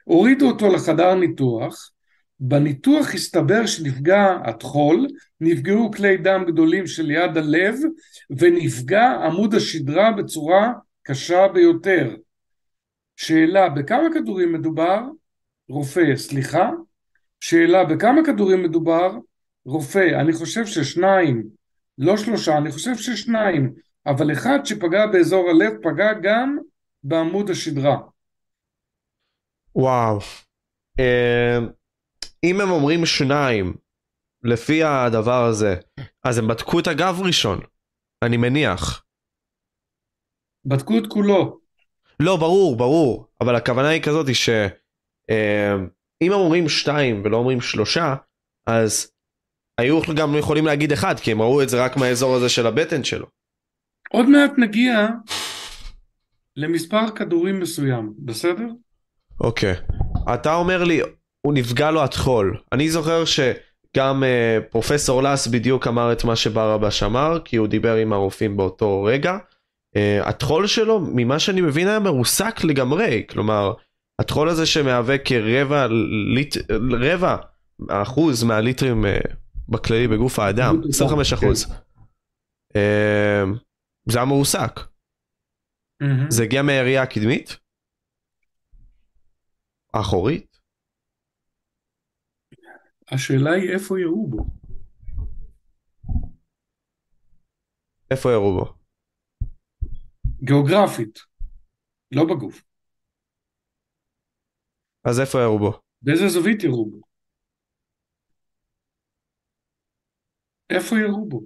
הורידו 0.03 0.47
אותו 0.47 0.73
לחדר 0.73 1.15
ניתוח, 1.15 1.91
בניתוח 2.39 3.13
הסתבר 3.13 3.65
שנפגע 3.65 4.37
הטחול, 4.43 5.07
נפגעו 5.41 5.91
כלי 5.91 6.17
דם 6.17 6.43
גדולים 6.47 6.87
של 6.87 7.11
יד 7.11 7.37
הלב 7.37 7.75
ונפגע 8.39 9.11
עמוד 9.11 9.55
השדרה 9.55 10.11
בצורה 10.11 10.73
קשה 11.03 11.47
ביותר. 11.47 12.15
שאלה, 13.15 13.69
בכמה 13.69 14.13
כדורים 14.13 14.53
מדובר? 14.53 15.01
רופא, 15.69 16.15
סליחה? 16.15 16.69
שאלה, 17.39 17.83
בכמה 17.83 18.25
כדורים 18.25 18.63
מדובר? 18.63 19.11
רופא, 19.67 20.21
אני 20.21 20.33
חושב 20.33 20.65
ששניים, 20.65 21.43
לא 21.97 22.17
שלושה, 22.17 22.57
אני 22.57 22.71
חושב 22.71 22.95
ששניים. 22.95 23.73
אבל 24.05 24.31
אחד 24.31 24.59
שפגע 24.65 25.07
באזור 25.07 25.49
הלב 25.49 25.73
פגע 25.83 26.13
גם 26.23 26.57
בעמוד 27.03 27.49
השדרה. 27.49 27.97
וואו. 29.75 30.19
אה, 30.99 31.57
אם 32.43 32.61
הם 32.61 32.69
אומרים 32.69 33.05
שניים, 33.05 33.73
לפי 34.43 34.83
הדבר 34.83 35.43
הזה, 35.43 35.75
אז 36.23 36.37
הם 36.37 36.47
בדקו 36.47 36.79
את 36.79 36.87
הגב 36.87 37.21
ראשון, 37.25 37.59
אני 38.23 38.37
מניח. 38.37 39.05
בדקו 40.65 40.97
את 40.97 41.03
כולו. 41.07 41.59
לא, 42.19 42.37
ברור, 42.37 42.77
ברור, 42.77 43.27
אבל 43.41 43.55
הכוונה 43.55 43.87
היא 43.87 44.01
כזאת 44.01 44.35
שאם 44.35 46.31
הם 46.31 46.39
אומרים 46.39 46.69
שתיים 46.69 47.21
ולא 47.25 47.37
אומרים 47.37 47.61
שלושה, 47.61 48.15
אז 48.67 49.11
היו 49.77 50.01
גם 50.15 50.35
יכולים 50.35 50.65
להגיד 50.65 50.91
אחד, 50.91 51.19
כי 51.19 51.31
הם 51.31 51.41
ראו 51.41 51.61
את 51.61 51.69
זה 51.69 51.83
רק 51.83 51.97
מהאזור 51.97 52.35
הזה 52.35 52.49
של 52.49 52.67
הבטן 52.67 53.03
שלו. 53.03 53.25
עוד 54.09 54.29
מעט 54.29 54.51
נגיע 54.57 55.07
למספר 56.55 57.09
כדורים 57.15 57.59
מסוים, 57.59 58.13
בסדר? 58.19 58.67
אוקיי. 59.41 59.73
Okay. 59.73 60.33
אתה 60.33 60.55
אומר 60.55 60.83
לי, 60.83 61.01
הוא 61.41 61.53
נפגע 61.53 61.91
לו 61.91 62.03
הטחול. 62.03 62.57
אני 62.71 62.89
זוכר 62.89 63.23
שגם 63.25 64.23
uh, 64.23 64.63
פרופסור 64.71 65.23
לס 65.23 65.47
בדיוק 65.47 65.87
אמר 65.87 66.11
את 66.11 66.23
מה 66.23 66.35
שברבש 66.35 67.03
אמר, 67.03 67.39
כי 67.45 67.55
הוא 67.55 67.67
דיבר 67.67 67.95
עם 67.95 68.13
הרופאים 68.13 68.57
באותו 68.57 69.03
רגע. 69.03 69.37
Uh, 69.95 70.27
הטחול 70.27 70.67
שלו, 70.67 70.99
ממה 70.99 71.39
שאני 71.39 71.61
מבין, 71.61 71.87
היה 71.87 71.99
מרוסק 71.99 72.63
לגמרי. 72.63 73.23
כלומר, 73.29 73.73
הטחול 74.19 74.49
הזה 74.49 74.65
שמהווה 74.65 75.17
כרבע 75.17 75.87
ליט... 76.35 76.57
רבע 76.91 77.35
אחוז 77.89 78.43
מהליטרים 78.43 79.05
uh, 79.05 79.33
בכללי 79.69 80.07
בגוף 80.07 80.39
האדם, 80.39 80.75
25 80.89 81.33
אחוז. 81.33 81.65
כן. 81.65 81.73
Uh, 82.73 83.67
זה 84.09 84.19
היה. 84.19 84.87
Mm-hmm. 86.03 86.29
זה 86.31 86.43
הגיע 86.43 86.61
מהעירייה 86.61 87.03
הקדמית? 87.03 87.57
האחורית? 89.93 90.57
השאלה 93.11 93.51
היא 93.51 93.73
איפה 93.73 93.99
ירו 93.99 94.27
בו. 94.27 94.45
איפה 98.11 98.31
ירו 98.31 98.53
בו? 98.59 98.73
גיאוגרפית, 100.43 101.19
לא 102.11 102.23
בגוף. 102.23 102.63
אז 105.03 105.19
איפה 105.19 105.41
ירו 105.41 105.59
בו? 105.59 105.79
באיזה 106.01 106.27
זווית 106.27 106.63
ירו 106.63 106.91
בו? 106.91 107.06
איפה 110.69 110.99
ירו 110.99 111.25
בו? 111.25 111.41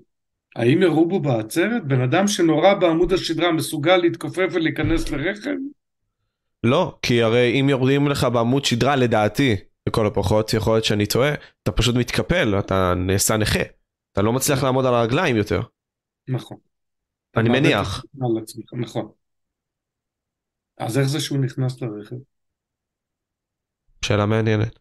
האם 0.55 0.81
ירו 0.81 1.07
בו 1.07 1.19
בעצרת? 1.19 1.87
בן 1.87 2.01
אדם 2.01 2.27
שנורה 2.27 2.75
בעמוד 2.75 3.13
השדרה 3.13 3.51
מסוגל 3.51 3.97
להתכופף 3.97 4.47
ולהיכנס 4.53 5.09
לרכב? 5.09 5.55
לא, 6.63 6.97
כי 7.01 7.23
הרי 7.23 7.59
אם 7.61 7.69
יורדים 7.69 8.07
לך 8.07 8.27
בעמוד 8.33 8.65
שדרה, 8.65 8.95
לדעתי, 8.95 9.55
לכל 9.87 10.07
הפחות, 10.07 10.53
יכול 10.53 10.73
להיות 10.73 10.85
שאני 10.85 11.05
טועה, 11.05 11.33
אתה 11.63 11.71
פשוט 11.71 11.95
מתקפל, 11.95 12.59
אתה 12.59 12.93
נעשה 12.97 13.37
נכה. 13.37 13.63
אתה 14.11 14.21
לא 14.21 14.33
מצליח 14.33 14.63
לעמוד 14.63 14.85
על 14.85 14.93
הרגליים 14.93 15.35
יותר. 15.35 15.61
נכון. 16.27 16.57
אני 17.37 17.49
מניח. 17.49 18.03
נכון. 18.73 19.11
אז 20.77 20.97
איך 20.97 21.07
זה 21.07 21.19
שהוא 21.19 21.39
נכנס 21.39 21.81
לרכב? 21.81 22.15
שאלה 24.05 24.25
מעניינת. 24.25 24.80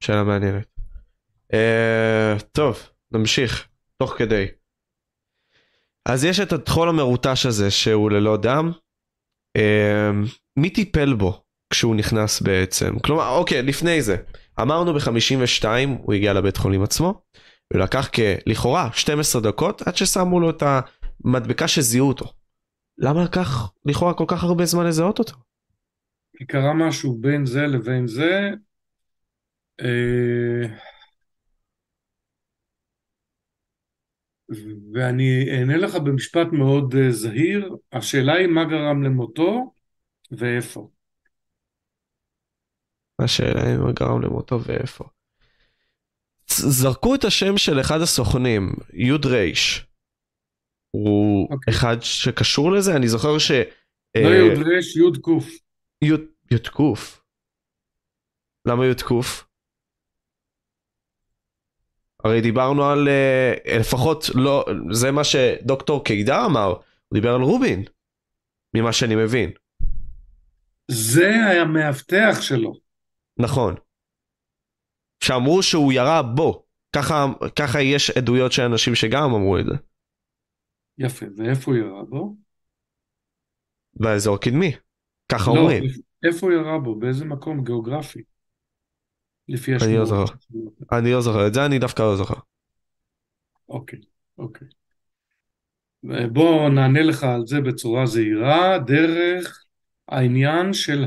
שאלה 0.00 0.24
מעניינת. 0.24 0.66
Uh, 1.52 2.42
טוב, 2.52 2.88
נמשיך, 3.12 3.68
תוך 3.98 4.14
כדי. 4.18 4.46
אז 6.08 6.24
יש 6.24 6.40
את 6.40 6.52
הטחול 6.52 6.88
המרוטש 6.88 7.46
הזה 7.46 7.70
שהוא 7.70 8.10
ללא 8.10 8.36
דם. 8.36 8.72
Uh, 9.58 10.30
מי 10.56 10.70
טיפל 10.70 11.14
בו 11.14 11.42
כשהוא 11.70 11.96
נכנס 11.96 12.40
בעצם? 12.40 12.98
כלומר, 12.98 13.28
אוקיי, 13.28 13.62
לפני 13.62 14.02
זה. 14.02 14.16
אמרנו 14.60 14.94
ב-52 14.94 15.64
הוא 15.98 16.14
הגיע 16.14 16.32
לבית 16.32 16.56
חולים 16.56 16.82
עצמו, 16.82 17.22
ולקח 17.72 18.08
כלכאורה 18.08 18.88
12 18.92 19.42
דקות 19.42 19.82
עד 19.82 19.96
ששמו 19.96 20.40
לו 20.40 20.50
את 20.50 20.62
המדבקה 20.62 21.68
שזיהו 21.68 22.08
אותו. 22.08 22.32
למה 22.98 23.24
לקח 23.24 23.72
לכאורה 23.84 24.14
כל 24.14 24.24
כך 24.28 24.44
הרבה 24.44 24.64
זמן 24.64 24.86
לזהות 24.86 25.18
אותו? 25.18 25.36
כי 26.38 26.46
קרה 26.46 26.74
משהו 26.74 27.18
בין 27.20 27.46
זה 27.46 27.66
לבין 27.66 28.06
זה. 28.06 28.50
אה... 29.80 30.86
ואני 34.94 35.46
אענה 35.50 35.76
לך 35.76 35.94
במשפט 35.94 36.46
מאוד 36.52 36.94
אה, 36.94 37.12
זהיר, 37.12 37.76
השאלה 37.92 38.34
היא 38.34 38.46
מה 38.46 38.64
גרם 38.64 39.02
למותו 39.02 39.74
ואיפה. 40.30 40.88
השאלה 43.18 43.68
היא 43.68 43.78
מה 43.78 43.92
גרם 43.92 44.22
למותו 44.22 44.60
ואיפה. 44.64 45.04
זרקו 46.48 47.14
את 47.14 47.24
השם 47.24 47.56
של 47.56 47.80
אחד 47.80 48.00
הסוכנים, 48.00 48.72
יוד 48.92 49.26
רייש. 49.26 49.86
הוא 50.90 51.48
okay. 51.48 51.52
אוקיי. 51.52 51.74
אחד 51.74 51.96
שקשור 52.00 52.72
לזה? 52.72 52.96
אני 52.96 53.08
זוכר 53.08 53.38
ש... 53.38 53.50
לא 53.50 54.28
uh, 54.28 54.34
יוד 54.34 54.66
רייש, 54.66 54.96
יוד 54.96 55.16
קוף. 55.16 55.48
יוד 56.02 56.68
קוף? 56.72 57.22
למה 58.66 58.86
יוד 58.86 59.02
קוף? 59.02 59.45
הרי 62.26 62.40
דיברנו 62.40 62.84
על 62.84 63.08
uh, 63.08 63.70
לפחות 63.80 64.24
לא 64.34 64.64
זה 64.92 65.10
מה 65.10 65.24
שדוקטור 65.24 66.04
קידר 66.04 66.46
אמר 66.46 66.66
הוא 67.08 67.14
דיבר 67.14 67.34
על 67.34 67.40
רובין 67.40 67.84
ממה 68.74 68.92
שאני 68.92 69.16
מבין. 69.16 69.50
זה 70.90 71.26
היה 71.50 71.64
מאבטח 71.64 72.40
שלו. 72.40 72.72
נכון. 73.38 73.74
שאמרו 75.24 75.62
שהוא 75.62 75.92
ירה 75.92 76.22
בו 76.22 76.66
ככה 76.96 77.26
ככה 77.58 77.80
יש 77.80 78.10
עדויות 78.10 78.52
של 78.52 78.62
אנשים 78.62 78.94
שגם 78.94 79.22
אמרו 79.34 79.58
את 79.58 79.64
זה. 79.66 79.74
יפה 80.98 81.26
ואיפה 81.36 81.70
הוא 81.70 81.80
ירה 81.80 82.04
בו? 82.04 82.36
באזור 83.94 84.40
קדמי. 84.40 84.72
ככה 85.32 85.50
לא, 85.50 85.60
אומרים. 85.60 85.84
איפה 86.24 86.46
הוא 86.46 86.54
ירה 86.54 86.78
בו? 86.78 86.98
באיזה 86.98 87.24
מקום 87.24 87.64
גיאוגרפי? 87.64 88.22
לפי 89.48 89.74
אני 89.74 89.96
לא 89.96 90.02
השמועות. 90.02 90.08
זוכר. 90.08 90.34
אני 90.98 91.12
לא 91.12 91.20
זוכר, 91.20 91.46
את 91.46 91.54
זה 91.54 91.66
אני 91.66 91.78
דווקא 91.78 92.02
לא 92.02 92.16
זוכר. 92.16 92.34
אוקיי, 93.68 93.98
אוקיי. 94.38 94.68
בוא 96.32 96.68
נענה 96.68 97.02
לך 97.02 97.24
על 97.24 97.46
זה 97.46 97.60
בצורה 97.60 98.06
זהירה, 98.06 98.78
דרך 98.78 99.64
העניין 100.08 100.72
של 100.72 101.04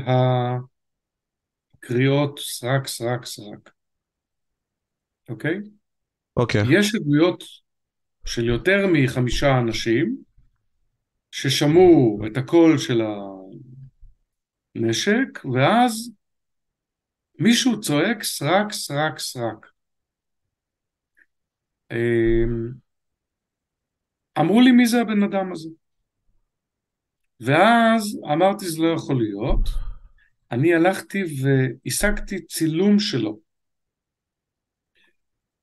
הקריאות 1.76 2.38
סרק, 2.38 2.86
סרק, 2.86 3.24
סרק. 3.24 3.70
אוקיי? 5.28 5.58
אוקיי. 6.36 6.62
יש 6.70 6.94
עדויות 6.94 7.44
של 8.24 8.44
יותר 8.44 8.86
מחמישה 8.92 9.58
אנשים 9.58 10.16
ששמעו 11.30 12.20
את 12.26 12.36
הקול 12.36 12.78
של 12.78 13.02
הנשק, 14.76 15.44
ואז 15.54 16.10
מישהו 17.40 17.80
צועק 17.80 18.22
סרק, 18.22 18.72
סרק, 18.72 19.18
סרק. 19.18 19.66
אמ, 21.90 22.70
אמרו 24.38 24.60
לי 24.60 24.72
מי 24.72 24.86
זה 24.86 25.00
הבן 25.00 25.22
אדם 25.22 25.52
הזה. 25.52 25.68
ואז 27.40 28.18
אמרתי 28.32 28.68
זה 28.68 28.82
לא 28.82 28.94
יכול 28.94 29.18
להיות. 29.18 29.68
אני 30.50 30.74
הלכתי 30.74 31.22
והשגתי 31.42 32.46
צילום 32.46 32.98
שלו. 32.98 33.40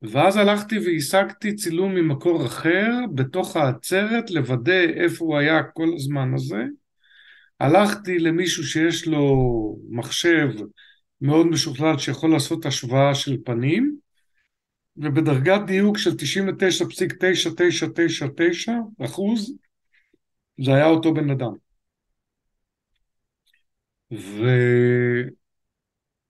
ואז 0.02 0.38
הלכתי 0.38 0.76
והשגתי 0.80 1.56
צילום 1.56 1.96
ממקור 1.96 2.46
אחר 2.46 2.90
בתוך 3.16 3.56
העצרת 3.56 4.32
לוודא 4.32 4.82
איפה 4.96 5.26
הוא 5.26 5.38
היה 5.38 5.64
כל 5.64 5.88
הזמן 5.96 6.34
הזה. 6.34 6.64
הלכתי 7.60 8.20
למישהו 8.20 8.64
שיש 8.64 9.08
לו 9.08 9.26
מחשב 9.90 10.50
מאוד 11.22 11.48
משוכלל 11.48 11.98
שיכול 11.98 12.32
לעשות 12.32 12.66
השוואה 12.66 13.16
של 13.16 13.38
פנים 13.46 13.98
ובדרגת 14.98 15.62
דיוק 15.68 15.98
של 15.98 16.12
99.9999 16.12 18.72
אחוז 19.06 19.54
זה 20.62 20.74
היה 20.74 20.88
אותו 20.88 21.14
בן 21.14 21.30
אדם. 21.30 21.52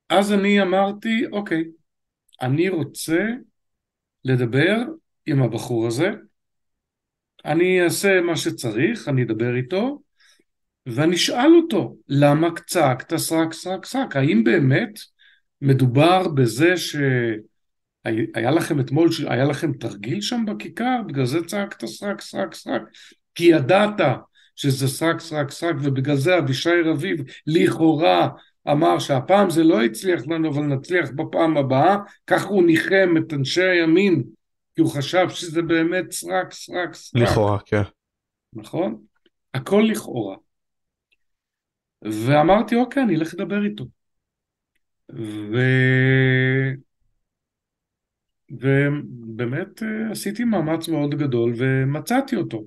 ואז 0.10 0.34
אני 0.34 0.62
אמרתי, 0.62 1.26
אוקיי, 1.32 1.64
אני 2.42 2.70
רוצה 2.70 3.26
לדבר 4.24 4.76
עם 5.26 5.44
הבחור 5.44 5.88
הזה, 5.88 6.12
אני 7.46 7.84
אעשה 7.84 8.22
מה 8.22 8.38
שצריך, 8.38 9.08
אני 9.08 9.24
אדבר 9.24 9.56
איתו, 9.56 10.02
ואני 10.88 11.16
אשאל 11.16 11.52
אותו, 11.56 11.96
למה 12.08 12.48
צעקת 12.68 13.16
סרק 13.18 13.54
סרק 13.54 13.86
סרק? 13.86 14.16
האם 14.16 14.44
באמת 14.44 15.00
מדובר 15.62 16.28
בזה 16.28 16.78
שהיה 16.78 18.52
לכם 18.52 18.80
אתמול, 18.80 19.10
היה 19.28 19.46
לכם 19.46 19.74
תרגיל 19.74 20.22
שם 20.22 20.46
בכיכר, 20.48 21.02
בגלל 21.08 21.26
זה 21.26 21.44
צעקת 21.46 21.86
סרק 21.86 22.22
סרק 22.22 22.54
סרק? 22.54 22.82
כי 23.36 23.44
ידעת 23.44 24.02
שזה 24.56 24.88
סרק 24.88 25.20
סרק 25.20 25.52
סרק, 25.52 25.76
ובגלל 25.82 26.16
זה 26.16 26.38
אבישי 26.38 26.82
רביב 26.86 27.24
לכאורה 27.48 28.30
אמר 28.72 29.00
שהפעם 29.00 29.50
זה 29.50 29.64
לא 29.64 29.84
הצליח 29.84 30.22
לנו 30.28 30.50
אבל 30.50 30.62
נצליח 30.62 31.10
בפעם 31.16 31.58
הבאה, 31.58 31.98
כך 32.28 32.46
הוא 32.46 32.64
ניחם 32.64 33.14
את 33.18 33.34
אנשי 33.34 33.64
הימין, 33.64 34.24
כי 34.76 34.82
הוא 34.82 34.92
חשב 34.92 35.30
שזה 35.30 35.62
באמת 35.62 36.12
סרק 36.12 36.54
סרק 36.54 36.94
סרק. 36.94 37.22
לכאורה, 37.22 37.58
כן. 37.66 37.82
נכון? 38.54 39.02
הכל 39.54 39.88
לכאורה. 39.92 40.36
ואמרתי 42.26 42.76
אוקיי 42.76 43.04
אני 43.04 43.16
אלך 43.16 43.34
לדבר 43.34 43.66
איתו. 43.66 43.86
ו... 45.12 45.58
ובאמת 48.52 49.84
אה, 49.84 50.12
עשיתי 50.12 50.44
מאמץ 50.44 50.88
מאוד 50.88 51.16
גדול 51.16 51.54
ומצאתי 51.58 52.36
אותו. 52.36 52.64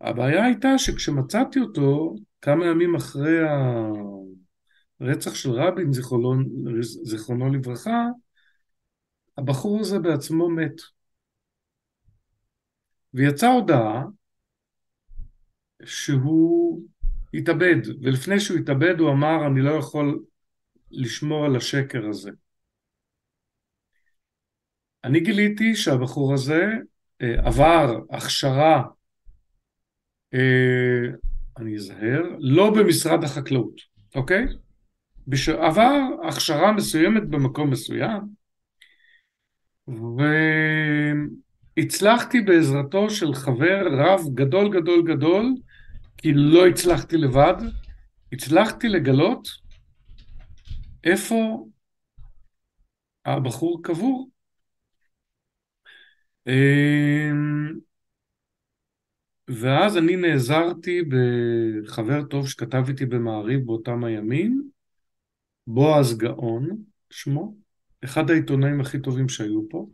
הבעיה 0.00 0.44
הייתה 0.44 0.78
שכשמצאתי 0.78 1.60
אותו, 1.60 2.14
כמה 2.40 2.66
ימים 2.66 2.94
אחרי 2.94 3.38
הרצח 5.00 5.34
של 5.34 5.50
רבין, 5.50 5.92
זיכרונו, 5.92 6.44
זיכרונו 6.82 7.52
לברכה, 7.52 8.06
הבחור 9.38 9.80
הזה 9.80 9.98
בעצמו 9.98 10.50
מת. 10.50 10.80
ויצאה 13.14 13.52
הודעה 13.52 14.04
שהוא 15.84 16.82
התאבד, 17.34 17.76
ולפני 18.02 18.40
שהוא 18.40 18.58
התאבד 18.58 18.98
הוא 18.98 19.10
אמר 19.10 19.46
אני 19.46 19.60
לא 19.60 19.70
יכול 19.70 20.20
לשמור 20.90 21.44
על 21.44 21.56
השקר 21.56 22.08
הזה. 22.08 22.30
אני 25.04 25.20
גיליתי 25.20 25.74
שהבחור 25.76 26.34
הזה 26.34 26.64
אה, 27.22 27.46
עבר 27.46 28.00
הכשרה, 28.10 28.82
אה, 30.34 31.10
אני 31.58 31.76
אזהר, 31.76 32.22
לא 32.38 32.70
במשרד 32.70 33.24
החקלאות, 33.24 33.80
אוקיי? 34.14 34.46
בש... 35.26 35.48
עבר 35.48 36.00
הכשרה 36.28 36.72
מסוימת 36.72 37.28
במקום 37.28 37.70
מסוים, 37.70 38.20
והצלחתי 41.76 42.40
בעזרתו 42.40 43.10
של 43.10 43.34
חבר 43.34 43.86
רב 43.92 44.20
גדול 44.34 44.80
גדול 44.80 45.02
גדול 45.06 45.54
כי 46.18 46.32
לא 46.34 46.66
הצלחתי 46.66 47.16
לבד, 47.16 47.54
הצלחתי 48.32 48.88
לגלות 48.88 49.48
איפה 51.04 51.66
הבחור 53.24 53.80
קבור. 53.82 54.28
אמ, 56.46 57.78
ואז 59.48 59.96
אני 59.96 60.16
נעזרתי 60.16 61.02
בחבר 61.02 62.24
טוב 62.24 62.48
שכתב 62.48 62.84
איתי 62.88 63.06
במעריב 63.06 63.66
באותם 63.66 64.04
הימים, 64.04 64.70
בועז 65.66 66.18
גאון 66.18 66.82
שמו, 67.10 67.54
אחד 68.04 68.30
העיתונאים 68.30 68.80
הכי 68.80 69.00
טובים 69.00 69.28
שהיו 69.28 69.68
פה, 69.70 69.86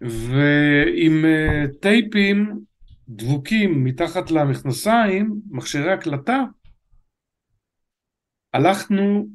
ועם 0.00 1.24
אה, 1.24 1.64
טייפים 1.80 2.64
דבוקים 3.08 3.84
מתחת 3.84 4.30
למכנסיים, 4.30 5.40
מכשירי 5.50 5.92
הקלטה, 5.92 6.42
הלכנו 8.52 9.28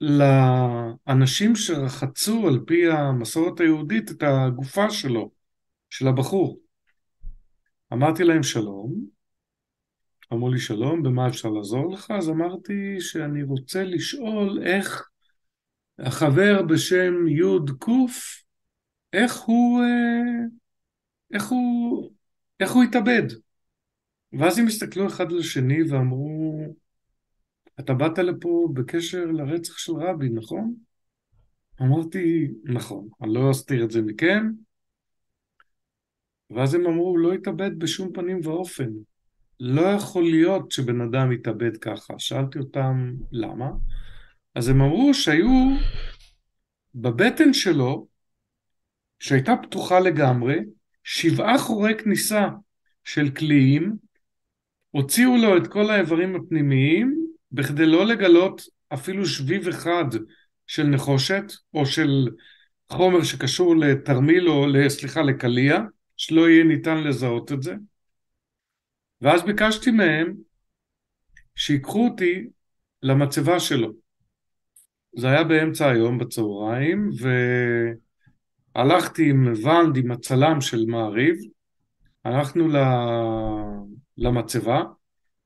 לאנשים 0.00 1.56
שרחצו 1.56 2.48
על 2.48 2.60
פי 2.66 2.90
המסורת 2.90 3.60
היהודית 3.60 4.10
את 4.10 4.22
הגופה 4.22 4.90
שלו, 4.90 5.30
של 5.90 6.08
הבחור. 6.08 6.60
אמרתי 7.92 8.24
להם 8.24 8.42
שלום, 8.42 8.94
אמרו 10.32 10.50
לי 10.50 10.58
שלום, 10.58 11.02
במה 11.02 11.28
אפשר 11.28 11.48
לעזור 11.48 11.92
לך? 11.92 12.10
אז 12.10 12.28
אמרתי 12.28 13.00
שאני 13.00 13.42
רוצה 13.42 13.84
לשאול 13.84 14.62
איך 14.66 15.08
החבר 15.98 16.62
בשם 16.62 17.28
י' 17.28 17.72
ק', 17.80 17.88
איך 19.12 19.36
הוא, 19.36 19.80
אה, 19.82 20.46
איך 21.32 21.48
הוא 21.48 22.10
איך 22.60 22.72
הוא 22.72 22.84
התאבד? 22.84 23.22
ואז 24.32 24.58
הם 24.58 24.66
הסתכלו 24.66 25.06
אחד 25.06 25.32
לשני 25.32 25.82
ואמרו, 25.90 26.60
אתה 27.80 27.94
באת 27.94 28.18
לפה 28.18 28.68
בקשר 28.74 29.24
לרצח 29.24 29.78
של 29.78 29.92
רבין, 29.92 30.34
נכון? 30.34 30.74
אמרתי, 31.82 32.48
נכון, 32.64 33.08
אני 33.22 33.34
לא 33.34 33.50
אסתיר 33.50 33.84
את 33.84 33.90
זה 33.90 34.02
מכם. 34.02 34.50
ואז 36.50 36.74
הם 36.74 36.86
אמרו, 36.86 37.08
הוא 37.08 37.18
לא 37.18 37.32
התאבד 37.32 37.78
בשום 37.78 38.12
פנים 38.12 38.40
ואופן. 38.44 38.90
לא 39.60 39.82
יכול 39.82 40.24
להיות 40.24 40.72
שבן 40.72 41.00
אדם 41.00 41.32
יתאבד 41.32 41.76
ככה. 41.76 42.14
שאלתי 42.18 42.58
אותם, 42.58 43.14
למה? 43.32 43.70
אז 44.54 44.68
הם 44.68 44.80
אמרו 44.80 45.14
שהיו 45.14 45.76
בבטן 46.94 47.52
שלו, 47.52 48.06
שהייתה 49.20 49.52
פתוחה 49.62 50.00
לגמרי, 50.00 50.56
שבעה 51.08 51.58
חורי 51.58 51.94
כניסה 51.98 52.48
של 53.04 53.30
קליעים, 53.30 53.96
הוציאו 54.90 55.36
לו 55.36 55.56
את 55.56 55.66
כל 55.66 55.90
האיברים 55.90 56.36
הפנימיים 56.36 57.26
בכדי 57.52 57.86
לא 57.86 58.06
לגלות 58.06 58.62
אפילו 58.94 59.26
שביב 59.26 59.68
אחד 59.68 60.04
של 60.66 60.82
נחושת 60.82 61.44
או 61.74 61.86
של 61.86 62.28
חומר 62.88 63.22
שקשור 63.22 63.76
לתרמיל 63.76 64.48
או 64.48 64.66
סליחה 64.88 65.22
לקליע, 65.22 65.78
שלא 66.16 66.48
יהיה 66.48 66.64
ניתן 66.64 67.04
לזהות 67.04 67.52
את 67.52 67.62
זה. 67.62 67.74
ואז 69.20 69.42
ביקשתי 69.42 69.90
מהם 69.90 70.34
שיקחו 71.54 72.08
אותי 72.08 72.46
למצבה 73.02 73.60
שלו. 73.60 73.92
זה 75.16 75.28
היה 75.28 75.44
באמצע 75.44 75.90
היום 75.90 76.18
בצהריים, 76.18 77.10
ו... 77.22 77.28
הלכתי 78.76 79.30
עם 79.30 79.52
ואנד, 79.62 79.96
עם 79.96 80.10
הצלם 80.10 80.60
של 80.60 80.84
מעריב, 80.86 81.36
הלכנו 82.24 82.68
למצבה, 84.18 84.82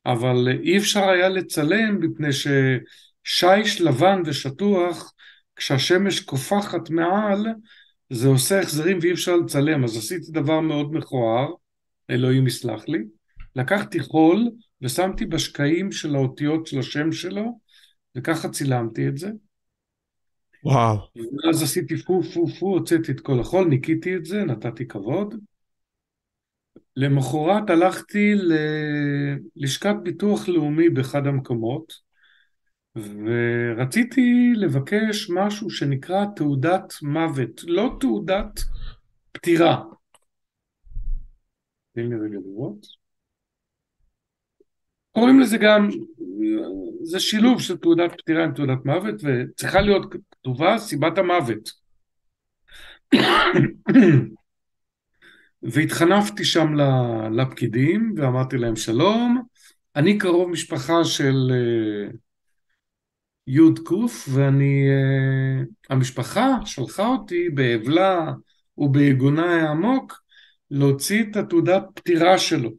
אבל 0.06 0.48
אי 0.62 0.78
אפשר 0.78 1.08
היה 1.08 1.28
לצלם 1.28 2.00
מפני 2.00 2.28
ששיש 2.32 3.80
לבן 3.80 4.22
ושטוח, 4.26 5.12
כשהשמש 5.56 6.20
קופחת 6.20 6.90
מעל, 6.90 7.46
זה 8.10 8.28
עושה 8.28 8.60
החזרים 8.60 8.98
ואי 9.02 9.12
אפשר 9.12 9.36
לצלם, 9.36 9.84
אז 9.84 9.96
עשיתי 9.96 10.32
דבר 10.32 10.60
מאוד 10.60 10.94
מכוער, 10.94 11.48
אלוהים 12.10 12.46
יסלח 12.46 12.88
לי, 12.88 13.04
לקחתי 13.56 14.00
חול 14.00 14.50
ושמתי 14.82 15.26
בשקעים 15.26 15.92
של 15.92 16.14
האותיות 16.14 16.66
של 16.66 16.78
השם 16.78 17.12
שלו, 17.12 17.58
וככה 18.16 18.48
צילמתי 18.48 19.08
את 19.08 19.18
זה. 19.18 19.30
וואו. 20.64 20.96
ואז 21.16 21.62
עשיתי 21.62 21.96
פו 21.96 22.22
פו 22.22 22.46
פו, 22.46 22.66
הוצאתי 22.66 23.12
את 23.12 23.20
כל 23.20 23.40
החול, 23.40 23.68
ניקיתי 23.68 24.16
את 24.16 24.24
זה, 24.24 24.44
נתתי 24.44 24.88
כבוד. 24.88 25.34
למחרת 26.96 27.70
הלכתי 27.70 28.34
ללשכת 29.56 29.94
ביטוח 30.02 30.48
לאומי 30.48 30.88
באחד 30.88 31.26
המקומות, 31.26 31.92
ורציתי 32.96 34.52
לבקש 34.56 35.30
משהו 35.30 35.70
שנקרא 35.70 36.24
תעודת 36.36 36.92
מוות, 37.02 37.61
לא 37.66 37.96
תעודת 38.00 38.61
פטירה. 39.32 39.82
תן 41.94 42.02
לי 42.02 42.14
רגע 42.14 42.38
לראות. 42.46 42.99
קוראים 45.12 45.40
לזה 45.40 45.58
גם, 45.58 45.88
זה 47.02 47.20
שילוב 47.20 47.61
של 47.61 47.76
תעודת 47.76 48.12
פטירה 48.18 48.44
עם 48.44 48.54
תעודת 48.54 48.84
מוות, 48.84 49.14
וצריכה 49.24 49.80
להיות 49.80 50.14
כתובה 50.30 50.78
סיבת 50.78 51.18
המוות. 51.18 51.70
והתחנפתי 55.62 56.44
שם 56.44 56.74
לפקידים 57.32 58.14
ואמרתי 58.16 58.56
להם 58.58 58.76
שלום, 58.76 59.42
אני 59.96 60.18
קרוב 60.18 60.50
משפחה 60.50 61.04
של 61.04 61.50
אה, 61.50 62.11
י' 63.46 63.74
ק' 63.84 64.28
ואני, 64.28 64.88
אה, 64.88 65.62
המשפחה 65.90 66.56
שלחה 66.64 67.06
אותי 67.06 67.50
באבלה 67.50 68.32
וביגונה 68.78 69.62
העמוק 69.62 70.22
להוציא 70.70 71.22
את 71.22 71.36
התעודת 71.36 71.82
פטירה 71.94 72.38
שלו. 72.38 72.70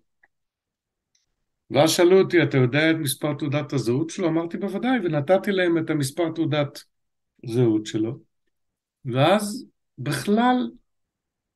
ואז 1.72 1.90
שאלו 1.90 2.20
אותי, 2.20 2.44
אתה 2.44 2.58
יודע 2.58 2.92
את 2.92 2.96
מספר 2.96 3.34
תעודת 3.34 3.74
הזהות 3.74 4.10
שלו? 4.10 4.28
אמרתי 4.28 4.58
בוודאי, 4.58 5.00
ונתתי 5.04 5.52
להם 5.52 5.78
את 5.78 5.90
המספר 5.90 6.32
תעודת 6.36 6.84
זהות 7.46 7.86
שלו. 7.86 8.20
ואז 9.06 9.66
בכלל 9.98 10.72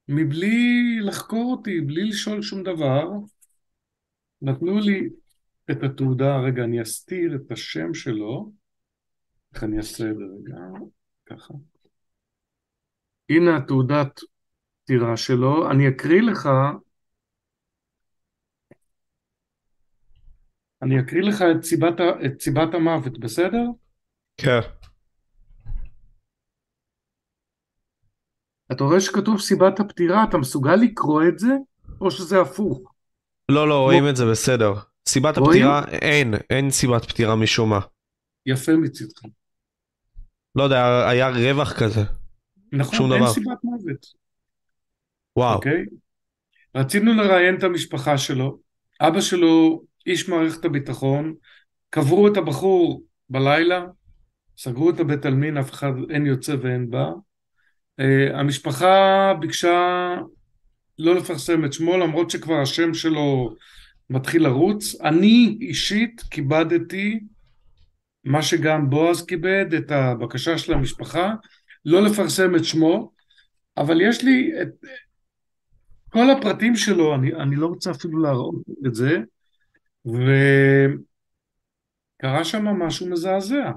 מבלי 0.07 0.99
לחקור 1.01 1.51
אותי, 1.51 1.81
בלי 1.81 2.03
לשאול 2.03 2.41
שום 2.41 2.63
דבר, 2.63 3.07
נתנו 4.41 4.79
לי 4.79 5.09
את 5.71 5.83
התעודה, 5.83 6.37
רגע, 6.37 6.63
אני 6.63 6.81
אסתיר 6.81 7.35
את 7.35 7.51
השם 7.51 7.93
שלו, 7.93 8.51
איך 9.53 9.63
אני 9.63 9.77
אעשה 9.77 10.09
את 10.09 10.15
זה 10.17 10.23
רגע, 10.23 10.57
ככה. 11.25 11.53
הנה 13.29 13.57
התעודת 13.57 14.19
פטירה 14.83 15.17
שלו, 15.17 15.71
אני 15.71 15.89
אקריא 15.89 16.21
לך, 16.21 16.49
אני 20.85 20.99
אקריא 20.99 21.21
לך 21.21 21.41
את 21.41 21.63
סיבת, 21.63 21.93
את 22.25 22.41
סיבת 22.41 22.73
המוות, 22.73 23.19
בסדר? 23.19 23.63
כן. 24.37 24.59
אתה 28.71 28.83
רואה 28.83 29.01
שכתוב 29.01 29.39
סיבת 29.39 29.79
הפטירה, 29.79 30.23
אתה 30.29 30.37
מסוגל 30.37 30.75
לקרוא 30.75 31.23
את 31.29 31.39
זה, 31.39 31.53
או 32.01 32.11
שזה 32.11 32.41
הפוך? 32.41 32.91
לא, 33.49 33.67
לא, 33.67 33.81
רואים 33.81 34.09
את 34.09 34.15
זה 34.15 34.25
בסדר. 34.31 34.73
סיבת 35.09 35.37
הפטירה, 35.37 35.87
אין, 35.87 36.33
אין 36.49 36.71
סיבת 36.71 37.05
פטירה 37.05 37.35
משום 37.35 37.69
מה. 37.69 37.79
יפה 38.45 38.71
מצדך. 38.71 39.21
לא 40.55 40.63
יודע, 40.63 41.09
היה 41.09 41.29
רווח 41.29 41.79
כזה. 41.79 42.01
נכון, 42.71 43.11
אין 43.11 43.21
דבר. 43.21 43.33
סיבת 43.33 43.63
מוות, 43.63 44.05
וואו. 45.37 45.55
אוקיי? 45.55 45.85
רצינו 46.75 47.13
לראיין 47.13 47.55
את 47.57 47.63
המשפחה 47.63 48.17
שלו, 48.17 48.59
אבא 49.01 49.21
שלו 49.21 49.83
איש 50.05 50.29
מערכת 50.29 50.65
הביטחון, 50.65 51.33
קברו 51.89 52.27
את 52.27 52.37
הבחור 52.37 53.03
בלילה, 53.29 53.85
סגרו 54.57 54.89
את 54.89 54.99
הבית 54.99 55.25
עלמין, 55.25 55.57
אף 55.57 55.71
אחד 55.71 55.91
אין 56.09 56.25
יוצא 56.25 56.55
ואין 56.61 56.89
בא. 56.89 57.09
Uh, 58.01 58.33
המשפחה 58.33 59.33
ביקשה 59.39 60.15
לא 60.99 61.15
לפרסם 61.15 61.65
את 61.65 61.73
שמו 61.73 61.97
למרות 61.97 62.29
שכבר 62.29 62.61
השם 62.61 62.93
שלו 62.93 63.55
מתחיל 64.09 64.43
לרוץ. 64.43 65.01
אני 65.01 65.57
אישית 65.61 66.21
כיבדתי 66.31 67.19
מה 68.23 68.41
שגם 68.41 68.89
בועז 68.89 69.25
כיבד 69.25 69.73
את 69.73 69.91
הבקשה 69.91 70.57
של 70.57 70.73
המשפחה 70.73 71.33
לא 71.85 72.01
לפרסם 72.01 72.55
את 72.55 72.65
שמו 72.65 73.11
אבל 73.77 74.01
יש 74.01 74.23
לי 74.23 74.51
את 74.61 74.69
כל 76.09 76.29
הפרטים 76.29 76.75
שלו, 76.75 77.15
אני, 77.15 77.33
אני 77.33 77.55
לא 77.55 77.67
רוצה 77.67 77.91
אפילו 77.91 78.21
להראות 78.21 78.55
את 78.87 78.95
זה 78.95 79.19
וקרה 80.05 80.93
שם 82.43 82.65
משהו 82.65 83.09
מזעזע 83.09 83.71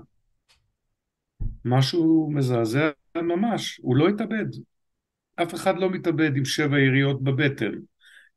משהו 1.65 2.31
מזעזע 2.35 2.91
ממש, 3.17 3.81
הוא 3.83 3.97
לא 3.97 4.09
התאבד. 4.09 4.47
אף 5.43 5.55
אחד 5.55 5.79
לא 5.79 5.91
מתאבד 5.91 6.37
עם 6.37 6.45
שבע 6.45 6.79
יריות 6.79 7.23
בבטן. 7.23 7.73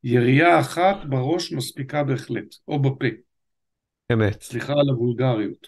ירייה 0.04 0.60
אחת 0.60 0.98
בראש 1.10 1.54
מספיקה 1.54 2.04
בהחלט, 2.04 2.56
או 2.68 2.82
בפה. 2.82 3.06
אמת. 4.14 4.42
סליחה 4.42 4.74
על 4.74 4.90
הוולגריות. 4.90 5.68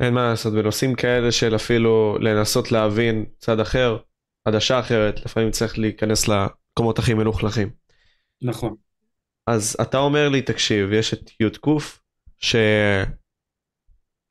אין 0.00 0.14
מה 0.14 0.30
לעשות, 0.30 0.52
בנושאים 0.52 0.94
כאלה 0.94 1.32
של 1.32 1.56
אפילו 1.56 2.18
לנסות 2.20 2.72
להבין 2.72 3.24
צד 3.38 3.60
אחר, 3.60 3.96
עדשה 4.44 4.80
אחרת, 4.80 5.24
לפעמים 5.24 5.50
צריך 5.50 5.78
להיכנס 5.78 6.28
למקומות 6.28 6.98
הכי 6.98 7.14
מלוכלכים. 7.14 7.70
נכון. 8.42 8.74
אז 9.48 9.76
אתה 9.82 9.98
אומר 9.98 10.28
לי, 10.28 10.42
תקשיב, 10.42 10.92
יש 10.92 11.14
את 11.14 11.30
י"ק 11.40 11.66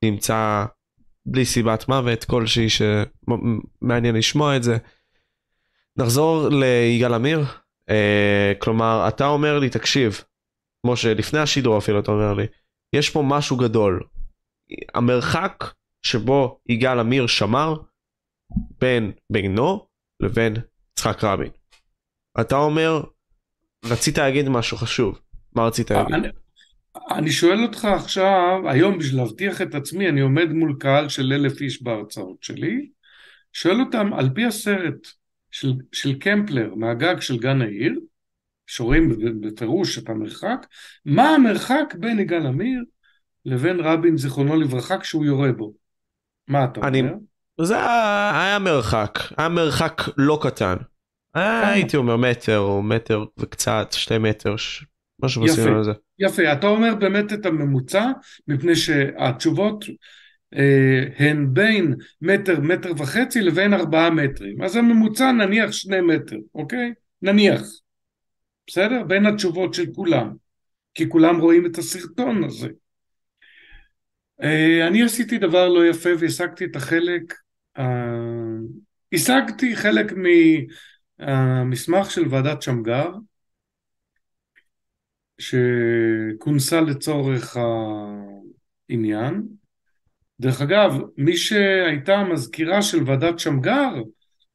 שנמצא 0.00 0.64
בלי 1.26 1.44
סיבת 1.44 1.88
מוות 1.88 2.24
כלשהי 2.24 2.66
שמעניין 2.68 4.16
לשמוע 4.16 4.56
את 4.56 4.62
זה. 4.62 4.76
נחזור 5.96 6.48
ליגאל 6.48 7.14
עמיר, 7.14 7.44
אה, 7.90 8.52
כלומר 8.58 9.08
אתה 9.08 9.26
אומר 9.26 9.58
לי 9.58 9.70
תקשיב, 9.70 10.24
כמו 10.82 10.96
שלפני 10.96 11.38
השידור 11.38 11.78
אפילו 11.78 12.00
אתה 12.00 12.10
אומר 12.10 12.34
לי, 12.34 12.46
יש 12.92 13.10
פה 13.10 13.22
משהו 13.26 13.56
גדול. 13.56 14.02
המרחק 14.94 15.64
שבו 16.02 16.60
יגאל 16.68 16.98
עמיר 16.98 17.26
שמר 17.26 17.74
בין 18.80 19.12
בינו 19.30 19.86
לבין 20.20 20.54
יצחק 20.92 21.24
רבין. 21.24 21.50
אתה 22.40 22.56
אומר, 22.56 23.02
רצית 23.84 24.18
להגיד 24.18 24.48
משהו 24.48 24.76
חשוב, 24.76 25.20
מה 25.54 25.66
רצית 25.66 25.90
להגיד? 25.90 26.14
אני, 26.14 26.28
אני 27.10 27.30
שואל 27.30 27.62
אותך 27.62 27.84
עכשיו, 27.84 28.60
היום 28.64 28.98
בשביל 28.98 29.20
להבטיח 29.20 29.62
את 29.62 29.74
עצמי, 29.74 30.08
אני 30.08 30.20
עומד 30.20 30.52
מול 30.52 30.76
קהל 30.80 31.08
של 31.08 31.32
אלף 31.32 31.60
איש 31.60 31.82
בהרצאות 31.82 32.42
שלי, 32.42 32.88
שואל 33.52 33.80
אותם, 33.80 34.12
על 34.12 34.30
פי 34.34 34.44
הסרט 34.44 35.06
של, 35.50 35.72
של 35.92 36.14
קמפלר 36.18 36.74
מהגג 36.74 37.20
של 37.20 37.38
גן 37.38 37.62
העיר, 37.62 38.00
שרואים 38.66 39.16
בפירוש 39.40 39.98
את 39.98 40.08
המרחק, 40.08 40.66
מה 41.04 41.28
המרחק 41.28 41.94
בין 41.98 42.18
יגאל 42.18 42.46
עמיר 42.46 42.84
לבין 43.44 43.80
רבין 43.80 44.16
זיכרונו 44.16 44.56
לברכה 44.56 44.98
כשהוא 44.98 45.24
יורה 45.24 45.52
בו? 45.52 45.72
מה 46.48 46.64
אתה 46.64 46.80
אני, 46.88 47.00
אומר? 47.00 47.12
זה 47.60 47.76
היה, 47.78 48.58
מרחק, 48.58 49.18
היה 49.36 49.48
מרחק 49.48 50.02
לא 50.16 50.38
קטן. 50.42 50.76
היה, 51.34 51.68
הייתי 51.68 51.96
אומר 51.96 52.16
מטר 52.16 52.58
או 52.58 52.82
מטר 52.82 53.24
וקצת, 53.38 53.88
שתי 53.92 54.18
מטר. 54.18 54.54
משהו. 55.22 55.42
בסגנון 55.42 55.76
הזה. 55.76 55.92
יפה, 56.18 56.52
אתה 56.52 56.66
אומר 56.66 56.94
באמת 56.94 57.32
את 57.32 57.46
הממוצע, 57.46 58.10
מפני 58.48 58.76
שהתשובות 58.76 59.84
אה, 60.54 61.04
הן 61.18 61.46
בין 61.52 61.94
מטר, 62.22 62.60
מטר 62.60 62.92
וחצי 62.98 63.40
לבין 63.40 63.74
ארבעה 63.74 64.10
מטרים. 64.10 64.62
אז 64.62 64.76
הממוצע 64.76 65.32
נניח 65.32 65.72
שני 65.72 66.00
מטר, 66.00 66.36
אוקיי? 66.54 66.92
נניח. 67.22 67.62
בסדר? 68.66 69.02
בין 69.02 69.26
התשובות 69.26 69.74
של 69.74 69.86
כולם. 69.94 70.32
כי 70.94 71.08
כולם 71.08 71.40
רואים 71.40 71.66
את 71.66 71.78
הסרטון 71.78 72.44
הזה. 72.44 72.68
אה, 74.42 74.86
אני 74.86 75.02
עשיתי 75.02 75.38
דבר 75.38 75.68
לא 75.68 75.86
יפה 75.86 76.10
והשגתי 76.18 76.64
את 76.64 76.76
החלק, 76.76 77.34
אה, 77.78 77.84
השגתי 79.12 79.76
חלק 79.76 80.12
מהמסמך 81.18 82.10
של 82.10 82.28
ועדת 82.30 82.62
שמגר, 82.62 83.10
שכונסה 85.38 86.80
לצורך 86.80 87.56
העניין. 88.88 89.42
דרך 90.40 90.60
אגב, 90.60 90.92
מי 91.16 91.36
שהייתה 91.36 92.14
המזכירה 92.14 92.82
של 92.82 92.98
ועדת 93.06 93.38
שמגר 93.38 93.94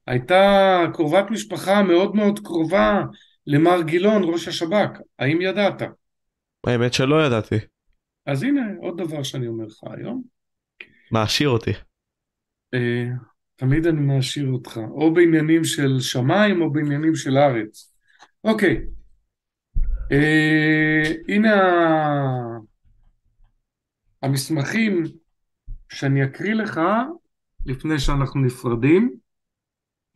הייתה 0.08 0.80
קרובת 0.94 1.32
משפחה 1.32 1.84
מאוד 1.84 2.16
מאוד 2.16 2.40
קרובה 2.40 3.02
למר 3.48 3.82
גילון, 3.82 4.24
ראש 4.24 4.48
השב"כ. 4.48 5.00
האם 5.20 5.42
ידעת? 5.42 5.82
האמת 6.68 6.94
שלא 6.94 7.26
ידעתי. 7.26 7.56
אז 8.26 8.44
הנה 8.44 8.62
עוד 8.82 9.02
דבר 9.02 9.24
שאני 9.24 9.48
אומר 9.48 9.66
לך 9.66 9.80
היום. 9.84 10.24
מעשיר 11.12 11.50
אותי. 11.50 11.72
אה, 12.74 13.06
תמיד 13.56 13.88
אני 13.88 14.02
מעשיר 14.02 14.48
אותך, 14.48 14.80
או 14.92 15.14
בעניינים 15.14 15.64
של 15.64 16.00
שמיים 16.00 16.62
או 16.62 16.72
בעניינים 16.72 17.16
של 17.16 17.38
ארץ. 17.38 17.94
אוקיי, 18.44 18.86
אה, 20.12 21.04
הנה 21.28 21.54
ה- 21.54 22.60
המסמכים 24.22 25.04
שאני 25.90 26.24
אקריא 26.26 26.54
לך 26.54 26.82
לפני 27.66 28.00
שאנחנו 28.00 28.42
נפרדים. 28.42 29.14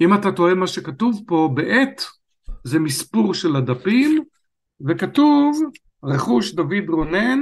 אם 0.01 0.13
אתה 0.13 0.31
טועה 0.31 0.53
מה 0.53 0.67
שכתוב 0.67 1.23
פה, 1.27 1.49
בעט 1.53 2.01
זה 2.63 2.79
מספור 2.79 3.33
של 3.33 3.55
הדפים, 3.55 4.23
וכתוב 4.88 5.61
רכוש 6.03 6.53
דוד 6.53 6.89
רונן, 6.89 7.39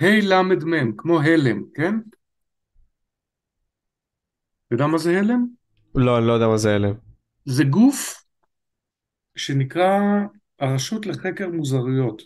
הל"מ, 0.00 0.92
כמו 0.96 1.20
הלם, 1.20 1.62
כן? 1.74 1.94
אתה 4.66 4.74
יודע 4.74 4.86
מה 4.86 4.98
זה 4.98 5.10
הלם? 5.18 5.46
לא, 5.94 6.18
אני 6.18 6.26
לא 6.26 6.32
יודע 6.32 6.46
מה 6.46 6.56
זה 6.56 6.74
הלם. 6.74 6.94
זה 7.44 7.64
גוף 7.64 8.24
שנקרא 9.36 9.98
הרשות 10.58 11.06
לחקר 11.06 11.48
מוזרויות. 11.48 12.22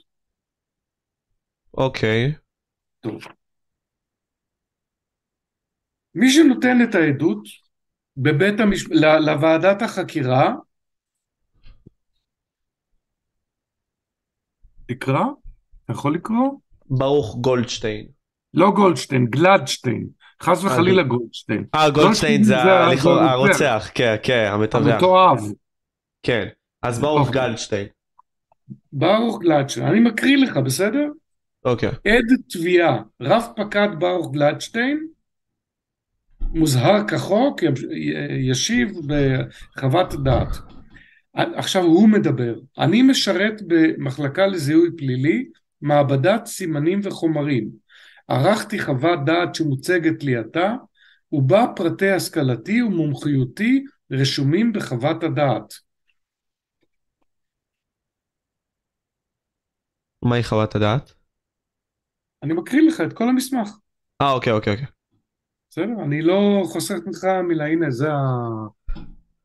אוקיי. 1.74 2.34
טוב. 3.01 3.22
מי 6.14 6.30
שנותן 6.30 6.76
את 6.88 6.95
העדות 6.95 7.43
בבית 8.16 8.61
המש... 8.61 8.84
לוועדת 9.26 9.82
החקירה, 9.82 10.55
תקרא? 14.86 15.24
אתה 15.84 15.93
יכול 15.93 16.14
לקרוא? 16.14 16.59
ברוך 16.86 17.36
גולדשטיין. 17.41 18.09
לא 18.55 18.66
גולדשטיין, 18.76 19.26
גלדשטיין. 19.26 20.09
חס 20.43 20.64
וחלילה 20.64 21.03
גולדשטיין. 21.03 21.64
אה, 21.74 21.91
גולדשטיין 21.91 22.43
זה 22.43 22.62
הרוצח. 22.62 23.07
הרוצח, 23.07 23.91
כן, 23.95 24.16
כן, 24.22 24.51
המתווך. 24.53 24.95
המתועב. 24.95 25.38
כן. 26.22 26.49
אז 26.82 27.01
ברוך 27.01 27.28
אוקיי. 27.28 27.43
גלדשטיין. 27.43 27.86
ברוך 28.93 29.38
גלדשטיין. 29.43 29.86
אני 29.86 30.01
מקריא 30.01 30.36
לך, 30.36 30.57
בסדר? 30.57 31.07
אוקיי. 31.64 31.88
עד 31.88 32.24
תביעה, 32.51 33.03
רב 33.22 33.43
פקד 33.57 33.88
ברוך 33.99 34.32
גלדשטיין, 34.32 35.07
מוזהר 36.41 37.09
כחוק, 37.09 37.61
ישיב 38.51 38.93
בחוות 39.07 40.14
דעת. 40.24 40.57
עכשיו 41.34 41.82
הוא 41.82 42.09
מדבר. 42.09 42.55
אני 42.78 43.03
משרת 43.03 43.62
במחלקה 43.66 44.47
לזיהוי 44.47 44.88
פלילי, 44.97 45.45
מעבדת 45.82 46.47
סימנים 46.47 47.01
וחומרים. 47.03 47.68
ערכתי 48.31 48.78
חוות 48.78 49.18
דעת 49.26 49.55
שמוצגת 49.55 50.22
לי 50.22 50.37
עתה, 50.37 50.74
ובה 51.33 51.64
פרטי 51.76 52.11
השכלתי 52.11 52.83
ומומחיותי 52.83 53.85
רשומים 54.11 54.72
בחוות 54.72 55.22
הדעת. 55.22 55.74
מהי 60.24 60.43
חוות 60.43 60.74
הדעת? 60.74 61.12
אני 62.43 62.55
מקריא 62.55 62.89
לך 62.89 63.01
את 63.01 63.12
כל 63.12 63.28
המסמך. 63.28 63.68
אה, 64.22 64.33
אוקיי, 64.33 64.53
אוקיי, 64.53 64.72
אוקיי. 64.72 64.87
בסדר? 65.70 66.05
אני 66.05 66.22
לא 66.22 66.62
חוסך 66.66 66.97
ממך 67.07 67.24
מילה, 67.49 67.66
הנה 67.66 67.91
זה, 67.91 68.12
ה... 68.12 68.18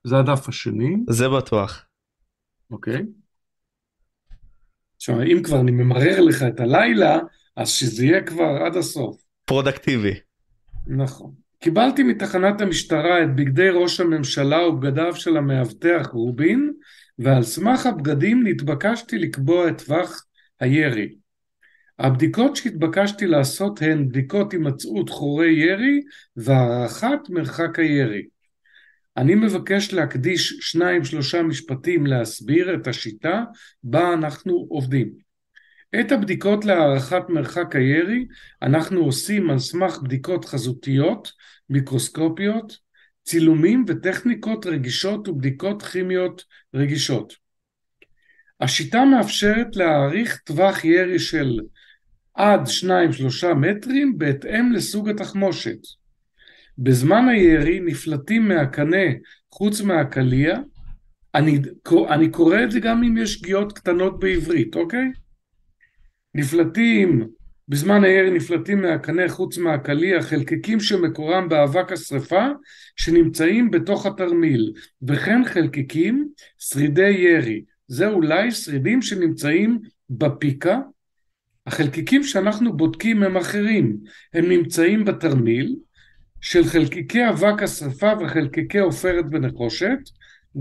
זה 0.03 0.15
הדף 0.17 0.49
השני, 0.49 0.95
זה 1.09 1.25
בטוח. 1.37 1.85
אוקיי? 2.71 3.01
עכשיו, 4.95 5.21
אם 5.21 5.41
כבר 5.43 5.61
אני 5.61 5.71
ממרר 5.71 6.21
לך 6.21 6.43
את 6.47 6.59
הלילה, 6.59 7.19
אז 7.55 7.69
שזה 7.69 8.05
יהיה 8.05 8.23
כבר 8.23 8.63
עד 8.65 8.77
הסוף. 8.77 9.17
פרודקטיבי. 9.45 10.13
נכון. 10.87 11.31
קיבלתי 11.59 12.03
מתחנת 12.03 12.61
המשטרה 12.61 13.23
את 13.23 13.35
בגדי 13.35 13.69
ראש 13.69 13.99
הממשלה 13.99 14.67
ובגדיו 14.67 15.15
של 15.15 15.37
המאבטח 15.37 16.07
רובין, 16.13 16.73
ועל 17.19 17.43
סמך 17.43 17.85
הבגדים 17.85 18.47
נתבקשתי 18.47 19.17
לקבוע 19.17 19.69
את 19.69 19.81
טווח 19.81 20.25
הירי. 20.59 21.15
הבדיקות 21.99 22.55
שהתבקשתי 22.55 23.27
לעשות 23.27 23.81
הן 23.81 24.09
בדיקות 24.09 24.53
הימצאות 24.53 25.09
חורי 25.09 25.51
ירי 25.51 26.01
והערכת 26.35 27.19
מרחק 27.29 27.79
הירי. 27.79 28.25
אני 29.17 29.35
מבקש 29.35 29.93
להקדיש 29.93 30.57
שניים 30.61 31.03
שלושה 31.03 31.43
משפטים 31.43 32.05
להסביר 32.05 32.75
את 32.75 32.87
השיטה 32.87 33.43
בה 33.83 34.13
אנחנו 34.13 34.65
עובדים. 34.69 35.24
את 35.99 36.11
הבדיקות 36.11 36.65
להערכת 36.65 37.23
מרחק 37.29 37.75
הירי 37.75 38.25
אנחנו 38.61 38.99
עושים 38.99 39.49
על 39.49 39.59
סמך 39.59 39.99
בדיקות 40.03 40.45
חזותיות, 40.45 41.31
מיקרוסקופיות, 41.69 42.77
צילומים 43.23 43.85
וטכניקות 43.87 44.65
רגישות 44.65 45.27
ובדיקות 45.27 45.83
כימיות 45.83 46.43
רגישות. 46.75 47.33
השיטה 48.61 49.05
מאפשרת 49.05 49.75
להעריך 49.75 50.37
טווח 50.37 50.85
ירי 50.85 51.19
של 51.19 51.59
עד 52.33 52.61
2-3 53.43 53.53
מטרים 53.53 54.17
בהתאם 54.17 54.71
לסוג 54.71 55.09
התחמושת. 55.09 55.79
בזמן 56.77 57.29
הירי 57.29 57.79
נפלטים 57.79 58.47
מהקנה 58.47 59.05
חוץ 59.51 59.81
מהקליע, 59.81 60.59
אני, 61.35 61.59
אני 62.09 62.29
קורא 62.31 62.63
את 62.63 62.71
זה 62.71 62.79
גם 62.79 63.03
אם 63.03 63.17
יש 63.17 63.33
שגיאות 63.33 63.73
קטנות 63.73 64.19
בעברית, 64.19 64.75
אוקיי? 64.75 65.11
נפלטים, 66.37 67.27
בזמן 67.67 68.03
הירי 68.03 68.31
נפלטים 68.31 68.81
מהקנה 68.81 69.29
חוץ 69.29 69.57
מהקליע 69.57 70.21
חלקיקים 70.21 70.79
שמקורם 70.79 71.49
באבק 71.49 71.91
השרפה 71.91 72.45
שנמצאים 72.95 73.71
בתוך 73.71 74.05
התרמיל, 74.05 74.73
וכן 75.07 75.41
חלקיקים, 75.45 76.29
שרידי 76.59 77.09
ירי. 77.09 77.63
זה 77.87 78.07
אולי 78.07 78.51
שרידים 78.51 79.01
שנמצאים 79.01 79.79
בפיקה. 80.09 80.79
החלקיקים 81.67 82.23
שאנחנו 82.23 82.77
בודקים 82.77 83.23
הם 83.23 83.37
אחרים, 83.37 83.97
הם 84.33 84.49
נמצאים 84.49 85.05
בתרמיל 85.05 85.75
של 86.41 86.63
חלקיקי 86.63 87.29
אבק 87.29 87.63
השרפה 87.63 88.11
וחלקיקי 88.19 88.79
עופרת 88.79 89.25
ונחושת, 89.31 89.99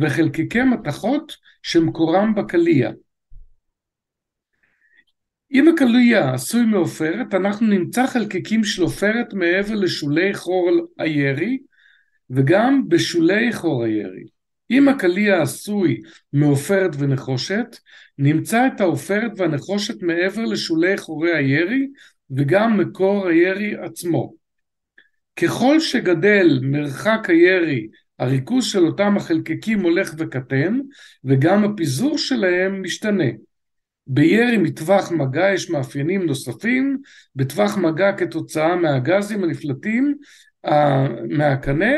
וחלקיקי 0.00 0.62
מתכות 0.62 1.36
שמקורם 1.62 2.34
בקליע. 2.34 2.90
אם 5.54 5.68
הקליע 5.68 6.32
עשוי 6.34 6.64
מעופרת, 6.64 7.34
אנחנו 7.34 7.66
נמצא 7.66 8.06
חלקיקים 8.06 8.64
של 8.64 8.82
עופרת 8.82 9.34
מעבר 9.34 9.74
לשולי 9.74 10.34
חור 10.34 10.70
הירי, 10.98 11.58
וגם 12.30 12.88
בשולי 12.88 13.52
חור 13.52 13.84
הירי. 13.84 14.24
אם 14.70 14.88
הקליע 14.88 15.42
עשוי 15.42 16.00
מעופרת 16.32 16.90
ונחושת, 16.98 17.76
נמצא 18.18 18.66
את 18.66 18.80
העופרת 18.80 19.32
והנחושת 19.36 20.02
מעבר 20.02 20.44
לשולי 20.44 20.96
חורי 20.96 21.36
הירי, 21.36 21.88
וגם 22.30 22.78
מקור 22.80 23.26
הירי 23.26 23.74
עצמו. 23.76 24.34
ככל 25.36 25.80
שגדל 25.80 26.58
מרחק 26.62 27.26
הירי, 27.28 27.88
הריכוז 28.18 28.64
של 28.64 28.86
אותם 28.86 29.16
החלקיקים 29.16 29.80
הולך 29.80 30.14
וקטן, 30.18 30.80
וגם 31.24 31.64
הפיזור 31.64 32.18
שלהם 32.18 32.82
משתנה. 32.82 33.24
בירי 34.06 34.56
מטווח 34.56 35.12
מגע 35.12 35.52
יש 35.54 35.70
מאפיינים 35.70 36.26
נוספים, 36.26 36.98
בטווח 37.36 37.76
מגע 37.76 38.12
כתוצאה 38.12 38.76
מהגזים 38.76 39.44
הנפלטים 39.44 40.14
uh, 40.66 40.70
מהקנה, 41.28 41.94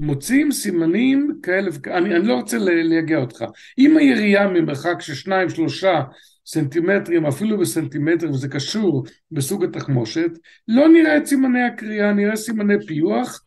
מוצאים 0.00 0.52
סימנים 0.52 1.38
כאלה, 1.42 1.70
אני, 1.86 2.16
אני 2.16 2.26
לא 2.26 2.34
רוצה 2.34 2.58
לייגע 2.58 3.16
אותך. 3.16 3.44
אם 3.78 3.96
הירייה 3.96 4.48
ממרחק 4.48 5.00
של 5.00 5.14
שניים 5.14 5.50
שלושה 5.50 6.02
סנטימטרים, 6.46 7.26
אפילו 7.26 7.58
בסנטימטרים, 7.58 8.32
וזה 8.32 8.48
קשור 8.48 9.04
בסוג 9.30 9.64
התחמושת, 9.64 10.30
לא 10.68 10.88
נראה 10.88 11.16
את 11.16 11.26
סימני 11.26 11.62
הקריאה, 11.62 12.12
נראה 12.12 12.36
סימני 12.36 12.86
פיוח 12.86 13.42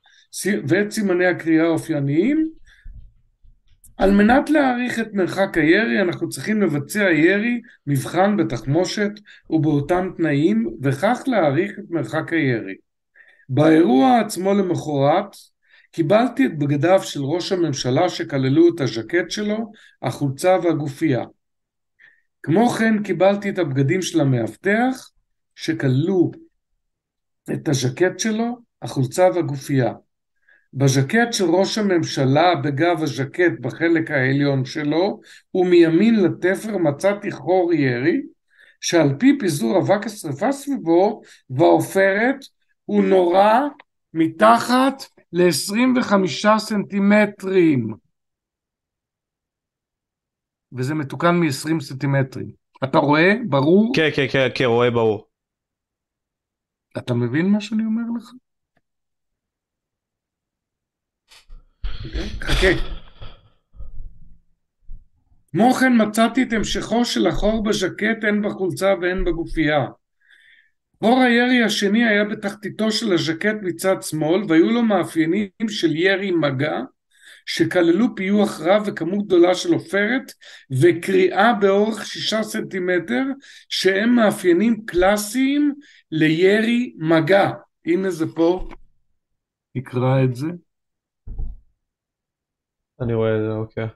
ואת 0.68 0.92
סימני 0.92 1.26
הקריאה 1.26 1.66
האופייניים. 1.66 2.50
על 3.98 4.12
מנת 4.12 4.50
להעריך 4.50 5.00
את 5.00 5.14
מרחק 5.14 5.58
הירי, 5.58 6.02
אנחנו 6.02 6.30
צריכים 6.30 6.62
לבצע 6.62 7.12
ירי 7.12 7.62
מבחן 7.88 8.38
בתחמושת 8.38 9.12
ובאותם 9.50 10.10
תנאים, 10.18 10.70
וכך 10.84 11.24
להעריך 11.28 11.80
את 11.80 11.84
מרחק 11.90 12.34
הירי. 12.34 12.76
באירוע 13.50 14.20
עצמו 14.20 14.54
למחרת, 14.54 15.36
קיבלתי 15.92 16.46
את 16.46 16.58
בגדיו 16.58 17.04
של 17.04 17.24
ראש 17.24 17.52
הממשלה 17.52 18.10
שכללו 18.10 18.76
את 18.76 18.82
הז'קט 18.82 19.32
שלו, 19.32 19.72
החולצה 20.02 20.58
והגופייה. 20.64 21.24
כמו 22.44 22.70
כן 22.70 23.04
קיבלתי 23.04 23.50
את 23.50 23.60
הבגדים 23.60 24.02
של 24.02 24.22
המאבטח 24.22 25.10
שכללו 25.56 26.32
את 27.54 27.68
הז'קט 27.68 28.20
שלו, 28.20 28.58
החולצה 28.82 29.28
והגופייה. 29.36 29.94
בז'קט 30.76 31.34
של 31.34 31.46
ראש 31.46 31.78
הממשלה 31.78 32.56
בגב 32.56 33.04
הז'קט 33.04 33.60
בחלק 33.62 34.12
העליון 34.12 34.66
שלו 34.66 35.22
ומימין 35.54 36.24
לתפר 36.24 36.78
מצאתי 36.78 37.32
חור 37.32 37.74
ירי 37.74 38.22
שעל 38.82 39.10
פי 39.20 39.38
פיזור 39.40 39.78
אבק 39.78 40.06
השרפה 40.06 40.52
סביבו 40.52 41.22
והעופרת 41.50 42.36
הוא 42.86 43.04
נורה 43.04 43.68
מתחת 44.14 45.04
ל-25 45.34 46.58
סנטימטרים. 46.58 47.94
וזה 50.78 50.94
מתוקן 50.94 51.36
מ-20 51.36 51.80
סנטימטרים. 51.80 52.52
אתה 52.84 52.98
רואה? 52.98 53.34
ברור? 53.50 53.92
כן, 53.96 54.10
כן, 54.16 54.26
כן, 54.32 54.48
כן, 54.56 54.66
רואה 54.66 54.92
ברור. 54.92 55.28
אתה 56.98 57.14
מבין 57.14 57.46
מה 57.46 57.62
שאני 57.62 57.86
אומר 57.86 58.04
לך? 58.18 58.32
חכה. 62.42 62.68
כמו 65.52 65.74
כן 65.74 65.94
מצאתי 66.02 66.44
את 66.44 66.54
המשכו 66.54 67.06
של 67.06 67.28
החור 67.28 67.64
בז'קט 67.64 68.24
הן 68.24 68.42
בחולצה 68.42 68.94
והן 69.02 69.24
בגופייה. 69.24 69.86
חור 71.04 71.22
הירי 71.22 71.64
השני 71.64 72.06
היה 72.06 72.24
בתחתיתו 72.24 72.92
של 72.92 73.14
הז'קט 73.14 73.56
מצד 73.62 73.96
שמאל 74.02 74.42
והיו 74.48 74.72
לו 74.72 74.84
מאפיינים 74.84 75.50
של 75.70 75.96
ירי 75.96 76.32
מגע 76.32 76.80
שכללו 77.46 78.16
פיוח 78.16 78.62
רב 78.62 78.84
וכמות 78.86 79.26
גדולה 79.26 79.56
של 79.56 79.74
עופרת 79.74 80.32
וקריאה 80.82 81.54
באורך 81.54 82.06
שישה 82.06 82.44
סנטימטר 82.44 83.24
שהם 83.70 84.16
מאפיינים 84.16 84.86
קלאסיים 84.86 85.74
לירי 86.12 86.94
מגע. 86.98 87.50
הנה 87.86 88.10
זה 88.10 88.26
פה, 88.36 88.68
נקרא 89.76 90.24
את 90.24 90.36
זה. 90.36 90.48
אני 93.02 93.14
רואה 93.14 93.36
את 93.36 93.42
זה, 93.42 93.52
אוקיי. 93.52 93.88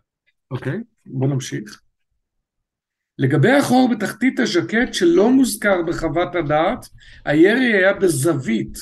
אוקיי, 0.52 0.78
בוא 1.06 1.28
נמשיך. 1.28 1.82
לגבי 3.18 3.52
החור 3.52 3.90
בתחתית 3.92 4.40
הז'קט 4.40 4.94
שלא 4.94 5.32
מוזכר 5.32 5.82
בחוות 5.82 6.36
הדעת, 6.36 6.86
הירי 7.26 7.74
היה 7.74 7.94
בזווית, 7.94 8.78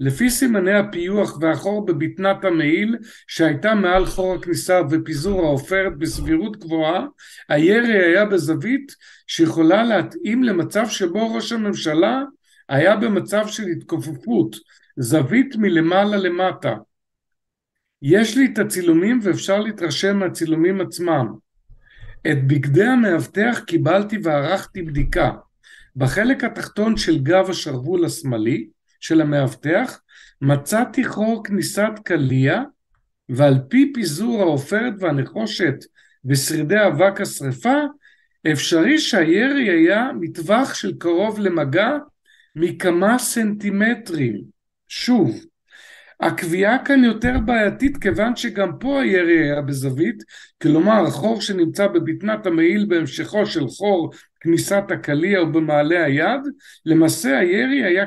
לפי 0.00 0.30
סימני 0.30 0.72
הפיוח 0.72 1.38
והחור 1.40 1.86
בבטנת 1.86 2.44
המעיל 2.44 2.96
שהייתה 3.26 3.74
מעל 3.74 4.06
חור 4.06 4.34
הכניסה 4.34 4.80
ופיזור 4.90 5.46
העופרת 5.46 5.98
בסבירות 5.98 6.56
גבוהה, 6.56 7.06
הירי 7.48 8.04
היה 8.04 8.24
בזווית 8.24 8.94
שיכולה 9.26 9.82
להתאים 9.82 10.42
למצב 10.44 10.88
שבו 10.88 11.34
ראש 11.34 11.52
הממשלה 11.52 12.22
היה 12.68 12.96
במצב 12.96 13.46
של 13.46 13.66
התכופפות, 13.66 14.56
זווית 14.96 15.56
מלמעלה 15.56 16.16
למטה. 16.16 16.74
יש 18.02 18.36
לי 18.36 18.46
את 18.52 18.58
הצילומים 18.58 19.18
ואפשר 19.22 19.60
להתרשם 19.60 20.16
מהצילומים 20.18 20.80
עצמם. 20.80 21.26
את 22.30 22.46
בגדי 22.46 22.84
המאבטח 22.84 23.60
קיבלתי 23.66 24.18
וערכתי 24.22 24.82
בדיקה. 24.82 25.30
בחלק 25.96 26.44
התחתון 26.44 26.96
של 26.96 27.18
גב 27.18 27.50
השרוול 27.50 28.04
השמאלי 28.04 28.68
של 29.00 29.20
המאבטח 29.20 30.00
מצאתי 30.40 31.04
חור 31.04 31.44
כניסת 31.44 31.92
קליע 32.04 32.62
ועל 33.28 33.58
פי 33.68 33.92
פיזור 33.94 34.40
העופרת 34.40 34.92
והנחושת 34.98 35.74
ושרידי 36.24 36.86
אבק 36.86 37.20
השרפה 37.20 37.78
אפשרי 38.52 38.98
שהירי 38.98 39.70
היה 39.70 40.10
מטווח 40.20 40.74
של 40.74 40.98
קרוב 40.98 41.40
למגע 41.40 41.90
מכמה 42.56 43.18
סנטימטרים. 43.18 44.40
שוב, 44.88 45.44
הקביעה 46.20 46.84
כאן 46.84 47.04
יותר 47.04 47.38
בעייתית 47.44 47.96
כיוון 47.96 48.36
שגם 48.36 48.78
פה 48.78 49.02
הירי 49.02 49.42
היה 49.44 49.60
בזווית, 49.60 50.22
כלומר 50.62 51.06
החור 51.06 51.40
שנמצא 51.40 51.86
בבטנת 51.86 52.46
המעיל 52.46 52.86
בהמשכו 52.88 53.46
של 53.46 53.68
חור 53.68 54.10
כניסת 54.40 54.84
הקליע 54.90 55.38
או 55.38 55.52
במעלה 55.52 56.04
היד, 56.04 56.40
למעשה 56.86 57.38
הירי 57.38 57.84
היה 57.84 58.04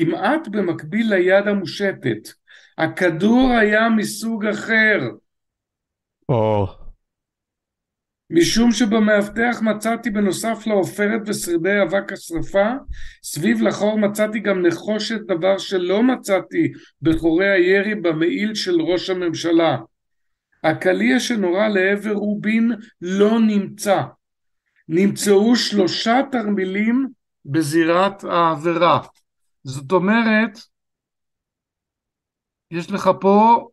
כמעט 0.00 0.48
במקביל 0.48 1.14
ליד 1.14 1.48
המושטת. 1.48 2.28
הכדור 2.78 3.52
היה 3.52 3.88
מסוג 3.88 4.46
אחר. 4.46 4.98
Oh. 6.32 6.81
משום 8.34 8.72
שבמאבטח 8.72 9.58
מצאתי 9.62 10.10
בנוסף 10.10 10.66
לעופרת 10.66 11.20
ושרידי 11.26 11.82
אבק 11.82 12.12
השרפה, 12.12 12.70
סביב 13.22 13.62
לחור 13.62 13.98
מצאתי 13.98 14.40
גם 14.40 14.66
נחושת 14.66 15.20
דבר 15.26 15.58
שלא 15.58 16.02
מצאתי 16.02 16.72
בחורי 17.02 17.50
הירי 17.50 17.94
במעיל 17.94 18.54
של 18.54 18.80
ראש 18.80 19.10
הממשלה. 19.10 19.78
הקליע 20.64 21.20
שנורה 21.20 21.68
לעבר 21.68 22.12
רובין 22.12 22.72
לא 23.00 23.40
נמצא. 23.40 24.02
נמצאו 24.88 25.56
שלושה 25.56 26.20
תרמילים 26.32 27.08
בזירת 27.44 28.24
העבירה. 28.24 29.00
זאת 29.64 29.92
אומרת, 29.92 30.58
יש 32.70 32.90
לך 32.90 33.10
פה 33.20 33.68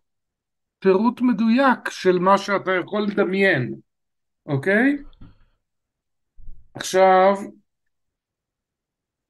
פירוט 0.80 1.22
מדויק 1.22 1.90
של 1.90 2.20
מה 2.20 2.38
שאתה 2.38 2.72
יכול 2.72 3.02
לדמיין. 3.02 3.89
אוקיי? 4.50 4.98
עכשיו, 6.74 7.36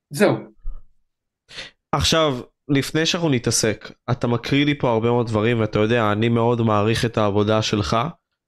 זהו. 0.10 0.36
עכשיו, 1.92 2.40
לפני 2.70 3.06
שאנחנו 3.06 3.30
נתעסק, 3.30 3.92
אתה 4.12 4.28
מקריא 4.28 4.66
לי 4.66 4.78
פה 4.78 4.90
הרבה 4.90 5.08
מאוד 5.08 5.28
דברים, 5.28 5.60
ואתה 5.60 5.80
יודע, 5.80 6.12
אני 6.12 6.30
מאוד 6.30 6.62
מעריך 6.62 7.06
את 7.06 7.18
העבודה 7.18 7.62
שלך 7.62 7.98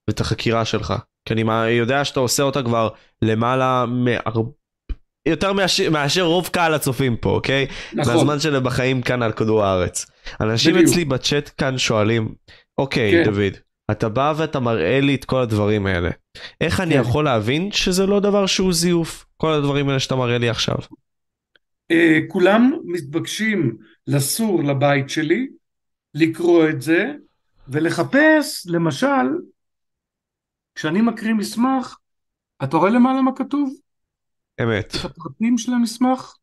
ואת 0.08 0.20
החקירה 0.20 0.66
שלך. 0.66 0.94
כי 1.26 1.34
אני 1.34 1.70
יודע 1.70 2.06
שאתה 2.06 2.20
עושה 2.20 2.44
אותה 2.44 2.64
כבר 2.64 2.90
למעלה 3.22 3.86
מהר... 3.88 4.42
יותר 5.28 5.54
מאשר, 5.54 5.90
מאשר 5.90 6.24
רוב 6.24 6.48
קהל 6.48 6.74
הצופים 6.74 7.18
פה, 7.18 7.30
אוקיי? 7.30 7.68
נכון. 7.94 8.04
זה 8.04 8.14
הזמן 8.14 8.40
שלהם 8.40 8.64
בחיים 8.64 9.02
כאן 9.02 9.22
על 9.22 9.32
כדור 9.32 9.64
הארץ. 9.64 10.06
אנשים 10.42 10.74
בדיוק. 10.74 10.90
אצלי 10.90 11.06
בצ'אט 11.06 11.52
כאן 11.58 11.78
שואלים, 11.78 12.34
אוקיי, 12.78 13.12
כן. 13.12 13.24
דוד, 13.32 13.58
אתה 13.92 14.10
בא 14.10 14.34
ואתה 14.38 14.60
מראה 14.60 15.02
לי 15.02 15.16
את 15.16 15.26
כל 15.26 15.42
הדברים 15.42 15.86
האלה. 15.86 16.10
איך 16.62 16.80
אני 16.80 16.94
כן. 16.94 17.02
יכול 17.02 17.26
להבין 17.26 17.72
שזה 17.72 18.06
לא 18.06 18.20
דבר 18.20 18.46
שהוא 18.46 18.74
זיוף, 18.74 19.26
כל 19.38 19.54
הדברים 19.54 19.90
האלה 19.90 20.00
שאתה 20.00 20.16
מראה 20.16 20.38
לי 20.38 20.50
עכשיו? 20.50 20.78
אה, 21.92 22.20
כולם 22.28 22.72
מתבקשים 22.86 23.78
לסור 24.08 24.64
לבית 24.64 25.10
שלי, 25.10 25.48
לקרוא 26.14 26.70
את 26.70 26.82
זה, 26.82 27.12
ולחפש, 27.68 28.68
למשל, 28.68 29.28
כשאני 30.76 31.02
מקריא 31.02 31.34
מסמך, 31.34 31.98
אתה 32.64 32.78
רואה 32.78 32.90
למעלה 32.90 33.22
מה 33.22 33.32
כתוב? 33.36 33.74
אמת. 34.64 34.96
את 34.96 35.06
הפרטים 35.06 35.58
של 35.58 35.74
המסמך? 35.74 36.36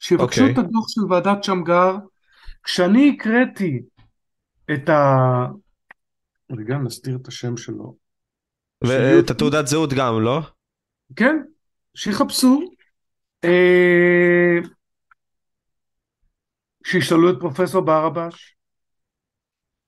שיבקשו 0.00 0.40
okay. 0.40 0.48
אוקיי. 0.48 0.52
את 0.52 0.58
הדוח 0.58 0.88
של 0.88 1.12
ועדת 1.12 1.44
שמגר. 1.44 1.96
כשאני 2.62 3.14
הקראתי 3.14 3.82
את 4.72 4.88
ה... 4.88 5.46
רגע, 6.50 6.76
נסתיר 6.76 7.18
את 7.22 7.28
השם 7.28 7.56
שלו. 7.56 7.96
ואת 8.84 9.30
התעודת 9.30 9.66
זהות 9.66 9.90
גם, 9.92 10.22
לא? 10.24 10.40
כן, 11.16 11.36
שיחפשו. 11.94 12.60
אה, 13.44 14.58
שישאלו 16.86 17.30
את 17.30 17.36
פרופסור 17.40 17.80
ברבש. 17.84 18.56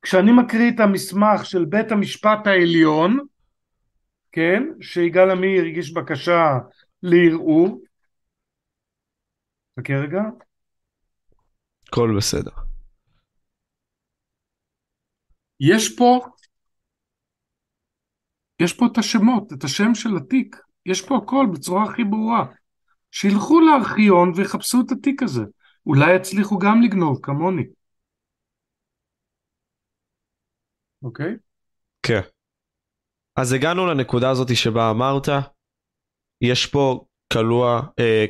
כשאני 0.03 0.31
מקריא 0.33 0.71
את 0.75 0.81
המסמך 0.81 1.45
של 1.45 1.65
בית 1.65 1.93
המשפט 1.93 2.47
העליון, 2.47 3.19
כן, 4.33 4.63
שיגאל 4.81 5.31
עמיר 5.31 5.65
הגיש 5.65 5.93
בקשה 5.93 6.59
לערעור. 7.03 7.83
חכה 9.81 9.93
רגע. 9.95 10.21
הכל 11.89 12.15
בסדר. 12.17 12.51
יש 15.61 15.97
פה 15.97 16.27
יש 18.61 18.73
פה 18.73 18.87
את 18.93 18.99
השמות, 18.99 19.53
את 19.53 19.65
השם 19.65 19.95
של 19.95 20.17
התיק, 20.17 20.57
יש 20.87 21.03
פה 21.03 21.17
הכל 21.17 21.47
בצורה 21.53 21.85
הכי 21.85 22.05
ברורה. 22.05 22.47
שילכו 23.11 23.61
לארכיון 23.61 24.33
ויחפשו 24.37 24.81
את 24.87 24.93
התיק 24.93 25.23
הזה, 25.23 25.43
אולי 25.87 26.17
יצליחו 26.17 26.59
גם 26.59 26.83
לגנוב 26.83 27.19
כמוני. 27.23 27.63
אוקיי? 31.03 31.37
כן. 32.03 32.21
אז 33.37 33.53
הגענו 33.53 33.87
לנקודה 33.87 34.31
הזאת 34.31 34.57
שבה 34.57 34.91
אמרת, 34.91 35.29
יש 36.41 36.67
פה 36.67 37.05
קלוע, 37.33 37.83
אה, 37.99 38.25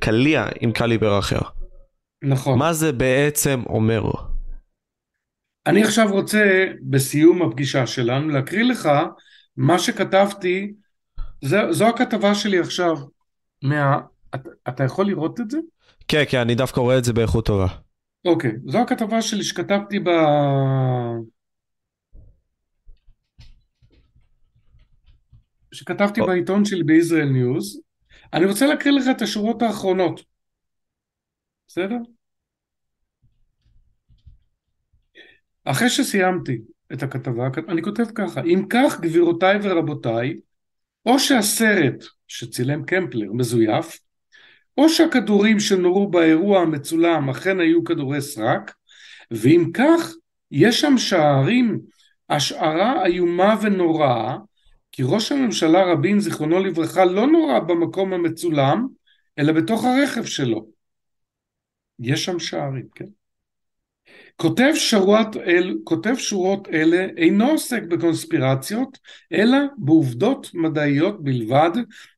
קליע 0.00 0.44
עם 0.60 0.72
קליבר 0.72 1.18
אחר. 1.18 1.40
נכון. 2.22 2.58
מה 2.58 2.72
זה 2.72 2.92
בעצם 2.92 3.62
אומר? 3.66 4.02
אני 5.66 5.84
עכשיו 5.84 6.06
רוצה 6.10 6.66
בסיום 6.82 7.42
הפגישה 7.42 7.86
שלנו 7.86 8.28
להקריא 8.28 8.64
לך 8.64 8.88
מה 9.58 9.78
שכתבתי, 9.78 10.72
זה, 11.44 11.56
זו 11.70 11.88
הכתבה 11.88 12.34
שלי 12.34 12.58
עכשיו. 12.58 12.96
מה... 13.62 14.00
אתה, 14.34 14.50
אתה 14.68 14.84
יכול 14.84 15.06
לראות 15.06 15.40
את 15.40 15.50
זה? 15.50 15.58
כן, 16.08 16.22
כן, 16.28 16.38
אני 16.38 16.54
דווקא 16.54 16.80
רואה 16.80 16.98
את 16.98 17.04
זה 17.04 17.12
באיכות 17.12 17.46
טובה. 17.46 17.66
אוקיי, 18.24 18.52
זו 18.66 18.78
הכתבה 18.78 19.22
שלי 19.22 19.44
שכתבתי 19.44 19.98
ב... 19.98 20.08
שכתבתי. 25.72 26.20
בעיתון 26.20 26.64
שלי 26.64 26.82
בישראל 26.82 27.28
ניוז. 27.28 27.80
אני 28.32 28.44
רוצה 28.44 28.66
להקריא 28.66 28.92
לך 28.92 29.04
את 29.10 29.22
השורות 29.22 29.62
האחרונות. 29.62 30.20
בסדר? 31.68 31.96
אחרי 35.64 35.90
שסיימתי 35.90 36.58
את 36.92 37.02
הכתבה, 37.02 37.48
אני 37.68 37.82
כותב 37.82 38.04
ככה, 38.14 38.42
אם 38.42 38.64
כך 38.70 39.00
גבירותיי 39.00 39.58
ורבותיי, 39.62 40.34
או 41.06 41.18
שהסרט 41.18 42.04
שצילם 42.28 42.84
קמפלר 42.84 43.32
מזויף, 43.32 43.98
או 44.78 44.88
שהכדורים 44.88 45.60
שנורו 45.60 46.08
באירוע 46.08 46.60
המצולם 46.60 47.30
אכן 47.30 47.60
היו 47.60 47.84
כדורי 47.84 48.20
סרק, 48.20 48.74
ואם 49.30 49.70
כך, 49.74 50.12
יש 50.50 50.80
שם 50.80 50.98
שערים 50.98 51.80
השערה 52.28 53.06
איומה 53.06 53.56
ונוראה, 53.62 54.36
כי 54.92 55.02
ראש 55.06 55.32
הממשלה 55.32 55.92
רבין 55.92 56.20
זיכרונו 56.20 56.58
לברכה 56.58 57.04
לא 57.04 57.26
נורא 57.26 57.58
במקום 57.58 58.12
המצולם, 58.12 58.86
אלא 59.38 59.52
בתוך 59.52 59.84
הרכב 59.84 60.24
שלו. 60.24 60.66
יש 62.00 62.24
שם 62.24 62.38
שערים, 62.38 62.86
כן? 62.94 63.04
כותב 64.36 64.72
שורות, 64.74 65.36
אל, 65.36 65.76
כותב 65.84 66.14
שורות 66.18 66.68
אלה 66.68 67.06
אינו 67.16 67.50
עוסק 67.50 67.82
בקונספירציות, 67.82 68.98
אלא 69.32 69.58
בעובדות 69.78 70.50
מדעיות 70.54 71.24
בלבד, 71.24 71.70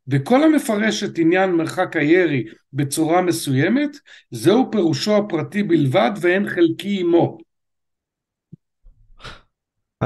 וכל 0.08 0.42
המפרש 0.42 1.04
את 1.04 1.18
עניין 1.18 1.52
מרחק 1.52 1.96
הירי 1.96 2.44
בצורה 2.72 3.22
מסוימת, 3.22 3.90
זהו 4.30 4.70
פירושו 4.70 5.16
הפרטי 5.16 5.62
בלבד 5.62 6.10
ואין 6.20 6.48
חלקי 6.48 7.00
עמו. 7.00 7.38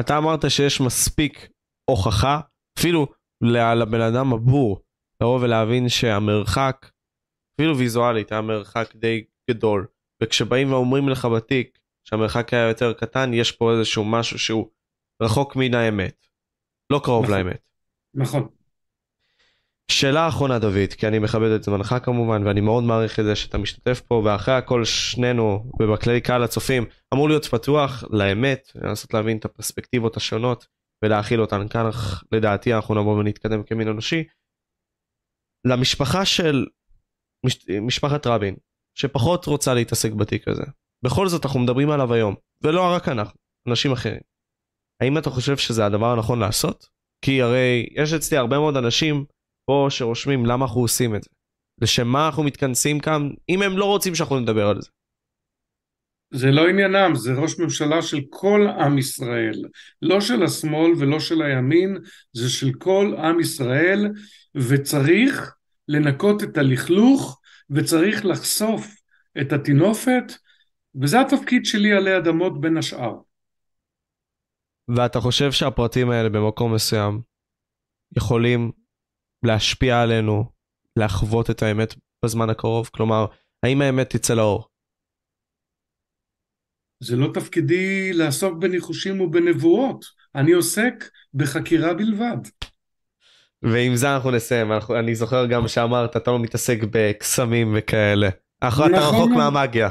אתה 0.01 0.18
אמרת 0.18 0.51
שיש 0.51 0.80
מספיק 0.80 1.49
הוכחה, 1.91 2.41
אפילו 2.78 3.07
לבן 3.76 4.01
אדם 4.01 4.32
הבור, 4.32 4.80
לבוא 5.20 5.41
ולהבין 5.41 5.89
שהמרחק, 5.89 6.91
אפילו 7.55 7.78
ויזואלית, 7.78 8.32
היה 8.32 8.41
מרחק 8.41 8.95
די 8.95 9.24
גדול. 9.51 9.87
וכשבאים 10.25 10.72
ואומרים 10.72 11.09
לך 11.09 11.25
בתיק 11.25 11.79
שהמרחק 12.05 12.55
היה 12.55 12.68
יותר 12.68 12.93
קטן, 12.93 13.35
יש 13.35 13.53
פה 13.53 13.72
איזשהו 13.72 14.05
משהו 14.05 14.39
שהוא 14.39 14.70
רחוק 15.22 15.57
מן 15.57 15.75
האמת. 15.75 16.27
לא 16.91 17.01
קרוב 17.05 17.25
נכון. 17.25 17.37
לאמת. 17.37 17.62
נכון. 18.14 18.49
שאלה 19.91 20.29
אחרונה 20.29 20.59
דוד, 20.59 20.93
כי 20.99 21.09
אני 21.09 21.18
מכבד 21.18 21.51
את 21.51 21.62
זמנך 21.62 21.95
כמובן, 22.03 22.47
ואני 22.47 22.61
מאוד 22.61 22.85
מעריך 22.85 23.20
את 23.20 23.25
זה 23.25 23.37
שאתה 23.37 23.59
משתתף 23.59 24.01
פה, 24.01 24.22
ואחרי 24.25 24.55
הכל 24.55 24.85
שנינו, 24.85 25.70
ובכללי 25.81 26.20
קהל 26.20 26.43
הצופים, 26.43 26.85
אמור 27.14 27.29
להיות 27.29 27.45
פתוח 27.45 28.05
לאמת, 28.11 28.70
לנסות 28.75 29.14
להבין 29.14 29.37
את 29.37 29.45
הפרספקטיבות 29.45 30.16
השונות, 30.16 30.66
ולהכיל 31.05 31.41
אותן 31.41 31.68
כאן, 31.68 31.87
אך 31.87 32.25
לדעתי 32.33 32.75
אנחנו 32.75 32.95
נבוא 32.95 33.18
ונתקדם 33.18 33.62
כמין 33.62 33.89
אנושי. 33.89 34.25
למשפחה 35.66 36.25
של 36.25 36.66
מש... 37.47 37.68
משפחת 37.68 38.27
רבין, 38.27 38.57
שפחות 38.95 39.47
רוצה 39.47 39.74
להתעסק 39.74 40.12
בתיק 40.12 40.49
הזה, 40.49 40.64
בכל 41.05 41.28
זאת 41.28 41.45
אנחנו 41.45 41.61
מדברים 41.61 41.90
עליו 41.90 42.14
היום, 42.14 42.34
ולא 42.62 42.92
רק 42.95 43.09
אנחנו, 43.09 43.38
אנשים 43.68 43.92
אחרים. 43.92 44.20
האם 45.01 45.18
אתה 45.18 45.30
חושב 45.30 45.57
שזה 45.57 45.86
הדבר 45.86 46.12
הנכון 46.12 46.38
לעשות? 46.38 46.86
כי 47.24 47.42
הרי 47.42 47.86
יש 47.95 48.12
אצלי 48.12 48.38
הרבה 48.38 48.59
מאוד 48.59 48.76
אנשים 48.76 49.24
פה 49.66 49.86
שרושמים 49.90 50.47
למה 50.47 50.64
אנחנו 50.64 50.80
עושים 50.80 51.14
את 51.14 51.22
זה. 51.22 51.30
לשם 51.80 52.09
מה 52.09 52.26
אנחנו 52.26 52.42
מתכנסים 52.42 53.01
כאן, 53.01 53.30
אם 53.49 53.62
הם 53.62 53.78
לא 53.78 53.84
רוצים 53.84 54.14
שאנחנו 54.14 54.40
נדבר 54.40 54.68
על 54.68 54.80
זה. 54.80 54.88
זה 56.34 56.51
לא 56.51 56.68
עניינם, 56.68 57.14
זה 57.14 57.32
ראש 57.32 57.59
ממשלה 57.59 58.03
של 58.03 58.20
כל 58.30 58.66
עם 58.78 58.99
ישראל, 58.99 59.62
לא 60.03 60.20
של 60.20 60.42
השמאל 60.42 60.92
ולא 60.99 61.20
של 61.20 61.42
הימין, 61.42 61.99
זה 62.32 62.51
של 62.51 62.72
כל 62.78 63.14
עם 63.18 63.40
ישראל, 63.40 64.09
וצריך 64.55 65.55
לנקות 65.88 66.42
את 66.42 66.59
הלכלוך, 66.59 67.40
וצריך 67.70 68.24
לחשוף 68.24 68.86
את 69.40 69.52
הטינופת, 69.52 70.32
וזה 71.02 71.20
התפקיד 71.20 71.64
שלי 71.64 71.92
עלי 71.92 72.16
אדמות 72.16 72.60
בין 72.60 72.76
השאר. 72.76 73.14
ואתה 74.96 75.20
חושב 75.20 75.52
שהפרטים 75.52 76.10
האלה 76.10 76.28
במקום 76.28 76.74
מסוים 76.74 77.20
יכולים 78.16 78.72
להשפיע 79.42 80.02
עלינו, 80.02 80.44
לחוות 80.98 81.50
את 81.50 81.62
האמת 81.62 81.94
בזמן 82.24 82.50
הקרוב? 82.50 82.90
כלומר, 82.94 83.26
האם 83.62 83.82
האמת 83.82 84.16
תצא 84.16 84.34
לאור? 84.34 84.68
זה 87.00 87.16
לא 87.16 87.30
תפקידי 87.34 88.12
לעסוק 88.12 88.58
בניחושים 88.58 89.20
ובנבואות, 89.20 90.04
אני 90.34 90.52
עוסק 90.52 90.94
בחקירה 91.34 91.94
בלבד. 91.94 92.36
ועם 93.64 93.96
זה 93.96 94.14
אנחנו 94.14 94.30
נסיים, 94.30 94.72
אנחנו, 94.72 94.98
אני 94.98 95.14
זוכר 95.14 95.46
גם 95.46 95.68
שאמרת, 95.68 96.16
אתה 96.16 96.30
לא 96.30 96.38
מתעסק 96.38 96.78
בקסמים 96.90 97.74
וכאלה. 97.76 98.28
נכון, 98.64 98.94
אתה 98.94 99.00
רחוק 99.00 99.30
מהמאגיה. 99.30 99.88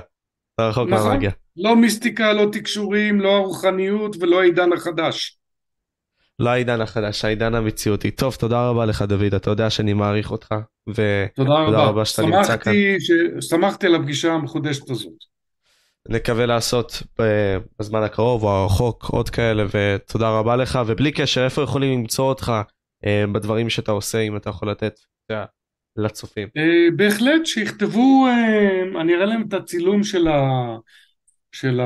אתה 0.55 0.67
רחוק 0.67 0.89
נכון. 0.89 1.07
מהמאגיה. 1.07 1.32
לא 1.57 1.76
מיסטיקה, 1.76 2.34
לא 2.34 2.45
תקשורים, 2.51 3.21
לא 3.21 3.36
הרוחניות 3.36 4.15
ולא 4.19 4.41
העידן 4.41 4.74
החדש. 4.74 5.38
לא 6.39 6.49
העידן 6.49 6.82
החדש, 6.82 7.26
העידן 7.26 7.55
המציאותי. 7.55 8.11
טוב, 8.11 8.36
תודה 8.36 8.69
רבה 8.69 8.86
לך 8.86 9.01
דוד, 9.01 9.34
אתה 9.36 9.49
יודע 9.49 9.69
שאני 9.69 9.93
מעריך 9.93 10.32
אותך, 10.32 10.55
ותודה 10.88 11.65
תודה 11.65 11.84
רבה 11.84 12.05
שאתה 12.05 12.21
נמצא 12.21 12.57
כאן. 12.57 12.74
שמחתי, 12.74 12.99
ש... 12.99 13.11
שמחתי 13.49 13.88
על 13.88 13.95
הפגישה 13.95 14.34
המחודשת 14.34 14.89
הזאת. 14.89 15.13
נקווה 16.09 16.45
לעשות 16.45 17.03
ב- 17.21 17.57
בזמן 17.80 18.03
הקרוב 18.03 18.43
או 18.43 18.49
הרחוק 18.49 19.03
עוד 19.03 19.30
כאלה, 19.30 19.65
ותודה 19.74 20.30
רבה 20.30 20.55
לך, 20.55 20.80
ובלי 20.88 21.11
קשר, 21.11 21.45
איפה 21.45 21.61
יכולים 21.61 21.99
למצוא 21.99 22.26
אותך 22.26 22.49
אה, 22.49 22.61
בדברים 23.34 23.70
שאתה 23.70 23.91
עושה, 23.91 24.20
אם 24.20 24.38
אתה 24.38 24.49
יכול 24.49 24.72
לתת 24.72 24.99
יודע, 25.30 25.45
לצופים. 25.95 26.49
אה, 26.58 26.95
בהחלט 26.95 27.45
שיכתבו, 27.45 28.28
אה, 28.28 29.01
אני 29.01 29.16
אראה 29.16 29.26
להם 29.26 29.47
את 29.47 29.54
הצילום 29.54 30.04
של, 30.04 30.28
ה... 30.28 30.41
של 31.51 31.80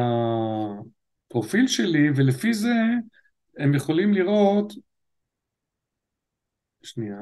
הפרופיל 1.28 1.68
שלי, 1.68 2.10
ולפי 2.16 2.54
זה 2.54 2.74
הם 3.58 3.74
יכולים 3.74 4.14
לראות, 4.14 4.74
שנייה, 6.84 7.20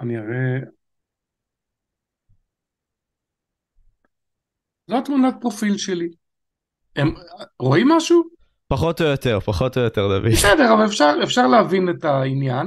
אני 0.00 0.18
אראה, 0.18 0.58
זו 4.90 4.98
התמונת 4.98 5.34
פרופיל 5.40 5.76
שלי. 5.76 6.08
הם 6.96 7.14
רואים 7.58 7.88
משהו? 7.88 8.35
פחות 8.68 9.00
או 9.00 9.06
יותר, 9.06 9.40
פחות 9.40 9.76
או 9.76 9.82
יותר, 9.82 10.08
דוד. 10.08 10.32
בסדר, 10.32 10.74
אבל 10.74 10.84
אפשר, 10.86 11.14
אפשר 11.22 11.46
להבין 11.46 11.88
את 11.88 12.04
העניין. 12.04 12.66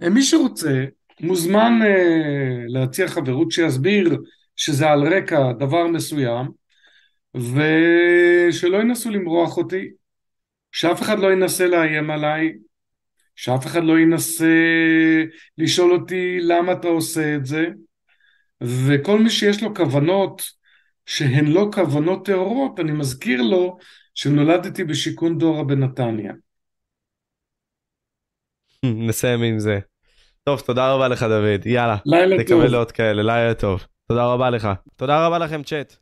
מי 0.00 0.22
שרוצה 0.22 0.84
מוזמן 1.20 1.78
uh, 1.82 1.84
להציע 2.68 3.08
חברות 3.08 3.50
שיסביר 3.50 4.18
שזה 4.56 4.90
על 4.90 5.14
רקע 5.14 5.52
דבר 5.52 5.86
מסוים, 5.86 6.46
ושלא 7.34 8.76
ינסו 8.76 9.10
למרוח 9.10 9.56
אותי, 9.56 9.88
שאף 10.72 11.02
אחד 11.02 11.18
לא 11.18 11.32
ינסה 11.32 11.66
לאיים 11.66 12.10
עליי, 12.10 12.52
שאף 13.36 13.66
אחד 13.66 13.84
לא 13.84 13.98
ינסה 13.98 14.54
לשאול 15.58 15.92
אותי 15.92 16.38
למה 16.40 16.72
אתה 16.72 16.88
עושה 16.88 17.34
את 17.34 17.46
זה, 17.46 17.66
וכל 18.60 19.18
מי 19.18 19.30
שיש 19.30 19.62
לו 19.62 19.74
כוונות 19.74 20.42
שהן 21.06 21.46
לא 21.46 21.68
כוונות 21.72 22.26
טהורות, 22.26 22.80
אני 22.80 22.92
מזכיר 22.92 23.42
לו 23.42 23.78
שנולדתי 24.14 24.84
בשיכון 24.84 25.38
דורה 25.38 25.64
בנתניה. 25.64 26.32
נסיים 29.08 29.42
עם 29.42 29.58
זה. 29.58 29.78
טוב, 30.44 30.60
תודה 30.60 30.92
רבה 30.92 31.08
לך 31.08 31.22
דוד, 31.22 31.66
יאללה. 31.66 31.96
לילה 32.06 32.36
טוב. 32.36 32.40
נקווה 32.44 32.68
לעוד 32.68 32.92
כאלה, 32.92 33.22
לילה 33.22 33.54
טוב. 33.54 33.86
תודה 34.08 34.26
רבה 34.26 34.50
לך. 34.50 34.68
תודה 34.96 35.26
רבה 35.26 35.38
לכם 35.38 35.62
צ'אט. 35.62 35.96